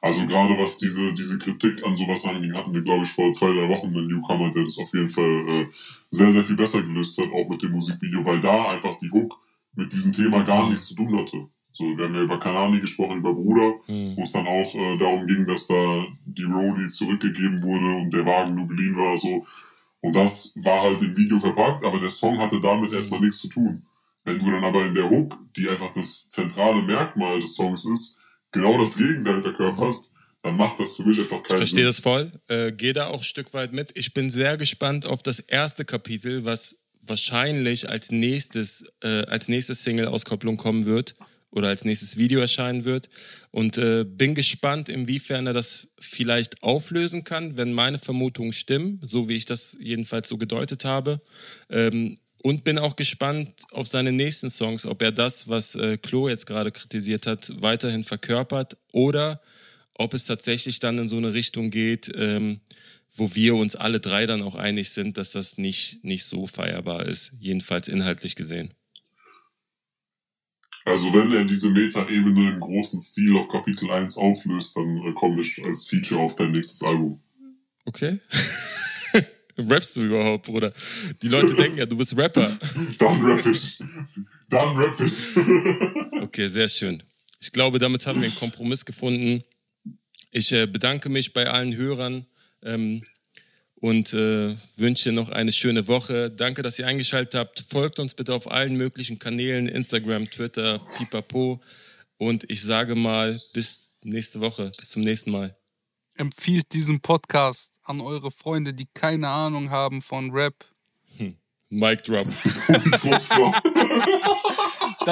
Also 0.00 0.26
gerade 0.26 0.56
was 0.58 0.78
diese, 0.78 1.12
diese 1.12 1.38
Kritik 1.38 1.84
an 1.84 1.96
sowas 1.96 2.24
anging, 2.24 2.54
hatten 2.54 2.74
wir, 2.74 2.82
glaube 2.82 3.04
ich, 3.04 3.10
vor 3.10 3.32
zwei, 3.32 3.52
drei 3.52 3.68
Wochen 3.68 3.90
mit 3.90 4.08
Newcomer, 4.08 4.52
der 4.52 4.64
das 4.64 4.78
auf 4.78 4.92
jeden 4.92 5.10
Fall 5.10 5.48
äh, 5.48 5.66
sehr, 6.10 6.32
sehr 6.32 6.44
viel 6.44 6.56
besser 6.56 6.82
gelöst 6.82 7.18
hat, 7.18 7.32
auch 7.32 7.48
mit 7.48 7.62
dem 7.62 7.72
Musikvideo, 7.72 8.24
weil 8.24 8.40
da 8.40 8.70
einfach 8.70 8.98
die 8.98 9.10
Hook 9.10 9.38
mit 9.74 9.92
diesem 9.92 10.12
Thema 10.12 10.42
gar 10.42 10.68
nichts 10.68 10.86
zu 10.86 10.94
tun 10.94 11.16
hatte. 11.16 11.48
So, 11.72 11.84
wir 11.84 12.04
haben 12.04 12.14
ja 12.14 12.22
über 12.22 12.38
Kanani 12.38 12.80
gesprochen, 12.80 13.18
über 13.18 13.34
Bruder, 13.34 13.74
mhm. 13.86 14.16
wo 14.16 14.22
es 14.22 14.32
dann 14.32 14.46
auch 14.46 14.74
äh, 14.74 14.96
darum 14.98 15.26
ging, 15.26 15.46
dass 15.46 15.66
da 15.66 16.06
die 16.24 16.44
Roadie 16.44 16.86
zurückgegeben 16.88 17.62
wurde 17.62 18.00
und 18.00 18.10
der 18.14 18.24
Wagen 18.24 18.54
nur 18.54 18.68
geliehen 18.68 18.96
war, 18.96 19.16
so. 19.16 19.44
Und 20.00 20.14
das 20.14 20.54
war 20.56 20.82
halt 20.82 21.02
im 21.02 21.16
Video 21.16 21.38
verpackt, 21.38 21.84
aber 21.84 22.00
der 22.00 22.10
Song 22.10 22.38
hatte 22.38 22.60
damit 22.60 22.92
erstmal 22.92 23.20
nichts 23.20 23.38
zu 23.38 23.48
tun. 23.48 23.86
Wenn 24.24 24.38
du 24.38 24.50
dann 24.50 24.64
aber 24.64 24.84
in 24.86 24.94
der 24.94 25.08
Hook, 25.08 25.38
die 25.56 25.68
einfach 25.68 25.92
das 25.92 26.28
zentrale 26.28 26.82
Merkmal 26.82 27.38
des 27.38 27.54
Songs 27.54 27.84
ist, 27.84 28.18
genau 28.50 28.78
das 28.78 28.96
Gegenteil 28.96 29.42
verkörperst, 29.42 30.12
dann 30.42 30.56
macht 30.56 30.78
das 30.78 30.94
für 30.94 31.04
mich 31.04 31.18
einfach 31.18 31.42
keinen 31.42 31.56
Ich 31.56 31.70
verstehe 31.70 31.84
das 31.84 32.00
voll, 32.00 32.32
äh, 32.48 32.72
gehe 32.72 32.92
da 32.92 33.08
auch 33.08 33.18
ein 33.18 33.22
Stück 33.24 33.52
weit 33.54 33.72
mit. 33.72 33.96
Ich 33.98 34.14
bin 34.14 34.30
sehr 34.30 34.56
gespannt 34.56 35.06
auf 35.06 35.22
das 35.22 35.40
erste 35.40 35.84
Kapitel, 35.84 36.44
was 36.44 36.76
wahrscheinlich 37.02 37.88
als 37.88 38.10
nächstes, 38.10 38.84
äh, 39.02 39.24
als 39.26 39.48
nächstes 39.48 39.82
Single-Auskopplung 39.84 40.56
kommen 40.56 40.86
wird 40.86 41.14
oder 41.50 41.68
als 41.68 41.84
nächstes 41.84 42.16
Video 42.16 42.40
erscheinen 42.40 42.84
wird. 42.84 43.08
Und 43.50 43.78
äh, 43.78 44.04
bin 44.04 44.34
gespannt, 44.34 44.88
inwiefern 44.88 45.46
er 45.46 45.52
das 45.52 45.88
vielleicht 45.98 46.62
auflösen 46.62 47.24
kann, 47.24 47.56
wenn 47.56 47.72
meine 47.72 47.98
Vermutungen 47.98 48.52
stimmen, 48.52 49.00
so 49.02 49.28
wie 49.28 49.36
ich 49.36 49.46
das 49.46 49.76
jedenfalls 49.80 50.28
so 50.28 50.38
gedeutet 50.38 50.84
habe. 50.84 51.20
Ähm, 51.70 52.18
und 52.42 52.62
bin 52.62 52.78
auch 52.78 52.94
gespannt 52.94 53.64
auf 53.72 53.88
seine 53.88 54.12
nächsten 54.12 54.50
Songs, 54.50 54.86
ob 54.86 55.02
er 55.02 55.10
das, 55.10 55.48
was 55.48 55.74
äh, 55.74 55.96
Klo 55.98 56.28
jetzt 56.28 56.46
gerade 56.46 56.70
kritisiert 56.70 57.26
hat, 57.26 57.50
weiterhin 57.60 58.04
verkörpert 58.04 58.76
oder 58.92 59.40
ob 59.94 60.14
es 60.14 60.26
tatsächlich 60.26 60.78
dann 60.78 60.98
in 60.98 61.08
so 61.08 61.16
eine 61.16 61.32
Richtung 61.32 61.70
geht, 61.70 62.10
ähm, 62.14 62.60
wo 63.12 63.34
wir 63.34 63.54
uns 63.54 63.74
alle 63.74 63.98
drei 63.98 64.26
dann 64.26 64.42
auch 64.42 64.54
einig 64.54 64.90
sind, 64.90 65.16
dass 65.16 65.32
das 65.32 65.58
nicht, 65.58 66.04
nicht 66.04 66.24
so 66.24 66.46
feierbar 66.46 67.06
ist, 67.06 67.32
jedenfalls 67.40 67.88
inhaltlich 67.88 68.36
gesehen. 68.36 68.74
Also 70.86 71.12
wenn 71.12 71.32
er 71.32 71.44
diese 71.44 71.68
Meta-Ebene 71.68 72.52
im 72.52 72.60
großen 72.60 73.00
Stil 73.00 73.36
auf 73.36 73.48
Kapitel 73.48 73.90
1 73.90 74.16
auflöst, 74.18 74.76
dann 74.76 74.98
äh, 74.98 75.12
komme 75.14 75.42
ich 75.42 75.60
als 75.64 75.88
Feature 75.88 76.20
auf 76.20 76.36
dein 76.36 76.52
nächstes 76.52 76.80
Album. 76.80 77.20
Okay. 77.84 78.20
Rappst 79.58 79.96
du 79.96 80.02
überhaupt, 80.02 80.46
Bruder? 80.46 80.72
Die 81.22 81.28
Leute 81.28 81.54
denken 81.56 81.78
ja, 81.78 81.86
du 81.86 81.96
bist 81.96 82.16
Rapper. 82.16 82.56
Dann 83.00 83.20
rapp 83.20 83.44
ich. 83.46 83.80
Dann 84.48 84.76
rapp 84.76 85.00
ich. 85.00 85.36
okay, 86.22 86.46
sehr 86.46 86.68
schön. 86.68 87.02
Ich 87.40 87.50
glaube, 87.50 87.80
damit 87.80 88.06
haben 88.06 88.20
wir 88.20 88.28
einen 88.28 88.36
Kompromiss 88.36 88.84
gefunden. 88.84 89.42
Ich 90.30 90.52
äh, 90.52 90.66
bedanke 90.66 91.08
mich 91.08 91.32
bei 91.32 91.50
allen 91.50 91.74
Hörern 91.74 92.26
ähm, 92.62 93.02
und 93.80 94.12
äh, 94.12 94.56
wünsche 94.76 95.12
noch 95.12 95.28
eine 95.28 95.52
schöne 95.52 95.86
Woche. 95.86 96.30
Danke, 96.30 96.62
dass 96.62 96.78
ihr 96.78 96.86
eingeschaltet 96.86 97.34
habt. 97.34 97.64
Folgt 97.68 97.98
uns 97.98 98.14
bitte 98.14 98.34
auf 98.34 98.50
allen 98.50 98.76
möglichen 98.76 99.18
Kanälen, 99.18 99.68
Instagram, 99.68 100.30
Twitter, 100.30 100.78
pipapo. 100.96 101.60
Und 102.18 102.48
ich 102.50 102.62
sage 102.62 102.94
mal, 102.94 103.40
bis 103.52 103.92
nächste 104.02 104.40
Woche, 104.40 104.72
bis 104.76 104.90
zum 104.90 105.02
nächsten 105.02 105.30
Mal. 105.30 105.56
Empfiehlt 106.14 106.72
diesen 106.72 107.00
Podcast 107.00 107.74
an 107.82 108.00
eure 108.00 108.30
Freunde, 108.30 108.72
die 108.72 108.86
keine 108.94 109.28
Ahnung 109.28 109.70
haben 109.70 110.00
von 110.00 110.30
Rap. 110.30 110.54
Hm. 111.18 111.36
Mic 111.68 112.02
drop. 112.04 112.24
das 112.24 112.34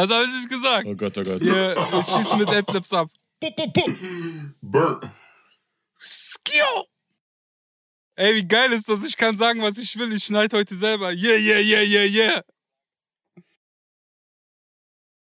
habe 0.09 0.25
ich 0.25 0.35
nicht 0.35 0.49
gesagt. 0.49 0.87
Oh 0.87 0.95
Gott, 0.95 1.19
oh 1.19 1.23
Gott. 1.23 1.43
Ihr, 1.43 1.77
ihr 1.77 2.05
schießt 2.05 2.37
mit 2.37 2.49
Adlibs 2.49 2.93
ab. 2.93 3.11
Burr. 4.63 5.13
Skio! 5.99 6.87
Ey, 8.17 8.37
wie 8.37 8.47
geil 8.47 8.73
ist 8.73 8.89
das? 8.89 9.05
Ich 9.05 9.17
kann 9.17 9.37
sagen, 9.37 9.61
was 9.63 9.77
ich 9.77 9.99
will. 9.99 10.13
Ich 10.13 10.25
schneide 10.25 10.57
heute 10.57 10.77
selber. 10.77 11.13
Yeah, 11.13 11.37
yeah, 11.37 11.59
yeah, 11.59 11.83
yeah, 11.83 12.05
yeah. 12.05 12.43